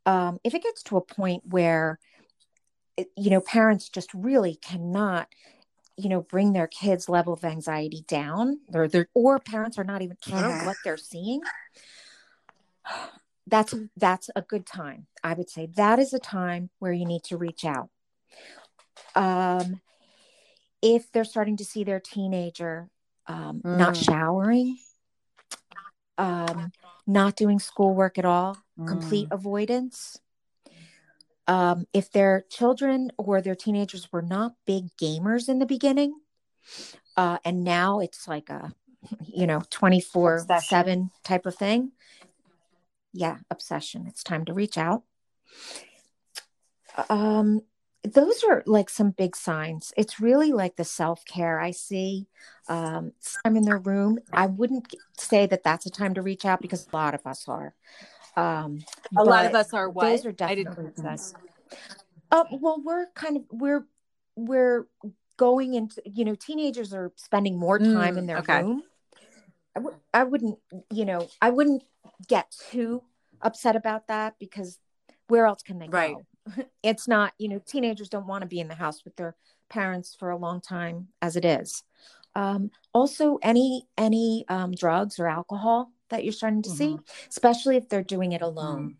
Um, 0.06 0.38
if 0.44 0.54
it 0.54 0.62
gets 0.62 0.82
to 0.84 0.96
a 0.96 1.00
point 1.00 1.42
where, 1.46 1.98
you 3.16 3.30
know, 3.30 3.40
parents 3.40 3.88
just 3.88 4.12
really 4.12 4.56
cannot 4.56 5.28
you 5.96 6.08
know 6.08 6.22
bring 6.22 6.52
their 6.52 6.66
kids 6.66 7.08
level 7.08 7.32
of 7.32 7.44
anxiety 7.44 8.04
down 8.08 8.60
or 8.72 8.88
or 9.14 9.38
parents 9.38 9.78
are 9.78 9.84
not 9.84 10.02
even 10.02 10.16
sure 10.26 10.66
what 10.66 10.76
they're 10.84 10.96
seeing 10.96 11.40
that's 13.46 13.74
that's 13.96 14.30
a 14.34 14.42
good 14.42 14.66
time 14.66 15.06
i 15.22 15.34
would 15.34 15.50
say 15.50 15.66
that 15.76 15.98
is 15.98 16.12
a 16.12 16.18
time 16.18 16.70
where 16.78 16.92
you 16.92 17.04
need 17.04 17.22
to 17.22 17.36
reach 17.36 17.64
out 17.64 17.90
um 19.14 19.80
if 20.80 21.10
they're 21.12 21.24
starting 21.24 21.56
to 21.56 21.64
see 21.64 21.84
their 21.84 22.00
teenager 22.00 22.88
um, 23.26 23.62
mm. 23.64 23.78
not 23.78 23.96
showering 23.96 24.78
um 26.16 26.72
not 27.06 27.36
doing 27.36 27.58
schoolwork 27.58 28.18
at 28.18 28.24
all 28.24 28.56
mm. 28.78 28.88
complete 28.88 29.28
avoidance 29.30 30.18
um 31.46 31.86
if 31.92 32.10
their 32.10 32.44
children 32.50 33.10
or 33.18 33.40
their 33.40 33.54
teenagers 33.54 34.10
were 34.12 34.22
not 34.22 34.54
big 34.66 34.84
gamers 34.96 35.48
in 35.48 35.58
the 35.58 35.66
beginning 35.66 36.14
uh 37.16 37.38
and 37.44 37.62
now 37.64 38.00
it's 38.00 38.26
like 38.26 38.48
a 38.50 38.72
you 39.26 39.46
know 39.46 39.62
24 39.70 40.46
7 40.60 41.10
type 41.24 41.46
of 41.46 41.54
thing 41.54 41.92
yeah, 43.14 43.36
obsession. 43.48 44.06
It's 44.08 44.24
time 44.24 44.44
to 44.46 44.52
reach 44.52 44.76
out. 44.76 45.04
Um, 47.08 47.62
those 48.02 48.42
are 48.44 48.62
like 48.66 48.90
some 48.90 49.12
big 49.12 49.36
signs. 49.36 49.92
It's 49.96 50.20
really 50.20 50.52
like 50.52 50.76
the 50.76 50.84
self 50.84 51.24
care 51.24 51.60
I 51.60 51.70
see. 51.70 52.26
Um, 52.68 53.12
I'm 53.44 53.56
in 53.56 53.64
their 53.64 53.78
room. 53.78 54.18
I 54.32 54.46
wouldn't 54.46 54.92
say 55.16 55.46
that 55.46 55.62
that's 55.62 55.86
a 55.86 55.90
time 55.90 56.14
to 56.14 56.22
reach 56.22 56.44
out 56.44 56.60
because 56.60 56.86
a 56.92 56.96
lot 56.96 57.14
of 57.14 57.24
us 57.24 57.48
are. 57.48 57.74
Um, 58.36 58.84
a 59.16 59.24
lot 59.24 59.46
of 59.46 59.54
us 59.54 59.72
are 59.72 59.88
what? 59.88 60.08
Those 60.08 60.26
are 60.26 60.32
definitely 60.32 60.90
things. 60.96 61.34
Uh, 62.30 62.44
well, 62.50 62.80
we're 62.84 63.06
kind 63.14 63.36
of 63.36 63.44
we're 63.50 63.86
we're 64.36 64.86
going 65.36 65.74
into 65.74 66.02
you 66.04 66.24
know 66.24 66.34
teenagers 66.34 66.92
are 66.92 67.12
spending 67.16 67.58
more 67.58 67.78
time 67.78 68.14
Mm, 68.14 68.18
in 68.18 68.26
their 68.26 68.38
okay. 68.38 68.60
room 68.62 68.82
I 69.76 69.80
w- 69.80 69.96
I 70.12 70.22
wouldn't 70.24 70.58
you 70.92 71.04
know 71.04 71.28
i 71.42 71.50
wouldn't 71.50 71.82
get 72.28 72.54
too 72.70 73.02
upset 73.42 73.74
about 73.74 74.06
that 74.06 74.34
because 74.38 74.78
where 75.26 75.46
else 75.46 75.62
can 75.62 75.78
they 75.80 75.88
Right. 75.88 76.14
go 76.14 76.64
it's 76.84 77.08
not 77.08 77.32
you 77.38 77.48
know 77.48 77.60
teenagers 77.66 78.08
don't 78.08 78.28
want 78.28 78.42
to 78.42 78.46
be 78.48 78.60
in 78.60 78.68
the 78.68 78.76
house 78.76 79.04
with 79.04 79.16
their 79.16 79.34
parents 79.68 80.14
for 80.16 80.30
a 80.30 80.36
long 80.36 80.60
time 80.60 81.08
as 81.20 81.34
it 81.34 81.44
is 81.44 81.82
um, 82.36 82.70
also 82.92 83.38
any 83.42 83.88
any 83.98 84.44
um, 84.48 84.72
drugs 84.72 85.18
or 85.18 85.26
alcohol 85.26 85.90
that 86.14 86.24
you're 86.24 86.32
starting 86.32 86.62
to 86.62 86.70
see 86.70 86.96
especially 87.28 87.76
if 87.76 87.88
they're 87.88 88.02
doing 88.02 88.32
it 88.32 88.40
alone. 88.42 88.96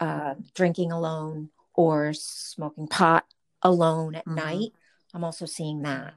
Uh, 0.00 0.34
drinking 0.54 0.90
alone 0.90 1.50
or 1.74 2.14
smoking 2.14 2.88
pot 2.88 3.26
alone 3.62 4.14
at 4.14 4.24
Mhm. 4.26 4.34
night 4.34 4.72
i'm 5.12 5.22
also 5.24 5.44
seeing 5.44 5.82
that. 5.82 6.14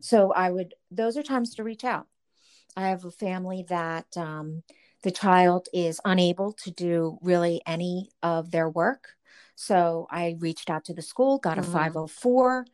So 0.00 0.32
i 0.32 0.50
would 0.50 0.74
those 0.90 1.16
are 1.16 1.22
times 1.22 1.54
to 1.54 1.62
reach 1.64 1.84
out. 1.84 2.06
I 2.76 2.88
have 2.88 3.04
a 3.04 3.10
family 3.10 3.64
that 3.68 4.16
um, 4.16 4.64
the 5.02 5.10
child 5.12 5.68
is 5.72 6.00
unable 6.04 6.52
to 6.64 6.70
do 6.72 7.18
really 7.22 7.62
any 7.66 8.10
of 8.22 8.50
their 8.50 8.68
work. 8.68 9.16
So 9.54 10.08
i 10.10 10.36
reached 10.40 10.68
out 10.68 10.84
to 10.86 10.94
the 10.94 11.02
school 11.02 11.38
got 11.38 11.58
a 11.58 11.62
Mhm. 11.62 11.72
504 11.72 12.66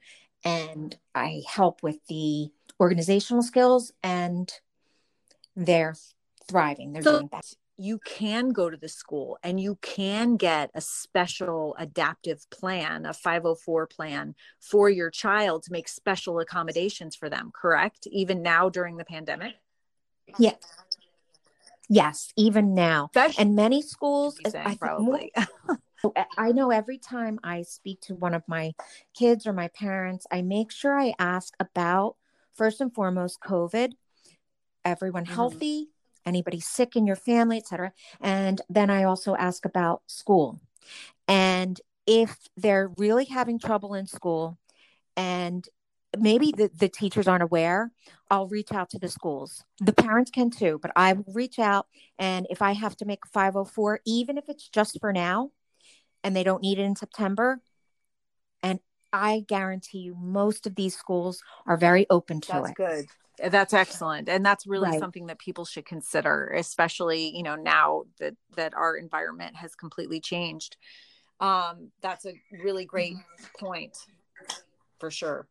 and 0.45 0.97
i 1.15 1.43
help 1.47 1.83
with 1.83 1.99
the 2.07 2.51
organizational 2.81 3.43
skills 3.43 3.93
and 4.03 4.53
they're 5.55 5.97
thriving 6.49 6.93
they're 6.93 7.03
So- 7.03 7.13
doing 7.19 7.29
that 7.33 7.45
you 7.79 7.99
can 7.99 8.53
go 8.53 8.71
to 8.71 8.77
the 8.79 8.89
school 8.89 9.37
and 9.43 9.61
you 9.61 9.77
can 9.83 10.39
get 10.39 10.71
a 10.75 10.81
special 10.81 11.77
adaptive 11.79 12.49
plan, 12.49 13.05
a 13.05 13.13
504 13.13 13.87
plan 13.87 14.35
for 14.61 14.89
your 14.89 15.11
child 15.11 15.63
to 15.65 15.73
make 15.73 15.87
special 15.87 16.41
accommodations 16.41 17.15
for 17.15 17.29
them, 17.29 17.51
correct? 17.55 18.07
Even 18.11 18.41
now 18.41 18.71
during 18.71 18.97
the 18.97 19.05
pandemic? 19.05 19.57
yeah 20.39 20.55
yes 21.89 22.33
even 22.37 22.75
now 22.75 23.11
Especially, 23.15 23.43
and 23.43 23.55
many 23.55 23.83
schools 23.83 24.41
I 24.55 24.77
probably. 24.77 25.33
I 26.39 26.53
know 26.53 26.71
every 26.71 26.99
time 26.99 27.39
I 27.45 27.63
speak 27.63 28.01
to 28.03 28.15
one 28.15 28.35
of 28.35 28.43
my 28.49 28.73
kids 29.15 29.47
or 29.47 29.53
my 29.53 29.69
parents, 29.69 30.27
I 30.31 30.43
make 30.43 30.71
sure 30.73 30.99
I 30.99 31.15
ask 31.19 31.55
about 31.61 32.17
first 32.55 32.81
and 32.81 32.93
foremost 32.95 33.39
COVID, 33.45 33.93
everyone 34.85 35.25
Mhm. 35.27 35.35
healthy, 35.35 35.89
anybody 36.27 36.61
sick 36.61 36.97
in 36.97 37.07
your 37.07 37.17
family, 37.17 37.57
etc. 37.59 37.93
And 38.21 38.61
then 38.69 38.91
I 38.91 39.05
also 39.05 39.35
ask 39.37 39.65
about 39.65 40.03
school. 40.07 40.61
And 41.29 41.81
if 42.07 42.37
they're 42.57 42.93
really 42.99 43.25
having 43.25 43.59
trouble 43.59 43.95
in 43.95 44.07
school 44.07 44.59
and 45.17 45.67
maybe 46.19 46.53
the, 46.57 46.71
the 46.77 46.89
teachers 46.89 47.27
aren't 47.27 47.43
aware, 47.43 47.91
I'll 48.31 48.49
reach 48.49 48.73
out 48.73 48.91
to 48.91 48.99
the 48.99 49.09
schools. 49.09 49.65
The 49.81 49.93
parents 49.93 50.31
can 50.31 50.51
too, 50.51 50.79
but 50.81 50.93
I 50.97 51.13
will 51.15 51.33
reach 51.33 51.59
out 51.59 51.87
and 52.19 52.47
if 52.51 52.63
I 52.63 52.73
have 52.73 52.97
to 52.97 53.05
make 53.05 53.25
a 53.25 53.29
504, 53.29 54.01
even 54.05 54.39
if 54.39 54.49
it's 54.49 54.69
just 54.69 55.01
for 55.01 55.13
now, 55.13 55.51
and 56.23 56.35
they 56.35 56.43
don't 56.43 56.63
need 56.63 56.79
it 56.79 56.83
in 56.83 56.97
September. 56.97 57.61
And 58.63 58.81
I 59.13 59.45
guarantee 59.47 59.99
you, 59.99 60.17
most 60.19 60.67
of 60.67 60.75
these 60.75 60.97
schools 60.97 61.41
are 61.67 61.77
very 61.77 62.07
open 62.11 62.41
to 62.43 62.53
That's 62.53 62.71
it. 62.71 62.77
good. 62.77 63.07
That's 63.39 63.75
excellent. 63.75 64.29
And 64.29 64.45
that's 64.45 64.67
really 64.67 64.89
Right. 64.91 64.99
something 64.99 65.27
that 65.27 65.39
people 65.39 65.65
should 65.65 65.85
consider, 65.87 66.49
especially, 66.57 67.37
you 67.37 67.43
know, 67.43 67.55
now 67.55 68.05
that 68.19 68.35
that 68.57 68.75
our 68.75 68.97
environment 68.97 69.57
has 69.57 69.75
completely 69.75 70.21
changed. 70.21 70.77
Um, 71.41 71.91
that's 72.01 72.25
a 72.25 72.33
really 72.63 72.87
great 72.87 73.17
point 73.59 73.97
for 74.99 75.11
sure. 75.11 75.47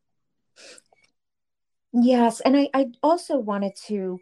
Yes, 1.93 2.41
and 2.41 2.57
I, 2.57 2.69
I 2.73 2.87
also 3.01 3.37
wanted 3.37 3.75
to 3.87 4.19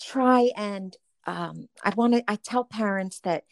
try 0.00 0.50
and 0.56 0.96
um, 1.26 1.68
I 1.84 1.92
want 1.94 2.14
to. 2.14 2.24
I 2.26 2.36
tell 2.36 2.64
parents 2.64 3.20
that 3.20 3.44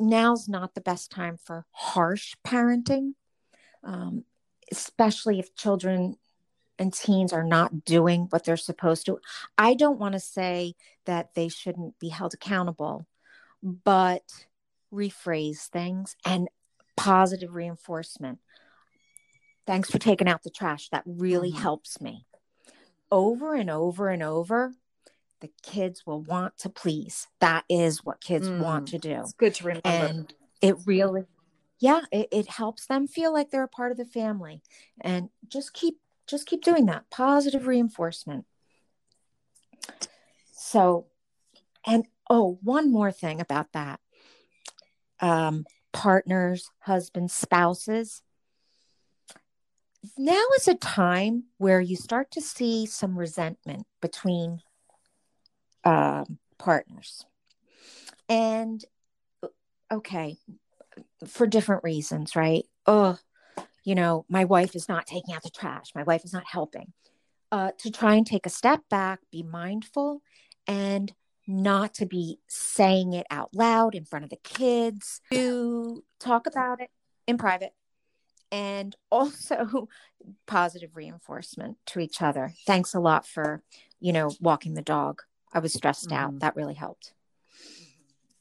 now's 0.00 0.48
not 0.48 0.74
the 0.74 0.80
best 0.80 1.10
time 1.10 1.38
for 1.42 1.64
harsh 1.70 2.34
parenting, 2.44 3.12
um, 3.84 4.24
especially 4.72 5.38
if 5.38 5.54
children 5.54 6.16
and 6.78 6.92
teens 6.92 7.32
are 7.32 7.44
not 7.44 7.84
doing 7.84 8.26
what 8.30 8.44
they're 8.44 8.56
supposed 8.56 9.06
to. 9.06 9.18
I 9.56 9.74
don't 9.74 9.98
want 9.98 10.12
to 10.14 10.20
say 10.20 10.74
that 11.06 11.34
they 11.34 11.48
shouldn't 11.48 11.98
be 11.98 12.08
held 12.08 12.34
accountable, 12.34 13.06
but 13.62 14.22
rephrase 14.92 15.66
things 15.66 16.16
and 16.24 16.48
positive 16.96 17.54
reinforcement. 17.54 18.38
Thanks 19.66 19.90
for 19.90 19.98
taking 19.98 20.28
out 20.28 20.42
the 20.42 20.50
trash. 20.50 20.88
That 20.90 21.02
really 21.06 21.52
Mhm. 21.52 21.58
helps 21.58 22.00
me. 22.00 22.26
Over 23.10 23.54
and 23.54 23.68
over 23.70 24.08
and 24.08 24.22
over, 24.22 24.74
the 25.40 25.50
kids 25.62 26.06
will 26.06 26.22
want 26.22 26.56
to 26.58 26.68
please. 26.68 27.28
That 27.40 27.64
is 27.68 28.04
what 28.04 28.20
kids 28.20 28.48
want 28.48 28.86
Mm. 28.86 28.90
to 28.90 28.98
do 28.98 29.20
It's 29.20 29.32
good 29.34 29.54
to 29.54 29.64
remember. 29.64 29.88
and 29.88 30.34
it 30.60 30.76
really 30.86 31.24
yeah 31.78 32.00
it, 32.10 32.26
it 32.32 32.48
helps 32.48 32.86
them 32.86 33.06
feel 33.06 33.32
like 33.32 33.50
they're 33.50 33.62
a 33.62 33.68
part 33.68 33.92
of 33.92 33.96
the 33.96 34.04
family 34.04 34.60
and 35.00 35.30
just 35.46 35.72
keep 35.72 36.00
just 36.28 36.46
keep 36.46 36.62
doing 36.62 36.86
that. 36.86 37.10
Positive 37.10 37.66
reinforcement. 37.66 38.44
So 40.52 41.06
and 41.86 42.06
oh 42.28 42.58
one 42.62 42.92
more 42.92 43.12
thing 43.12 43.40
about 43.40 43.72
that. 43.72 44.00
Um 45.20 45.64
partners 45.92 46.70
husbands 46.80 47.32
spouses. 47.32 48.22
Now 50.16 50.42
is 50.56 50.68
a 50.68 50.74
time 50.74 51.44
where 51.58 51.80
you 51.80 51.96
start 51.96 52.30
to 52.32 52.40
see 52.40 52.86
some 52.86 53.18
resentment 53.18 53.84
between 54.00 54.60
um, 55.84 56.38
partners. 56.58 57.24
And 58.28 58.84
okay 59.90 60.36
for 61.26 61.46
different 61.46 61.82
reasons 61.82 62.36
right? 62.36 62.64
Oh 62.86 63.18
you 63.88 63.94
know 63.94 64.26
my 64.28 64.44
wife 64.44 64.74
is 64.76 64.86
not 64.88 65.06
taking 65.06 65.34
out 65.34 65.42
the 65.42 65.50
trash 65.60 65.88
my 65.94 66.02
wife 66.02 66.22
is 66.28 66.32
not 66.38 66.44
helping 66.56 66.92
uh, 67.50 67.70
to 67.78 67.90
try 67.90 68.14
and 68.18 68.26
take 68.26 68.44
a 68.44 68.50
step 68.50 68.80
back 68.90 69.18
be 69.32 69.42
mindful 69.42 70.20
and 70.66 71.14
not 71.46 71.94
to 71.94 72.04
be 72.04 72.38
saying 72.48 73.14
it 73.14 73.26
out 73.30 73.50
loud 73.54 73.94
in 73.94 74.04
front 74.04 74.24
of 74.26 74.30
the 74.30 74.42
kids 74.44 75.22
to 75.32 76.04
talk 76.20 76.46
about 76.46 76.80
it 76.84 76.90
in 77.26 77.38
private 77.38 77.72
and 78.52 78.94
also 79.10 79.88
positive 80.46 80.90
reinforcement 80.94 81.78
to 81.86 81.98
each 81.98 82.20
other 82.20 82.52
thanks 82.66 82.92
a 82.94 83.00
lot 83.00 83.26
for 83.26 83.62
you 84.00 84.12
know 84.12 84.28
walking 84.40 84.74
the 84.74 84.82
dog 84.96 85.22
i 85.54 85.58
was 85.58 85.72
stressed 85.72 86.10
Mhm. 86.10 86.16
out 86.20 86.40
that 86.40 86.56
really 86.56 86.74
helped 86.74 87.14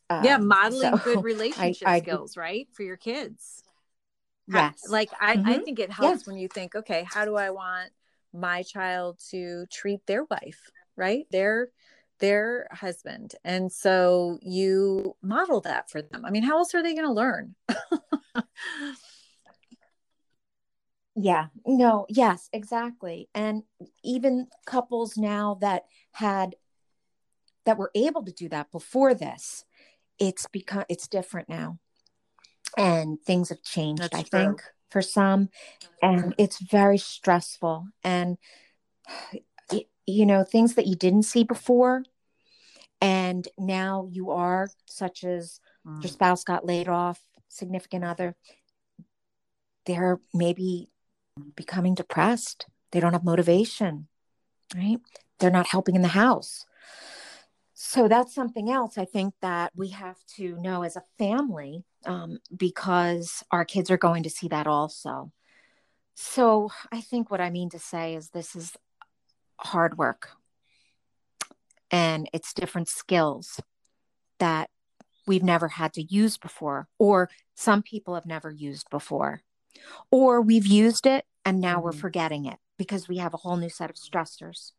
yeah, 0.09 0.35
Um, 0.35 0.47
modeling 0.47 0.91
so 0.91 0.97
good 1.03 1.23
relationship 1.33 1.87
I- 1.87 1.99
skills, 1.99 2.37
right? 2.37 2.67
For 2.71 2.83
your 2.83 2.95
kids. 2.97 3.63
Ha- 4.51 4.59
yes 4.59 4.87
Like 4.87 5.09
I, 5.19 5.33
I 5.45 5.57
Mhm. 5.57 5.65
think 5.65 5.79
it 5.79 5.91
helps 5.91 6.25
when 6.25 6.37
you 6.37 6.47
think, 6.47 6.75
okay, 6.75 7.03
how 7.03 7.25
do 7.25 7.35
I 7.35 7.49
want 7.49 7.91
my 8.33 8.63
child 8.63 9.19
to 9.31 9.65
treat 9.71 10.05
their 10.07 10.23
wife, 10.25 10.71
right? 10.95 11.25
Their 11.31 11.69
their 12.19 12.67
husband. 12.71 13.35
And 13.43 13.71
so 13.71 14.39
you 14.41 15.15
model 15.21 15.61
that 15.61 15.89
for 15.89 16.01
them. 16.01 16.25
I 16.25 16.31
mean, 16.31 16.41
how 16.43 16.57
else 16.57 16.73
are 16.73 16.81
they 16.81 16.95
going 16.95 17.05
to 17.07 17.13
learn? 17.13 17.55
Yeah, 21.15 21.47
no, 21.65 22.05
yes, 22.09 22.47
exactly. 22.53 23.27
And 23.33 23.63
even 24.03 24.47
couples 24.65 25.17
now 25.17 25.55
that 25.61 25.85
had 26.11 26.55
that 27.65 27.77
were 27.77 27.91
able 27.95 28.23
to 28.23 28.31
do 28.31 28.49
that 28.49 28.71
before 28.71 29.13
this, 29.13 29.65
it's 30.19 30.47
become 30.47 30.85
it's 30.89 31.07
different 31.07 31.49
now. 31.49 31.79
And 32.77 33.19
things 33.21 33.49
have 33.49 33.63
changed, 33.63 34.01
That's 34.03 34.15
I 34.15 34.23
true. 34.23 34.39
think, 34.39 34.63
for 34.91 35.01
some. 35.01 35.49
And 36.01 36.33
it's 36.37 36.59
very 36.59 36.97
stressful. 36.97 37.87
And 38.03 38.37
you 40.09 40.25
know, 40.25 40.45
things 40.45 40.75
that 40.75 40.87
you 40.87 40.95
didn't 40.95 41.23
see 41.23 41.43
before 41.43 42.03
and 43.01 43.47
now 43.57 44.07
you 44.11 44.31
are, 44.31 44.69
such 44.85 45.23
as 45.23 45.59
Mm. 45.85 46.03
your 46.03 46.09
spouse 46.09 46.43
got 46.43 46.65
laid 46.65 46.89
off, 46.89 47.21
significant 47.47 48.03
other, 48.03 48.35
they're 49.85 50.19
maybe 50.33 50.89
becoming 51.55 51.93
depressed. 51.93 52.65
They 52.91 52.99
don't 52.99 53.13
have 53.13 53.23
motivation, 53.23 54.07
right? 54.75 54.97
They're 55.39 55.51
not 55.51 55.67
helping 55.67 55.95
in 55.95 56.01
the 56.01 56.09
house. 56.09 56.65
So 57.79 58.07
that's 58.07 58.33
something 58.33 58.71
else 58.71 58.97
I 58.97 59.05
think 59.05 59.35
that 59.41 59.71
we 59.75 59.89
have 59.89 60.17
to 60.37 60.57
know 60.59 60.81
as 60.81 60.95
a 60.95 61.03
family 61.19 61.83
um, 62.07 62.39
because 62.55 63.43
our 63.51 63.65
kids 63.65 63.91
are 63.91 63.97
going 63.97 64.23
to 64.23 64.31
see 64.31 64.47
that 64.47 64.65
also. 64.65 65.31
So 66.15 66.71
I 66.91 67.01
think 67.01 67.29
what 67.29 67.39
I 67.39 67.51
mean 67.51 67.69
to 67.69 67.77
say 67.77 68.15
is 68.15 68.31
this 68.31 68.55
is 68.55 68.75
hard 69.59 69.95
work 69.95 70.31
and 71.91 72.27
it's 72.33 72.51
different 72.51 72.89
skills 72.89 73.59
that 74.39 74.71
we've 75.27 75.43
never 75.43 75.67
had 75.67 75.93
to 75.93 76.01
use 76.01 76.39
before, 76.39 76.87
or 76.97 77.29
some 77.53 77.83
people 77.83 78.15
have 78.15 78.25
never 78.25 78.49
used 78.49 78.89
before, 78.89 79.43
or 80.09 80.41
we've 80.41 80.65
used 80.65 81.05
it 81.05 81.25
and 81.45 81.61
now 81.61 81.79
we're 81.79 81.91
Mhm. 81.91 81.99
forgetting 81.99 82.45
it 82.47 82.57
because 82.75 83.07
we 83.07 83.17
have 83.17 83.35
a 83.35 83.37
whole 83.37 83.57
new 83.57 83.69
set 83.69 83.91
of 83.91 83.97
stressors. 83.97 84.71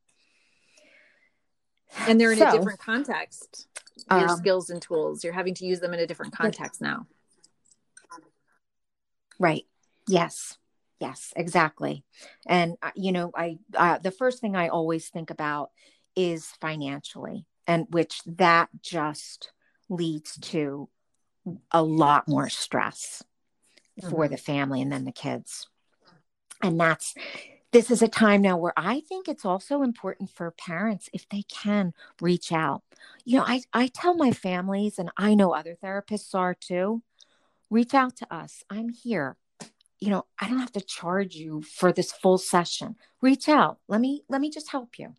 And 2.07 2.21
they're 2.21 2.33
in 2.33 2.43
a 2.43 2.51
different 2.53 2.81
context 2.81 3.67
your 4.11 4.29
um, 4.29 4.39
skills 4.39 4.71
and 4.71 4.81
tools 4.81 5.25
you're 5.25 5.33
having 5.33 5.55
to 5.55 5.67
use 5.67 5.81
them 5.81 5.93
in 5.95 6.01
a 6.01 6.07
different 6.07 6.33
context 6.37 6.81
now 6.81 7.07
Right. 9.39 9.65
Yes. 10.07 10.57
Yes, 11.01 11.33
exactly. 11.37 12.05
And 12.47 12.77
uh, 12.83 12.91
you 12.97 13.13
know, 13.13 13.31
I 13.35 13.59
uh, 13.77 13.99
the 13.99 14.11
first 14.11 14.41
thing 14.41 14.57
I 14.57 14.67
always 14.67 15.09
think 15.09 15.31
about 15.31 15.71
is 16.17 16.47
financially, 16.61 17.47
and 17.65 17.87
which 17.91 18.21
that 18.27 18.69
just 18.83 19.53
leads 19.89 20.37
to 20.39 20.89
a 21.71 21.85
lot 21.85 22.27
more 22.27 22.49
stress 22.49 23.23
for 24.11 24.27
Mhm. 24.27 24.31
the 24.31 24.37
family 24.37 24.83
and 24.83 24.91
then 24.91 25.05
the 25.05 25.13
kids. 25.13 25.69
And 26.61 26.81
that's 26.81 27.15
this 27.73 27.91
is 27.91 28.01
a 28.03 28.09
time 28.09 28.43
now 28.43 28.57
where 28.57 28.73
I 28.77 29.01
think 29.01 29.29
it's 29.29 29.45
also 29.45 29.83
important 29.83 30.31
for 30.31 30.51
parents 30.51 31.11
if 31.13 31.29
they 31.29 31.43
can 31.43 31.93
reach 32.21 32.53
out. 32.53 32.83
You 33.25 33.39
know, 33.39 33.45
I 33.47 33.63
I 33.73 33.89
tell 33.89 34.15
my 34.15 34.33
families 34.33 34.99
and 34.99 35.11
I 35.17 35.35
know 35.35 35.55
other 35.55 35.77
therapists 35.83 36.35
are 36.35 36.55
too 36.55 37.03
reach 37.71 37.95
out 37.95 38.17
to 38.17 38.35
us. 38.35 38.65
I'm 38.71 38.89
here. 38.89 39.37
You 40.01 40.11
know, 40.11 40.27
I 40.39 40.49
don't 40.49 40.61
have 40.61 40.73
to 40.73 40.81
charge 40.81 41.35
you 41.35 41.63
for 41.63 41.93
this 41.93 42.13
full 42.13 42.39
session. 42.39 42.97
Reach 43.21 43.49
out. 43.49 43.79
Let 43.89 44.01
me 44.01 44.23
let 44.29 44.41
me 44.41 44.51
just 44.51 44.71
help 44.71 44.99
you. 44.99 45.15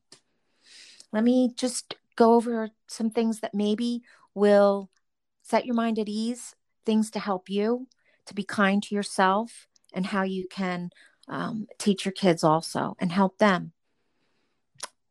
Let 1.11 1.23
me 1.23 1.51
just 1.55 1.95
go 2.15 2.33
over 2.33 2.69
some 2.87 3.09
things 3.09 3.39
that 3.41 3.53
maybe 3.53 4.03
will 4.33 4.89
set 5.41 5.65
your 5.65 5.75
mind 5.75 5.99
at 5.99 6.07
ease, 6.07 6.55
things 6.85 7.09
to 7.11 7.19
help 7.19 7.49
you 7.49 7.87
to 8.25 8.33
be 8.33 8.43
kind 8.43 8.83
to 8.83 8.95
yourself 8.95 9.67
and 9.93 10.05
how 10.05 10.21
you 10.21 10.47
can 10.47 10.91
um, 11.29 11.67
teach 11.77 12.05
your 12.05 12.11
kids 12.11 12.43
also 12.43 12.95
and 12.99 13.11
help 13.11 13.37
them. 13.37 13.71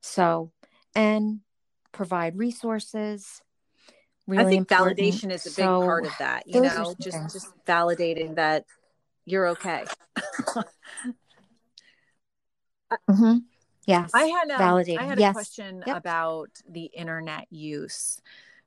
So, 0.00 0.52
and 0.94 1.40
provide 1.92 2.36
resources. 2.36 3.40
Really 4.26 4.44
i 4.44 4.50
think 4.50 4.68
important. 4.68 4.98
validation 4.98 5.32
is 5.32 5.46
a 5.46 5.50
big 5.50 5.56
So, 5.56 5.86
part 5.86 6.04
of 6.04 6.12
that 6.18 6.46
you 6.46 6.60
know 6.60 6.94
just 7.00 7.12
things. 7.12 7.32
just 7.32 7.46
validating 7.66 8.34
that 8.36 8.66
you're 9.24 9.48
okay 9.48 9.86
Mhm. 13.08 13.44
Yes. 13.86 14.10
I 14.14 14.24
had 14.24 14.50
um, 14.50 14.60
Validating. 14.60 14.98
I 14.98 15.04
had 15.04 15.18
a 15.18 15.20
Yes. 15.22 15.32
question 15.34 15.82
Yep. 15.86 15.96
about 15.96 16.50
the 16.68 16.84
internet 16.84 17.46
use 17.50 18.20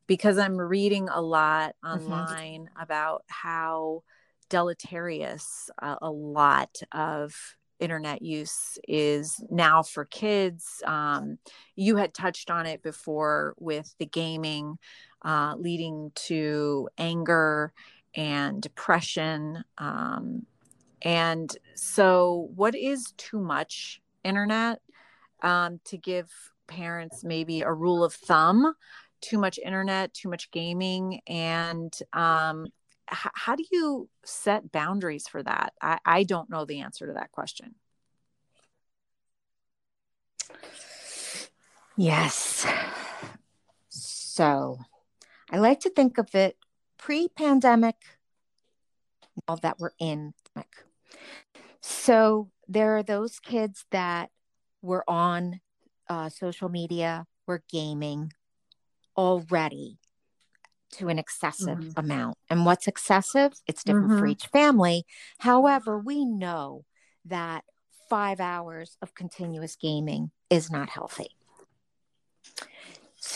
because 0.08 0.38
I'm 0.38 0.58
reading 0.58 1.10
a 1.10 1.22
lot 1.22 1.76
Mm-hmm. 1.86 2.12
online 2.12 2.70
about 2.80 3.24
how 3.28 4.04
deleterious 4.52 5.72
uh, 5.82 5.95
a 6.02 6.12
lot 6.12 6.78
of 6.91 7.34
internet 7.80 8.22
use 8.22 8.78
is 8.88 9.43
now 9.49 9.82
for 9.82 10.06
kids. 10.06 10.84
Um, 10.86 11.39
you 11.76 11.95
had 11.95 12.14
touched 12.14 12.52
on 12.52 12.68
it 12.68 12.84
before 12.84 13.56
with 13.60 13.95
the 13.97 14.06
gaming 14.06 14.78
uh, 15.24 15.56
leading 15.58 16.12
to 16.28 16.89
anger 16.99 17.74
and 18.14 18.62
depression. 18.62 19.64
Um, 19.80 20.45
and 21.02 21.49
so, 21.74 22.52
what 22.56 22.76
is 22.76 23.14
too 23.18 23.39
much 23.39 23.99
internet? 24.24 24.80
um, 25.41 25.80
to 25.86 25.97
give 25.97 26.30
parents 26.68 27.24
maybe 27.24 27.62
a 27.62 27.72
rule 27.72 28.04
of 28.04 28.14
thumb 28.14 28.74
too 29.20 29.38
much 29.38 29.60
internet 29.60 30.14
too 30.14 30.30
much 30.30 30.49
gaming 30.52 31.20
and 31.28 31.99
um, 32.14 32.68
h- 33.12 33.32
how 33.34 33.55
do 33.55 33.66
you 33.72 34.09
set 34.26 34.72
boundaries 34.72 35.28
for 35.28 35.43
that 35.43 35.74
I-, 35.82 35.99
I 36.05 36.24
don't 36.24 36.49
know 36.49 36.66
the 36.66 36.80
answer 36.82 37.07
to 37.07 37.14
that 37.14 37.32
question 37.32 37.76
Yes. 41.97 42.66
So 43.89 44.80
I 45.51 45.57
like 45.57 45.82
to 45.82 45.89
think 45.89 46.18
of 46.18 46.34
it 46.36 46.57
pre 46.97 47.28
pandemic, 47.28 47.95
now 49.47 49.55
that 49.57 49.80
we're 49.80 49.91
in. 49.99 50.34
So 51.82 52.49
there 52.68 52.95
are 52.97 53.03
those 53.03 53.39
kids 53.39 53.86
that 53.91 54.30
were 54.82 55.03
on 55.09 55.62
uh, 56.09 56.30
social 56.30 56.70
media, 56.70 57.26
were 57.47 57.64
gaming 57.70 58.34
already 59.18 59.99
to 60.92 61.10
an 61.10 61.18
excessive 61.20 61.78
Mhm. 61.80 61.98
amount. 61.98 62.38
And 62.50 62.66
what's 62.66 62.88
excessive? 62.88 63.54
It's 63.68 63.84
different 63.84 64.20
for 64.20 64.28
Mhm. 64.28 64.32
each 64.32 64.48
family. 64.48 65.06
However, 65.39 66.00
we 66.00 66.26
know 66.26 66.86
that 67.26 67.64
five 68.10 68.39
hours 68.39 68.98
of 69.02 69.14
continuous 69.16 69.76
gaming 69.76 70.32
is 70.50 70.70
not 70.70 70.89
healthy. 70.89 71.36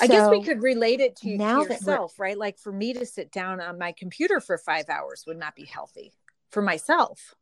i 0.01 0.07
guess 0.07 0.29
we 0.29 0.41
could 0.43 0.61
relate 0.63 0.99
it 0.99 1.15
to, 1.15 1.37
now 1.37 1.61
yourself 1.61 2.19
right 2.19 2.37
like 2.37 2.57
for 2.57 2.71
me 2.73 2.91
to 2.91 3.05
sit 3.05 3.31
down 3.31 3.61
on 3.61 3.77
my 3.77 3.91
computer 3.93 4.41
for 4.41 4.57
five 4.57 4.89
hours 4.89 5.23
would 5.27 5.37
not 5.37 5.55
be 5.55 5.63
healthy 5.63 6.11
for 6.49 6.61
myself 6.61 7.35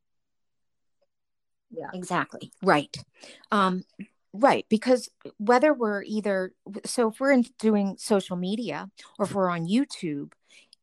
yeah 1.72 1.90
Exactly. 1.94 2.52
Right. 2.62 2.96
Um, 3.52 3.84
right. 4.34 4.66
Because 4.70 5.10
whether 5.38 5.74
we're 5.74 6.04
either, 6.04 6.54
so 6.86 7.10
if 7.10 7.20
we're 7.20 7.32
in 7.32 7.46
doing 7.60 7.96
social 7.98 8.36
media 8.36 8.90
or 9.18 9.26
if 9.26 9.34
we're 9.34 9.50
on 9.50 9.68
YouTube, 9.68 10.34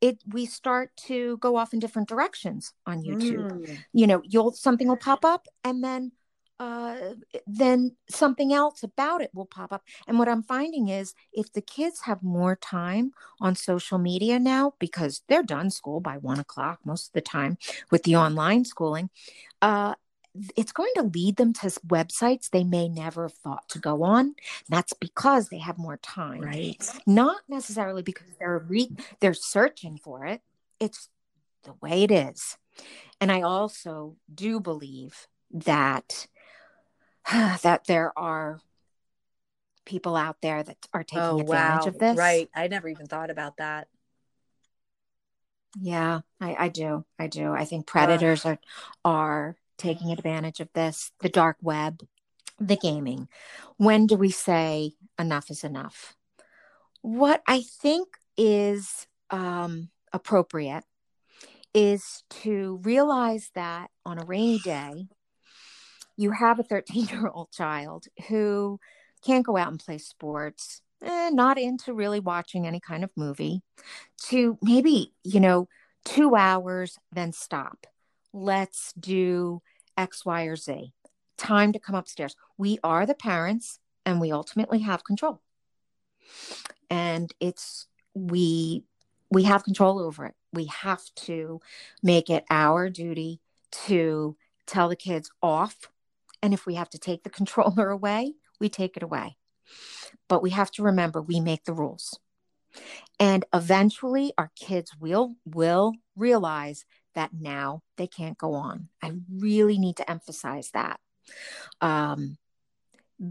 it 0.00 0.18
we 0.32 0.46
start 0.46 0.96
to 0.96 1.36
go 1.38 1.56
off 1.56 1.74
in 1.74 1.78
different 1.78 2.08
directions 2.08 2.72
on 2.86 3.02
YouTube. 3.02 3.50
Mm. 3.50 3.78
You 3.92 4.06
know, 4.06 4.22
you'll 4.24 4.52
something 4.52 4.88
will 4.88 4.96
pop 4.96 5.24
up 5.24 5.46
and 5.62 5.84
then 5.84 6.12
uh 6.58 7.14
then 7.46 7.96
something 8.08 8.52
else 8.52 8.82
about 8.82 9.20
it 9.20 9.30
will 9.34 9.46
pop 9.46 9.72
up. 9.72 9.82
And 10.06 10.18
what 10.18 10.28
I'm 10.28 10.42
finding 10.42 10.88
is 10.88 11.14
if 11.32 11.52
the 11.52 11.60
kids 11.60 12.00
have 12.02 12.22
more 12.22 12.56
time 12.56 13.12
on 13.40 13.54
social 13.56 13.98
media 13.98 14.38
now, 14.38 14.72
because 14.78 15.22
they're 15.28 15.42
done 15.42 15.70
school 15.70 16.00
by 16.00 16.16
one 16.16 16.38
o'clock 16.38 16.80
most 16.84 17.08
of 17.08 17.12
the 17.12 17.20
time 17.20 17.58
with 17.90 18.04
the 18.04 18.16
online 18.16 18.64
schooling, 18.64 19.10
uh 19.60 19.94
it's 20.56 20.72
going 20.72 20.92
to 20.96 21.02
lead 21.02 21.36
them 21.36 21.52
to 21.54 21.66
websites 21.86 22.50
they 22.50 22.64
may 22.64 22.88
never 22.88 23.24
have 23.24 23.34
thought 23.34 23.68
to 23.70 23.78
go 23.78 24.02
on. 24.02 24.34
That's 24.68 24.92
because 24.92 25.48
they 25.48 25.58
have 25.58 25.78
more 25.78 25.96
time, 25.96 26.40
right 26.40 27.00
not 27.06 27.40
necessarily 27.48 28.02
because 28.02 28.28
they're 28.38 28.58
re- 28.58 28.96
they're 29.20 29.34
searching 29.34 29.98
for 29.98 30.26
it. 30.26 30.42
It's 30.78 31.08
the 31.64 31.74
way 31.80 32.02
it 32.02 32.10
is, 32.10 32.56
and 33.20 33.30
I 33.30 33.42
also 33.42 34.16
do 34.32 34.60
believe 34.60 35.26
that 35.50 36.26
that 37.30 37.86
there 37.86 38.16
are 38.18 38.60
people 39.84 40.14
out 40.14 40.36
there 40.40 40.62
that 40.62 40.76
are 40.94 41.02
taking 41.02 41.22
oh 41.22 41.40
advantage 41.40 41.86
wow 41.86 41.88
of 41.88 41.98
this. 41.98 42.16
right 42.16 42.48
i 42.54 42.68
never 42.68 42.86
even 42.86 43.06
thought 43.06 43.30
about 43.30 43.56
that 43.56 43.88
Yeah, 45.80 46.20
I, 46.40 46.56
I 46.58 46.68
do. 46.68 47.04
I 47.18 47.26
do. 47.26 47.52
I 47.52 47.64
think 47.64 47.86
predators 47.86 48.44
are 48.44 48.58
are 49.04 49.56
taking 49.80 50.12
advantage 50.12 50.60
of 50.60 50.68
this, 50.74 51.10
the 51.20 51.28
dark 51.28 51.56
web, 51.62 52.02
the 52.58 52.76
gaming. 52.76 53.28
When 53.78 54.06
do 54.06 54.16
we 54.16 54.30
say 54.30 54.92
enough 55.18 55.50
is 55.50 55.64
enough? 55.64 56.14
What 57.00 57.42
I 57.46 57.62
think 57.62 58.08
is 58.36 59.06
um, 59.30 59.88
appropriate 60.12 60.84
is 61.72 62.22
to 62.42 62.80
realize 62.82 63.50
that 63.54 63.90
on 64.04 64.18
a 64.18 64.24
rainy 64.24 64.58
day, 64.58 65.06
you 66.16 66.32
have 66.32 66.58
a 66.58 66.62
13 66.62 67.06
year 67.06 67.28
old 67.28 67.50
child 67.50 68.04
who 68.28 68.78
can't 69.24 69.46
go 69.46 69.56
out 69.56 69.70
and 69.70 69.80
play 69.80 69.98
sports, 69.98 70.82
eh, 71.02 71.30
not 71.32 71.58
into 71.58 71.94
really 71.94 72.20
watching 72.20 72.66
any 72.66 72.80
kind 72.80 73.02
of 73.02 73.10
movie, 73.16 73.62
to 74.28 74.58
maybe, 74.62 75.12
you 75.24 75.40
know, 75.40 75.68
two 76.04 76.34
hours, 76.34 76.98
then 77.12 77.32
stop. 77.32 77.86
Let's 78.32 78.92
do 78.92 79.62
X, 79.96 80.24
Y, 80.24 80.44
or 80.44 80.56
Z. 80.56 80.92
Time 81.36 81.72
to 81.72 81.78
come 81.78 81.94
upstairs. 81.94 82.36
We 82.58 82.78
are 82.84 83.06
the 83.06 83.14
parents 83.14 83.78
and 84.04 84.20
we 84.20 84.32
ultimately 84.32 84.80
have 84.80 85.04
control. 85.04 85.40
And 86.88 87.32
it's, 87.40 87.86
we, 88.14 88.84
we 89.30 89.44
have 89.44 89.64
control 89.64 89.98
over 89.98 90.26
it. 90.26 90.34
We 90.52 90.66
have 90.66 91.02
to 91.16 91.60
make 92.02 92.30
it 92.30 92.44
our 92.50 92.90
duty 92.90 93.40
to 93.86 94.36
tell 94.66 94.88
the 94.88 94.96
kids 94.96 95.30
off. 95.42 95.88
And 96.42 96.52
if 96.54 96.66
we 96.66 96.74
have 96.74 96.90
to 96.90 96.98
take 96.98 97.22
the 97.22 97.30
controller 97.30 97.90
away, 97.90 98.34
we 98.60 98.68
take 98.68 98.96
it 98.96 99.02
away. 99.02 99.36
But 100.28 100.42
we 100.42 100.50
have 100.50 100.70
to 100.72 100.82
remember 100.82 101.20
we 101.20 101.40
make 101.40 101.64
the 101.64 101.72
rules. 101.72 102.18
And 103.18 103.44
eventually 103.52 104.32
our 104.38 104.50
kids 104.56 104.92
will 104.98 105.34
will 105.44 105.94
realize 106.16 106.84
that 107.14 107.30
now 107.32 107.82
they 107.96 108.06
can't 108.06 108.38
go 108.38 108.54
on. 108.54 108.88
I 109.02 109.12
really 109.30 109.78
need 109.78 109.96
to 109.96 110.10
emphasize 110.10 110.70
that. 110.72 111.00
Um, 111.80 112.38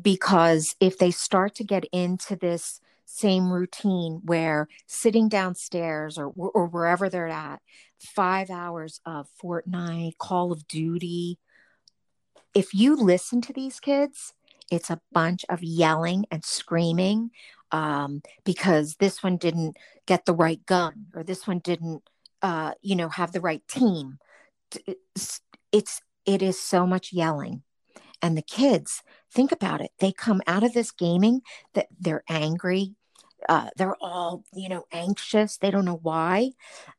because 0.02 0.76
if 0.80 0.98
they 0.98 1.12
start 1.12 1.56
to 1.56 1.64
get 1.64 1.86
into 1.92 2.36
this 2.36 2.80
same 3.06 3.52
routine 3.52 4.22
where 4.24 4.68
sitting 4.86 5.30
downstairs 5.30 6.18
or, 6.18 6.28
or 6.28 6.68
wherever 6.68 7.10
they're 7.10 7.28
at, 7.28 7.62
five 8.00 8.50
hours 8.50 9.02
of 9.06 9.28
Fortnite, 9.44 10.18
Call 10.18 10.52
of 10.52 10.68
Duty, 10.68 11.40
if 12.54 12.74
you 12.74 12.96
listen 12.96 13.42
to 13.42 13.54
these 13.54 13.80
kids, 13.80 14.34
it's 14.72 14.90
a 14.90 15.02
bunch 15.12 15.44
of 15.50 15.64
yelling 15.64 16.26
and 16.32 16.46
screaming 16.46 17.32
um, 17.72 18.22
because 18.44 18.96
this 18.96 19.24
one 19.24 19.38
didn't 19.38 19.78
get 20.06 20.26
the 20.26 20.34
right 20.34 20.64
gun 20.66 21.08
or 21.16 21.24
this 21.24 21.48
one 21.48 21.60
didn't, 21.60 22.04
uh, 22.42 22.74
you 22.82 22.96
know, 22.96 23.10
have 23.10 23.32
the 23.32 23.42
right 23.42 23.66
team. 23.68 24.18
It's, 24.86 25.42
it's 25.72 26.02
it 26.26 26.42
is 26.42 26.60
so 26.60 26.86
much 26.86 27.14
yelling, 27.14 27.64
and 28.22 28.38
the 28.38 28.42
kids 28.42 29.04
think 29.32 29.52
about 29.52 29.82
it. 29.82 29.92
They 30.00 30.12
come 30.12 30.42
out 30.48 30.64
of 30.64 30.74
this 30.74 30.92
gaming 30.92 31.42
that 31.74 31.88
they're 32.00 32.24
angry, 32.30 32.96
uh, 33.48 33.70
they're 33.78 33.96
all 34.02 34.44
you 34.54 34.68
know 34.68 34.86
anxious 34.92 35.58
they 35.58 35.72
don't 35.72 35.86
know 35.86 36.00
why 36.02 36.52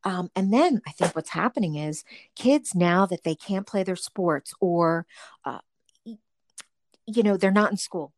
um, 0.05 0.31
and 0.35 0.53
then 0.53 0.81
i 0.87 0.93
think 0.93 1.15
what's 1.15 1.31
happening 1.31 1.75
is 1.75 2.05
kids 2.35 2.75
now 2.75 3.05
that 3.05 3.25
they 3.25 3.35
can't 3.35 3.67
play 3.67 3.83
their 3.83 3.97
sports 3.97 4.55
or 4.61 5.07
uh, 5.45 5.59
you 6.05 7.23
know 7.23 7.37
they're 7.37 7.51
not 7.51 7.71
in 7.71 7.77
school 7.77 8.13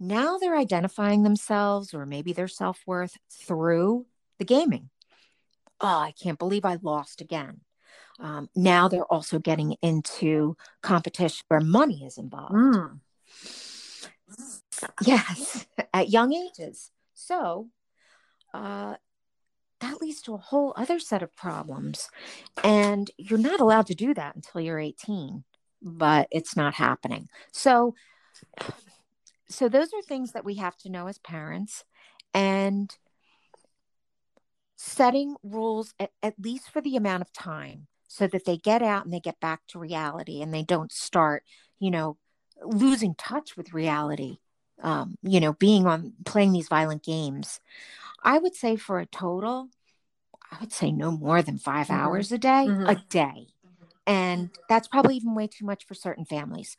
now 0.00 0.38
they're 0.38 0.56
identifying 0.56 1.22
themselves 1.22 1.94
or 1.94 2.04
maybe 2.04 2.32
their 2.32 2.48
self-worth 2.48 3.16
through 3.30 4.06
the 4.38 4.44
gaming 4.44 4.90
oh 5.82 5.98
i 5.98 6.12
can't 6.22 6.38
believe 6.38 6.64
i 6.64 6.78
lost 6.82 7.20
again 7.20 7.60
um, 8.20 8.48
now 8.54 8.88
they're 8.88 9.10
also 9.12 9.38
getting 9.38 9.76
into 9.82 10.56
competition 10.82 11.44
where 11.48 11.60
money 11.60 12.04
is 12.04 12.18
involved 12.18 12.54
Mm. 12.54 13.00
yes 15.04 15.66
at 15.92 16.08
young 16.10 16.32
ages 16.32 16.90
so 17.14 17.68
uh, 18.54 18.94
that 19.82 20.00
leads 20.00 20.22
to 20.22 20.34
a 20.34 20.38
whole 20.38 20.72
other 20.76 20.98
set 20.98 21.22
of 21.22 21.34
problems. 21.36 22.08
And 22.64 23.10
you're 23.18 23.38
not 23.38 23.60
allowed 23.60 23.86
to 23.86 23.94
do 23.94 24.14
that 24.14 24.34
until 24.36 24.60
you're 24.60 24.78
18, 24.78 25.44
but 25.82 26.28
it's 26.30 26.56
not 26.56 26.74
happening. 26.74 27.28
So, 27.50 27.94
so 29.48 29.68
those 29.68 29.92
are 29.92 30.02
things 30.02 30.32
that 30.32 30.44
we 30.44 30.54
have 30.54 30.76
to 30.78 30.88
know 30.88 31.08
as 31.08 31.18
parents 31.18 31.84
and 32.32 32.96
setting 34.84 35.36
rules 35.42 35.94
at, 36.00 36.10
at 36.22 36.34
least 36.38 36.70
for 36.70 36.80
the 36.80 36.96
amount 36.96 37.22
of 37.22 37.32
time 37.32 37.86
so 38.08 38.26
that 38.26 38.44
they 38.44 38.56
get 38.56 38.82
out 38.82 39.04
and 39.04 39.12
they 39.14 39.20
get 39.20 39.40
back 39.40 39.60
to 39.68 39.78
reality 39.78 40.42
and 40.42 40.52
they 40.52 40.62
don't 40.62 40.92
start, 40.92 41.44
you 41.78 41.90
know, 41.90 42.16
losing 42.64 43.14
touch 43.14 43.56
with 43.56 43.72
reality 43.72 44.38
um, 44.82 45.16
you 45.22 45.40
know, 45.40 45.52
being 45.54 45.86
on 45.86 46.12
playing 46.24 46.52
these 46.52 46.68
violent 46.68 47.04
games. 47.04 47.60
I 48.22 48.38
would 48.38 48.54
say 48.54 48.76
for 48.76 48.98
a 48.98 49.06
total, 49.06 49.68
I 50.50 50.56
would 50.60 50.72
say 50.72 50.92
no 50.92 51.10
more 51.10 51.42
than 51.42 51.58
5 51.58 51.86
Mhm. 51.86 51.94
hours 51.94 52.32
a 52.32 52.38
day, 52.38 52.66
Mhm. 52.68 52.90
a 52.90 52.96
day. 53.08 53.46
And 54.06 54.50
that's 54.68 54.88
probably 54.88 55.16
even 55.16 55.34
way 55.34 55.46
too 55.46 55.64
much 55.64 55.86
for 55.86 55.94
certain 55.94 56.24
families. 56.24 56.76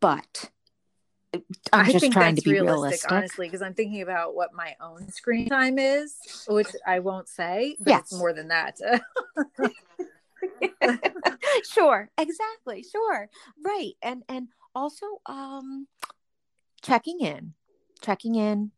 But 0.00 0.50
I'm 1.72 1.74
I 1.86 1.92
just 1.92 2.00
think 2.00 2.14
trying 2.14 2.34
that's 2.34 2.42
to 2.42 2.50
be 2.50 2.54
realistic, 2.54 2.80
realistic. 2.80 3.12
honestly, 3.12 3.46
because 3.46 3.62
I'm 3.62 3.74
thinking 3.74 4.02
about 4.02 4.34
what 4.34 4.52
my 4.52 4.74
own 4.80 5.08
screen 5.12 5.48
time 5.48 5.78
is, 5.78 6.16
which 6.48 6.66
I 6.86 6.98
won't 6.98 7.28
say, 7.28 7.76
but 7.78 8.00
it's 8.00 8.12
Yes. 8.12 8.18
more 8.18 8.32
than 8.32 8.48
that. 8.48 8.80
sure, 11.72 12.10
exactly, 12.18 12.84
sure. 12.90 13.28
Right. 13.64 13.92
And 14.02 14.22
and 14.28 14.48
also 14.74 15.06
um 15.26 15.86
checking 16.82 17.20
in. 17.20 17.54
Checking 18.00 18.34
in 18.34 18.72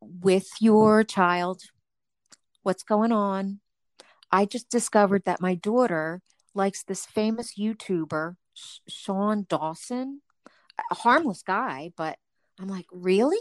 with 0.00 0.48
your 0.60 1.04
child. 1.04 1.62
What's 2.62 2.82
going 2.82 3.12
on? 3.12 3.60
I 4.30 4.46
just 4.46 4.70
discovered 4.70 5.24
that 5.24 5.40
my 5.40 5.54
daughter 5.54 6.22
likes 6.54 6.82
this 6.82 7.04
famous 7.06 7.54
YouTuber, 7.58 8.36
Sean 8.88 9.46
Dawson, 9.48 10.21
a 10.90 10.94
harmless 10.94 11.42
guy, 11.42 11.92
but 11.96 12.18
I'm 12.58 12.68
like, 12.68 12.86
really? 12.92 13.38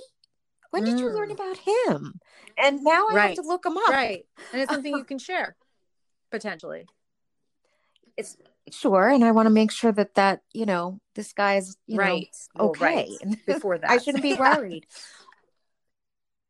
When 0.72 0.86
did 0.86 1.00
you 1.00 1.14
learn 1.14 1.30
Mm. 1.30 1.34
about 1.34 1.58
him? 1.58 2.20
And 2.58 2.84
now 2.84 3.08
I 3.10 3.20
have 3.28 3.36
to 3.36 3.42
look 3.42 3.66
him 3.66 3.78
up. 3.78 3.90
right. 3.90 4.26
And 4.54 4.62
it's 4.62 4.72
something 4.72 4.96
you 4.96 5.04
can 5.12 5.20
share 5.20 5.56
potentially. 6.32 6.86
It's 8.18 8.38
sure, 8.72 9.10
and 9.10 9.24
I 9.24 9.32
want 9.32 9.48
to 9.48 9.52
make 9.52 9.72
sure 9.72 9.92
that 9.92 10.16
that 10.16 10.42
you 10.54 10.66
know 10.66 11.00
this 11.16 11.34
guy's 11.34 11.76
you 11.88 11.96
know 11.98 12.04
right. 12.04 12.28
Well, 12.56 12.70
okay. 12.70 12.86
right. 13.22 13.46
Before 13.46 13.78
that. 13.80 13.90
I 13.90 13.98
shouldn't 13.98 14.24
be 14.24 14.34
worried. 14.34 14.86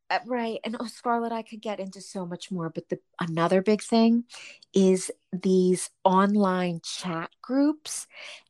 Uh, 0.10 0.20
right. 0.26 0.60
And 0.66 0.76
oh, 0.80 0.88
Scarlett, 0.88 1.32
I 1.32 1.42
could 1.42 1.62
get 1.62 1.80
into 1.80 2.02
so 2.02 2.26
much 2.26 2.52
more, 2.52 2.70
but 2.70 2.89
the 2.89 3.00
another 3.20 3.62
big 3.62 3.82
thing 3.82 4.26
is 4.74 5.10
these 5.32 5.89
online 6.04 6.82
chat 6.84 7.30
groups, 7.42 8.08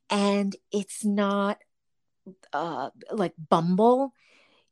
and 0.09 0.55
it's 0.71 1.05
not 1.05 1.59
uh 2.53 2.89
like 3.11 3.33
Bumble. 3.49 4.13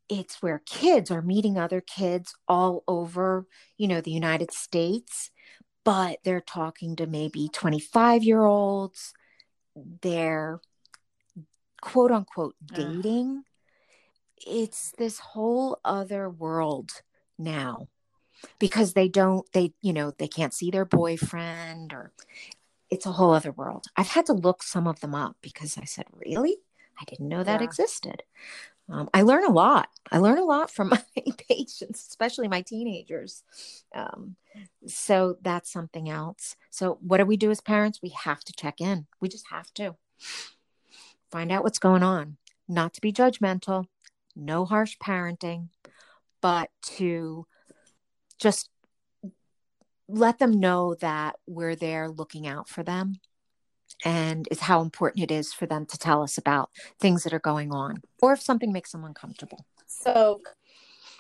It's 0.09 0.41
where 0.41 0.61
kids 0.65 1.11
are 1.11 1.21
meeting 1.21 1.57
other 1.57 1.81
kids 1.81 2.33
all 2.47 2.83
over, 2.87 3.45
you 3.77 3.87
know, 3.87 4.01
the 4.01 4.11
United 4.11 4.51
States, 4.51 5.29
but 5.85 6.17
they're 6.23 6.41
talking 6.41 6.95
to 6.95 7.05
maybe 7.05 7.47
25 7.47 8.23
year 8.23 8.43
olds. 8.43 9.13
They're 10.01 10.59
quote 11.81 12.11
unquote 12.11 12.55
dating 12.73 13.43
it's 14.45 14.93
this 14.97 15.19
whole 15.19 15.79
other 15.83 16.29
world 16.29 16.91
now 17.37 17.87
because 18.57 18.93
they 18.93 19.07
don't 19.07 19.49
they 19.53 19.73
you 19.81 19.93
know 19.93 20.11
they 20.17 20.27
can't 20.27 20.53
see 20.53 20.71
their 20.71 20.85
boyfriend 20.85 21.93
or 21.93 22.11
it's 22.89 23.05
a 23.05 23.11
whole 23.11 23.33
other 23.33 23.51
world 23.51 23.85
i've 23.97 24.09
had 24.09 24.25
to 24.25 24.33
look 24.33 24.63
some 24.63 24.87
of 24.87 24.99
them 24.99 25.13
up 25.13 25.35
because 25.41 25.77
i 25.77 25.83
said 25.83 26.05
really 26.13 26.57
i 26.99 27.03
didn't 27.05 27.27
know 27.29 27.43
that 27.43 27.61
Yeah. 27.61 27.65
existed. 27.67 28.23
Um, 28.91 29.07
i 29.13 29.21
learn 29.21 29.45
a 29.45 29.51
lot. 29.51 29.89
I 30.11 30.17
learn 30.17 30.39
a 30.39 30.45
lot 30.45 30.71
from 30.71 30.89
my 30.89 31.03
patients 31.49 32.07
especially 32.09 32.47
my 32.47 32.61
teenagers. 32.61 33.43
Um, 33.93 34.35
so 34.87 35.37
that's 35.41 35.71
something 35.71 36.09
else. 36.09 36.55
So 36.71 36.97
what 37.01 37.17
do 37.17 37.25
we 37.25 37.37
do 37.37 37.51
as 37.51 37.61
parents? 37.61 37.99
We 38.01 38.09
have 38.09 38.41
to 38.45 38.53
check 38.53 38.81
in. 38.81 39.07
We 39.21 39.29
just 39.29 39.47
have 39.51 39.71
to 39.75 39.95
find 41.31 41.51
out 41.51 41.63
what's 41.63 41.79
going 41.79 42.03
on. 42.03 42.37
Not 42.67 42.93
to 42.95 43.01
be 43.01 43.11
judgmental 43.13 43.85
no 44.35 44.65
harsh 44.65 44.97
parenting, 44.97 45.69
but 46.41 46.69
to 46.81 47.45
just 48.39 48.69
let 50.07 50.39
them 50.39 50.59
know 50.59 50.95
that 50.95 51.35
we're 51.45 51.75
there 51.75 52.09
looking 52.09 52.47
out 52.47 52.67
for 52.67 52.83
them 52.83 53.19
and 54.03 54.47
is 54.51 54.61
how 54.61 54.81
important 54.81 55.23
it 55.23 55.31
is 55.31 55.53
for 55.53 55.65
them 55.65 55.85
to 55.87 55.97
tell 55.97 56.21
us 56.21 56.37
about 56.37 56.69
things 56.99 57.23
that 57.23 57.33
are 57.33 57.39
going 57.39 57.71
on 57.71 58.01
or 58.21 58.33
if 58.33 58.41
something 58.41 58.71
makes 58.71 58.91
them 58.91 59.03
uncomfortable. 59.03 59.65
So, 59.87 60.41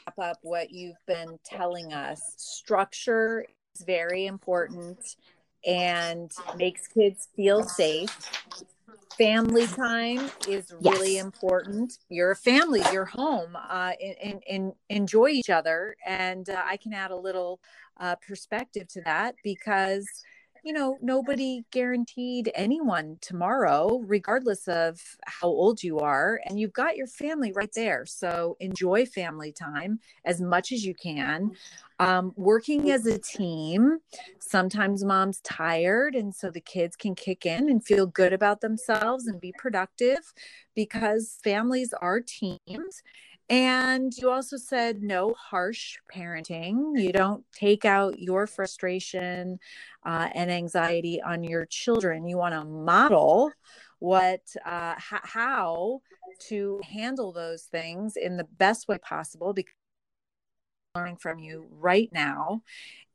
wrap 0.05 0.31
up 0.31 0.39
what 0.41 0.71
you've 0.71 1.03
been 1.07 1.39
telling 1.43 1.93
us. 1.93 2.33
Structure 2.37 3.45
is 3.75 3.83
very 3.83 4.25
important 4.25 5.15
and 5.65 6.31
makes 6.57 6.87
kids 6.87 7.27
feel 7.35 7.63
safe. 7.63 8.15
Family 9.17 9.67
time 9.67 10.31
is 10.47 10.71
really 10.79 11.15
Yes. 11.15 11.25
important. 11.25 11.97
You're 12.07 12.31
a 12.31 12.35
family, 12.37 12.81
you're 12.93 13.03
home, 13.03 13.55
uh, 13.55 13.91
and, 14.01 14.15
and, 14.23 14.43
and 14.49 14.73
enjoy 14.89 15.27
each 15.27 15.49
other. 15.49 15.97
And 16.05 16.49
uh, 16.49 16.61
I 16.65 16.77
can 16.77 16.93
add 16.93 17.11
a 17.11 17.15
little 17.17 17.59
uh, 17.99 18.15
perspective 18.15 18.87
to 18.93 19.01
that 19.01 19.35
because 19.43 20.07
you 20.63 20.73
know, 20.73 20.97
nobody 21.01 21.63
guaranteed 21.71 22.51
anyone 22.55 23.17
tomorrow, 23.21 23.99
regardless 24.05 24.67
of 24.67 24.99
how 25.25 25.47
old 25.47 25.83
you 25.83 25.99
are. 25.99 26.41
And 26.45 26.59
you've 26.59 26.73
got 26.73 26.97
your 26.97 27.07
family 27.07 27.51
right 27.51 27.71
there. 27.73 28.05
So 28.05 28.57
enjoy 28.59 29.05
family 29.05 29.51
time 29.51 29.99
as 30.25 30.41
much 30.41 30.71
as 30.71 30.85
you 30.85 30.93
can. 30.93 31.51
Um, 31.99 32.33
working 32.37 32.91
as 32.91 33.05
a 33.05 33.17
team, 33.17 33.99
sometimes 34.39 35.03
mom's 35.03 35.41
tired. 35.41 36.15
And 36.15 36.33
so 36.33 36.49
the 36.49 36.61
kids 36.61 36.95
can 36.95 37.15
kick 37.15 37.45
in 37.45 37.69
and 37.69 37.85
feel 37.85 38.05
good 38.05 38.31
about 38.31 38.61
themselves 38.61 39.27
and 39.27 39.39
be 39.39 39.53
productive 39.57 40.33
because 40.75 41.39
families 41.43 41.93
are 42.01 42.21
teams. 42.21 43.03
And 43.49 44.13
you 44.15 44.29
also 44.29 44.57
said 44.57 45.01
no 45.01 45.33
harsh 45.33 45.97
parenting. 46.13 47.01
You 47.01 47.11
don't 47.11 47.43
take 47.51 47.83
out 47.83 48.19
your 48.19 48.45
frustration 48.45 49.59
uh, 50.05 50.29
and 50.35 50.51
anxiety 50.51 51.19
on 51.21 51.43
your 51.43 51.65
children. 51.65 52.27
You 52.27 52.37
want 52.37 52.53
to 52.53 52.63
model 52.63 53.51
what, 53.97 54.41
uh, 54.65 54.93
h- 54.97 55.21
how 55.23 56.01
to 56.47 56.79
handle 56.83 57.31
those 57.31 57.63
things 57.63 58.15
in 58.15 58.37
the 58.37 58.43
best 58.43 58.87
way 58.87 58.99
possible 58.99 59.53
because 59.53 59.73
learning 60.95 61.17
from 61.17 61.39
you 61.39 61.67
right 61.71 62.09
now 62.11 62.61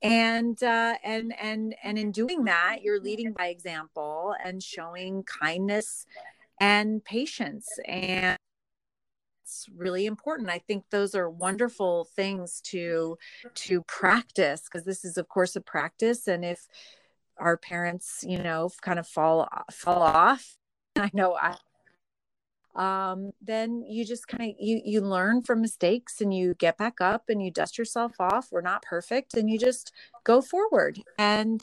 and 0.03 0.63
uh, 0.63 0.95
and 1.03 1.35
and 1.41 1.75
and 1.83 1.99
in 1.99 2.13
doing 2.13 2.45
that 2.45 2.79
you're 2.83 3.01
leading 3.01 3.33
by 3.33 3.47
example 3.47 4.35
and 4.45 4.63
showing 4.63 5.25
kindness 5.25 6.07
and 6.61 7.05
patience 7.05 7.67
and 7.87 8.39
it's 9.45 9.69
really 9.77 10.07
important. 10.07 10.49
I 10.49 10.59
think 10.59 10.85
those 10.91 11.15
are 11.15 11.29
wonderful 11.29 12.09
things 12.17 12.63
to 12.73 13.19
to 13.55 13.83
practice 13.83 14.63
because 14.65 14.87
this 14.87 15.05
is 15.05 15.19
of 15.19 15.29
course 15.29 15.55
a 15.55 15.61
practice 15.61 16.27
and 16.27 16.45
if 16.45 16.67
our 17.37 17.57
parents 17.59 18.25
you 18.27 18.39
know 18.39 18.71
kind 18.81 18.99
of 18.99 19.07
fall 19.07 19.47
fall 19.71 20.03
off 20.03 20.57
I 20.97 21.11
know 21.13 21.35
I 21.35 21.57
um, 22.75 23.33
then 23.41 23.85
you 23.87 24.05
just 24.05 24.27
kind 24.27 24.51
of 24.51 24.57
you 24.59 24.81
you 24.85 25.01
learn 25.01 25.43
from 25.43 25.61
mistakes 25.61 26.21
and 26.21 26.35
you 26.35 26.55
get 26.55 26.79
back 26.79 27.01
up 27.01 27.25
and 27.29 27.41
you 27.43 27.53
dust 27.53 27.79
yourself 27.79 28.15
off. 28.19 28.49
We're 28.51 28.63
not 28.63 28.83
perfect 28.83 29.35
and 29.35 29.49
you 29.49 29.59
just 29.59 29.93
go 30.25 30.41
forward. 30.41 31.01
And 31.19 31.61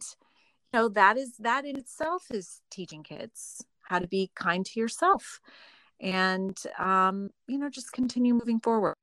you 0.72 0.80
know 0.80 0.90
that 0.90 1.18
is 1.18 1.34
that 1.40 1.66
in 1.66 1.78
itself 1.78 2.28
is 2.32 2.62
teaching 2.70 3.04
kids 3.04 3.66
how 3.90 4.00
to 4.00 4.08
be 4.08 4.32
kind 4.36 4.66
to 4.68 4.80
yourself 4.80 5.42
and 6.02 6.58
um, 6.80 7.30
you 7.48 7.58
know 7.58 7.70
just 7.70 7.92
continue 7.94 8.34
moving 8.34 8.60
forward 8.60 8.96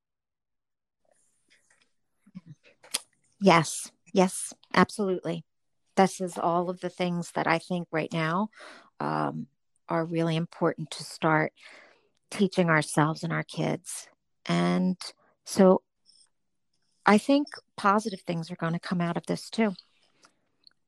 Yes, 3.40 3.90
yes, 4.12 4.52
absolutely. 4.74 5.44
This 5.96 6.20
is 6.20 6.38
all 6.38 6.70
of 6.70 6.80
the 6.80 6.88
things 6.90 7.32
that 7.32 7.46
I 7.46 7.58
think 7.58 7.88
right 7.92 8.12
now 8.12 8.48
um, 9.00 9.46
are 9.88 10.04
really 10.04 10.36
important 10.36 10.90
to 10.92 11.04
start 11.04 11.52
teaching 12.30 12.68
ourselves 12.68 13.22
and 13.22 13.32
our 13.32 13.42
kids. 13.44 14.08
And 14.46 14.96
so 15.44 15.82
I 17.06 17.18
think 17.18 17.46
positive 17.76 18.20
things 18.22 18.50
are 18.50 18.56
going 18.56 18.72
to 18.74 18.80
come 18.80 19.00
out 19.00 19.16
of 19.16 19.26
this 19.26 19.48
too. 19.50 19.74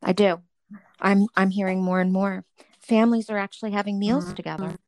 I 0.03 0.13
do. 0.13 0.43
I'm 1.01 1.27
I'm 1.37 1.51
hearing 1.51 1.83
more 1.83 2.01
and 2.01 2.13
more. 2.13 2.45
Families 2.81 3.31
are 3.31 3.39
actually 3.39 3.71
having 3.73 3.99
meals 3.99 4.27
Mhm. 4.33 4.37
together. 4.37 4.79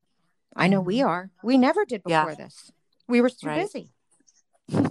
I 0.56 0.68
know 0.68 0.80
we 0.80 1.02
are. 1.02 1.30
We 1.42 1.58
never 1.58 1.84
did 1.84 2.02
Yeah. 2.06 2.24
before 2.24 2.36
this. 2.36 2.70
We 3.08 3.20
were 3.20 3.30
too 3.30 3.46
Right. 3.48 3.62
busy. 3.62 3.92
you 4.68 4.90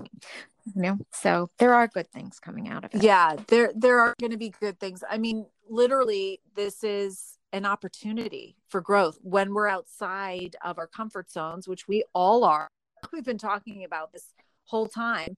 know, 0.76 0.98
so 1.12 1.50
there 1.58 1.74
are 1.74 1.88
good 1.88 2.12
things 2.12 2.40
coming 2.40 2.70
out 2.70 2.84
of 2.86 2.94
it. 2.94 3.02
yeah 3.04 3.36
there 3.48 3.72
there 3.76 4.00
are 4.00 4.14
going 4.20 4.32
to 4.32 4.38
be 4.38 4.54
good 4.60 4.80
things 4.80 5.04
i 5.10 5.18
mean 5.18 5.46
literally 5.70 6.40
this 6.56 6.84
is 6.84 7.38
an 7.52 7.66
opportunity 7.66 8.56
for 8.70 8.80
growth 8.80 9.18
when 9.24 9.54
we're 9.54 9.68
outside 9.68 10.56
of 10.64 10.78
our 10.78 10.88
comfort 10.88 11.32
zones 11.32 11.68
which 11.68 11.88
we 11.88 12.04
all 12.14 12.44
are 12.44 12.68
we've 13.14 13.24
been 13.26 13.38
talking 13.38 13.84
about 13.84 14.12
this 14.14 14.34
whole 14.66 14.88
time 14.88 15.36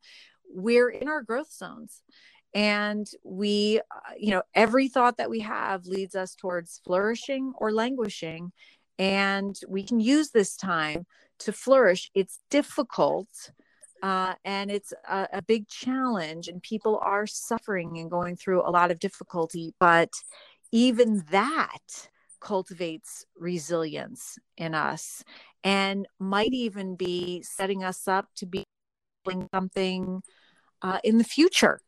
we're 0.54 0.90
in 0.90 1.08
our 1.08 1.22
growth 1.22 1.52
zones 1.52 2.02
and 2.54 3.08
we 3.24 3.80
uh, 3.80 4.14
you 4.18 4.32
know 4.32 4.42
every 4.54 4.88
thought 4.90 5.18
that 5.18 5.30
we 5.30 5.40
have 5.40 5.86
leads 5.86 6.16
us 6.16 6.36
towards 6.36 6.82
flourishing 6.84 7.54
or 7.58 7.72
languishing 7.72 8.52
and 9.00 9.60
we 9.68 9.84
can 9.84 10.00
use 10.00 10.32
this 10.32 10.56
time 10.56 11.06
to 11.40 11.52
flourish. 11.52 12.12
It's 12.14 12.40
difficult 12.50 13.28
uh, 14.02 14.36
and 14.44 14.70
it's 14.70 14.94
a, 15.10 15.28
a 15.34 15.42
big 15.42 15.68
challenge 15.68 16.48
and 16.48 16.62
people 16.62 17.00
are 17.02 17.26
suffering 17.26 17.98
and 17.98 18.12
going 18.12 18.36
through 18.36 18.62
a 18.62 18.70
lot 18.70 18.92
of 18.92 19.00
difficulty 19.00 19.74
but 19.80 20.10
even 20.74 21.24
that 21.32 22.10
cultivates 22.42 23.26
resilience 23.38 24.38
in 24.58 24.76
us 24.76 25.24
and 25.64 26.08
might 26.20 26.52
even 26.52 26.96
be 26.96 27.42
setting 27.42 27.84
us 27.84 28.08
up 28.08 28.28
to 28.36 28.46
be 28.46 28.66
doing 29.24 29.48
something 29.54 30.22
uh, 30.82 31.00
in 31.04 31.18
the 31.18 31.24
future. 31.24 31.80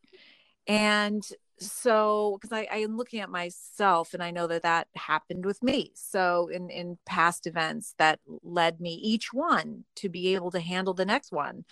And 0.67 1.23
so 1.57 2.37
because 2.39 2.51
I, 2.51 2.67
I 2.71 2.77
am 2.77 2.97
looking 2.97 3.21
at 3.21 3.29
myself 3.29 4.13
and 4.13 4.21
i 4.21 4.29
know 4.29 4.45
that 4.47 4.63
that 4.63 4.87
happened 4.95 5.45
with 5.45 5.61
me. 5.63 5.91
So 5.95 6.47
in 6.47 6.69
in 6.69 6.97
past 7.05 7.47
events 7.47 7.95
that 7.97 8.19
led 8.43 8.79
me 8.79 8.93
each 8.95 9.33
one 9.33 9.85
to 9.95 10.09
be 10.09 10.35
able 10.35 10.51
to 10.51 10.59
handle 10.59 10.93
the 10.93 11.05
next 11.05 11.31
one. 11.31 11.65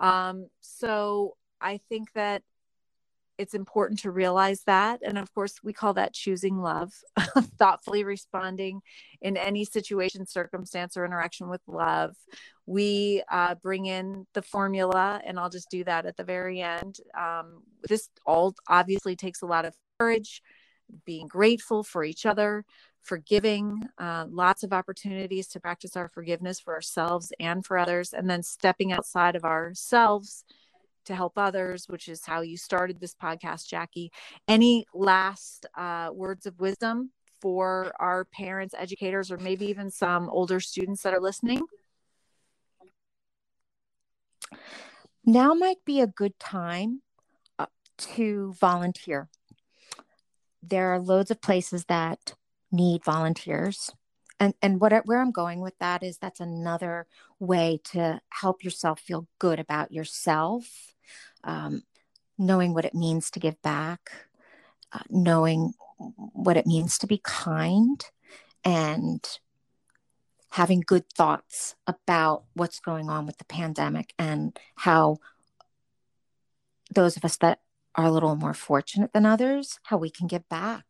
Um, 0.00 0.48
so 0.60 1.36
I 1.60 1.78
think 1.78 2.12
that 2.14 2.42
it's 3.38 3.54
important 3.54 4.00
to 4.00 4.10
realize 4.10 4.62
that. 4.66 5.00
And 5.02 5.18
of 5.18 5.32
course, 5.34 5.54
we 5.62 5.72
call 5.72 5.94
that 5.94 6.14
choosing 6.14 6.60
love, 6.60 6.92
thoughtfully 7.58 8.04
responding 8.04 8.80
in 9.20 9.36
any 9.36 9.64
situation, 9.64 10.26
circumstance, 10.26 10.96
or 10.96 11.04
interaction 11.04 11.48
with 11.48 11.62
love. 11.66 12.14
We 12.66 13.22
uh, 13.30 13.56
bring 13.56 13.86
in 13.86 14.26
the 14.34 14.42
formula, 14.42 15.20
and 15.24 15.38
I'll 15.38 15.50
just 15.50 15.70
do 15.70 15.84
that 15.84 16.06
at 16.06 16.16
the 16.16 16.24
very 16.24 16.60
end. 16.60 16.98
Um, 17.18 17.62
this 17.88 18.08
all 18.24 18.54
obviously 18.68 19.16
takes 19.16 19.42
a 19.42 19.46
lot 19.46 19.64
of 19.64 19.74
courage, 19.98 20.40
being 21.04 21.26
grateful 21.26 21.82
for 21.82 22.04
each 22.04 22.26
other, 22.26 22.64
forgiving, 23.02 23.82
uh, 23.98 24.26
lots 24.30 24.62
of 24.62 24.72
opportunities 24.72 25.48
to 25.48 25.60
practice 25.60 25.96
our 25.96 26.08
forgiveness 26.08 26.60
for 26.60 26.74
ourselves 26.74 27.32
and 27.40 27.66
for 27.66 27.78
others, 27.78 28.12
and 28.12 28.30
then 28.30 28.42
stepping 28.42 28.92
outside 28.92 29.34
of 29.34 29.44
ourselves 29.44 30.44
to 31.04 31.14
help 31.14 31.36
others, 31.36 31.86
which 31.88 32.08
is 32.08 32.24
how 32.24 32.40
you 32.40 32.56
started 32.56 33.00
this 33.00 33.14
podcast, 33.14 33.66
Jackie. 33.66 34.10
Any 34.48 34.86
last 34.94 35.66
uh, 35.76 36.10
words 36.12 36.46
of 36.46 36.58
wisdom 36.60 37.10
for 37.40 37.92
our 38.00 38.24
parents, 38.24 38.74
educators, 38.76 39.30
or 39.30 39.36
maybe 39.36 39.66
even 39.66 39.90
some 39.90 40.28
older 40.30 40.60
students 40.60 41.02
that 41.02 41.14
are 41.14 41.20
listening? 41.20 41.60
Now 45.24 45.54
might 45.54 45.84
be 45.84 46.00
a 46.00 46.06
good 46.06 46.38
time 46.38 47.02
uh, 47.58 47.66
to 47.98 48.54
volunteer. 48.60 49.28
There 50.62 50.92
are 50.92 50.98
loads 50.98 51.30
of 51.30 51.40
places 51.40 51.84
that 51.86 52.34
need 52.70 53.04
volunteers. 53.04 53.90
And 54.40 54.54
and 54.60 54.80
what 54.80 54.92
where 55.06 55.20
I'm 55.20 55.30
going 55.30 55.60
with 55.60 55.78
that 55.78 56.02
is 56.02 56.18
that's 56.18 56.40
another 56.40 57.06
way 57.38 57.80
to 57.92 58.20
help 58.30 58.64
yourself 58.64 59.00
feel 59.00 59.28
good 59.38 59.60
about 59.60 59.92
yourself, 59.92 60.93
um, 61.44 61.82
knowing 62.38 62.74
what 62.74 62.84
it 62.84 62.94
means 62.94 63.30
to 63.30 63.40
give 63.40 63.60
back, 63.62 64.10
uh, 64.92 65.00
knowing 65.08 65.74
what 66.16 66.56
it 66.56 66.66
means 66.66 66.98
to 66.98 67.06
be 67.06 67.20
kind, 67.22 68.04
and 68.64 69.38
having 70.50 70.82
good 70.86 71.08
thoughts 71.12 71.74
about 71.86 72.44
what's 72.54 72.80
going 72.80 73.10
on 73.10 73.26
with 73.26 73.38
the 73.38 73.44
pandemic 73.44 74.14
and 74.18 74.58
how 74.76 75.18
those 76.94 77.16
of 77.16 77.24
us 77.24 77.36
that 77.36 77.60
are 77.96 78.04
a 78.04 78.10
little 78.10 78.36
more 78.36 78.54
fortunate 78.54 79.12
than 79.12 79.26
others, 79.26 79.78
how 79.84 79.96
we 79.96 80.10
can 80.10 80.26
give 80.26 80.48
back. 80.48 80.84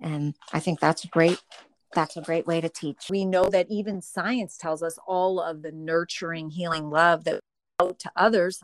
And 0.00 0.34
I 0.52 0.60
think 0.60 0.80
that's 0.80 1.04
a 1.04 1.08
great 1.08 1.40
that's 1.94 2.16
a 2.16 2.22
great 2.22 2.46
way 2.46 2.60
to 2.60 2.70
teach. 2.70 3.08
We 3.10 3.26
know 3.26 3.50
that 3.50 3.66
even 3.68 4.00
science 4.00 4.56
tells 4.56 4.82
us 4.82 4.98
all 5.06 5.40
of 5.40 5.60
the 5.60 5.72
nurturing, 5.72 6.48
healing 6.50 6.88
love 6.88 7.24
that 7.24 7.40
to 7.78 8.12
others 8.16 8.60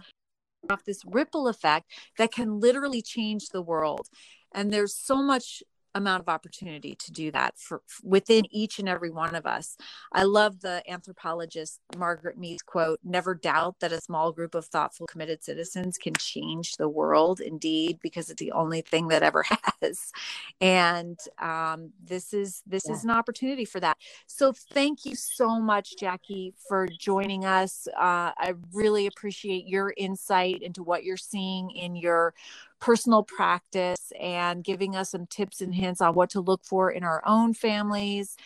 off 0.71 0.85
this 0.85 1.05
ripple 1.05 1.49
effect 1.49 1.91
that 2.19 2.33
can 2.33 2.61
literally 2.61 3.03
change 3.03 3.49
the 3.49 3.63
world. 3.63 4.09
And 4.53 4.73
there's 4.73 4.95
so 4.95 5.23
much 5.23 5.63
amount 5.95 6.22
of 6.22 6.28
opportunity 6.28 6.95
to 6.97 7.12
do 7.12 7.30
that 7.32 7.59
for 7.59 7.82
within 8.03 8.45
each 8.51 8.78
and 8.78 8.89
every 8.89 9.11
one 9.11 9.34
of 9.34 9.47
us. 9.47 9.76
I 10.12 10.24
love 10.24 10.61
the 10.61 10.82
anthropologist 10.91 11.80
Margaret 11.97 12.39
Mead's 12.39 12.62
quote, 12.62 13.01
never 13.05 13.34
doubt 13.34 13.76
that 13.80 13.93
a 13.93 14.01
small 14.01 14.32
group 14.32 14.55
of 14.55 14.66
thoughtful 14.66 15.07
committed 15.07 15.43
citizens 15.45 15.99
can 15.99 16.14
change 16.14 16.76
the 16.76 16.89
world 16.89 17.41
indeed 17.41 17.99
because 18.03 18.30
it's 18.30 18.41
the 18.41 18.53
only 18.53 18.80
thing 18.82 19.09
that 19.09 19.22
ever 19.22 19.45
has. 19.82 20.12
And 20.61 21.18
um, 21.41 21.93
this 22.03 22.32
is 22.32 22.62
this 22.66 22.86
Yeah. 22.86 22.95
is 22.95 23.05
an 23.05 23.11
opportunity 23.11 23.64
for 23.64 23.80
that. 23.80 23.97
So 24.26 24.53
thank 24.53 25.05
you 25.05 25.14
so 25.14 25.61
much 25.61 25.97
Jackie 25.99 26.55
for 26.68 26.89
joining 26.99 27.45
us. 27.45 27.89
Uh, 27.97 28.32
I 28.39 28.55
really 28.72 29.07
appreciate 29.07 29.66
your 29.66 29.95
insight 29.97 30.62
into 30.62 30.82
what 30.82 31.05
you're 31.05 31.16
seeing 31.16 31.70
in 31.70 31.97
your 31.97 32.34
personal 32.81 33.22
practice 33.22 34.12
and 34.20 34.62
giving 34.64 34.97
us 34.97 35.11
some 35.11 35.26
tips 35.26 35.61
and 35.61 35.74
hints 35.74 36.01
on 36.01 36.14
what 36.14 36.31
to 36.31 36.41
look 36.41 36.64
for 36.64 36.91
in 36.91 37.03
our 37.05 37.22
own 37.26 37.55
families 37.55 38.37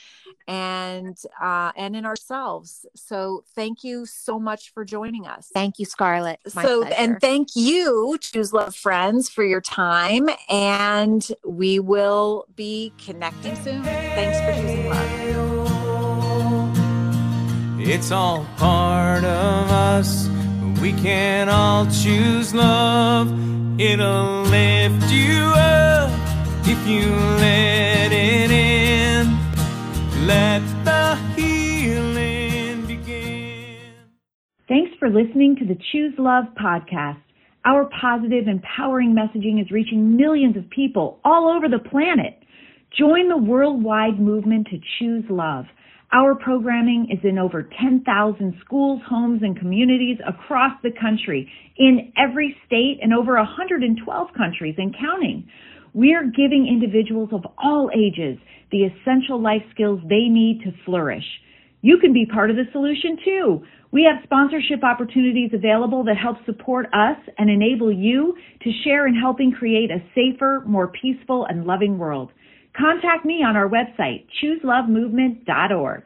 and 0.49 1.19
uh, 1.41 1.73
and 1.77 1.95
in 1.97 2.05
ourselves. 2.07 2.87
So 2.95 3.45
thank 3.55 3.85
you 3.85 4.07
so 4.07 4.39
much 4.39 4.73
for 4.73 4.85
joining 4.85 5.27
us. 5.27 5.51
Thank 5.53 5.79
you, 5.79 5.85
Scarlett. 5.85 6.41
My 6.55 6.63
so 6.63 6.83
pleasure. 6.83 6.97
and 6.99 7.21
thank 7.21 7.55
you, 7.55 8.19
Choose 8.21 8.53
Love 8.53 8.75
Friends, 8.75 9.29
for 9.29 9.45
your 9.45 9.61
time. 9.61 10.29
And 10.49 11.27
we 11.45 11.79
will 11.79 12.47
be 12.55 12.93
connecting 13.05 13.57
soon. 13.57 13.83
Thanks 13.83 14.39
for 14.41 14.53
choosing 14.61 14.89
love. 14.89 15.23
It's 17.85 18.13
all 18.13 18.47
part 18.57 19.25
of 19.25 19.71
us. 19.71 20.29
We 20.83 20.91
can 20.95 21.49
all 21.49 21.87
choose 21.87 22.53
love. 22.53 23.29
It'll 23.81 24.43
lift 24.43 25.13
you 25.13 25.45
up 25.55 26.11
if 26.67 26.89
you 26.89 27.07
let 27.39 28.11
it 28.11 28.51
in. 28.51 29.29
Let 30.27 30.61
the 30.85 31.15
healing 31.37 32.85
begin. 32.89 33.79
Thanks 34.67 34.91
for 34.99 35.09
listening 35.09 35.55
to 35.61 35.65
the 35.65 35.79
Choose 35.93 36.15
Love 36.19 36.47
podcast. 36.61 37.23
Our 37.65 37.89
positive, 38.01 38.49
empowering 38.49 39.15
messaging 39.15 39.63
is 39.63 39.71
reaching 39.71 40.17
millions 40.17 40.57
of 40.57 40.69
people 40.71 41.21
all 41.25 41.49
over 41.49 41.69
the 41.69 41.89
planet. 41.91 42.43
Join 42.99 43.29
the 43.29 43.39
worldwide 43.39 44.19
movement 44.19 44.67
to 44.73 44.81
choose 44.99 45.23
love. 45.31 45.67
Our 46.15 46.35
programming 46.35 47.09
is 47.11 47.21
in 47.25 47.39
over 47.39 47.63
10,000 47.81 48.55
schools, 48.63 49.01
homes, 49.09 49.41
and 49.43 49.59
communities 49.59 50.19
across 50.29 50.73
the 50.83 50.91
country, 50.91 51.51
in 51.79 52.13
every 52.19 52.55
state 52.67 52.99
and 53.01 53.15
over 53.15 53.37
112 53.37 54.29
countries 54.37 54.75
and 54.77 54.95
counting. 54.95 55.49
We're 55.95 56.25
giving 56.25 56.69
individuals 56.69 57.31
of 57.33 57.47
all 57.57 57.91
ages 57.97 58.39
the 58.71 58.85
essential 58.85 59.41
life 59.41 59.63
skills 59.73 60.01
they 60.03 60.29
need 60.29 60.61
to 60.65 60.73
flourish. 60.85 61.25
You 61.81 61.97
can 61.99 62.13
be 62.13 62.27
part 62.27 62.51
of 62.51 62.57
the 62.57 62.65
solution 62.73 63.17
too. 63.25 63.63
We 63.91 64.05
have 64.05 64.23
sponsorship 64.23 64.85
opportunities 64.85 65.51
available 65.55 66.05
that 66.05 66.17
help 66.17 66.37
support 66.45 66.87
us 66.93 67.17
and 67.39 67.49
enable 67.49 67.91
you 67.91 68.37
to 68.63 68.71
share 68.85 69.07
in 69.07 69.15
helping 69.15 69.51
create 69.51 69.91
a 69.91 70.03
safer, 70.15 70.63
more 70.67 70.89
peaceful, 70.89 71.47
and 71.47 71.65
loving 71.65 71.97
world. 71.97 72.33
Contact 72.77 73.25
me 73.25 73.43
on 73.43 73.57
our 73.57 73.69
website, 73.69 74.25
chooselovemovement.org. 74.43 76.05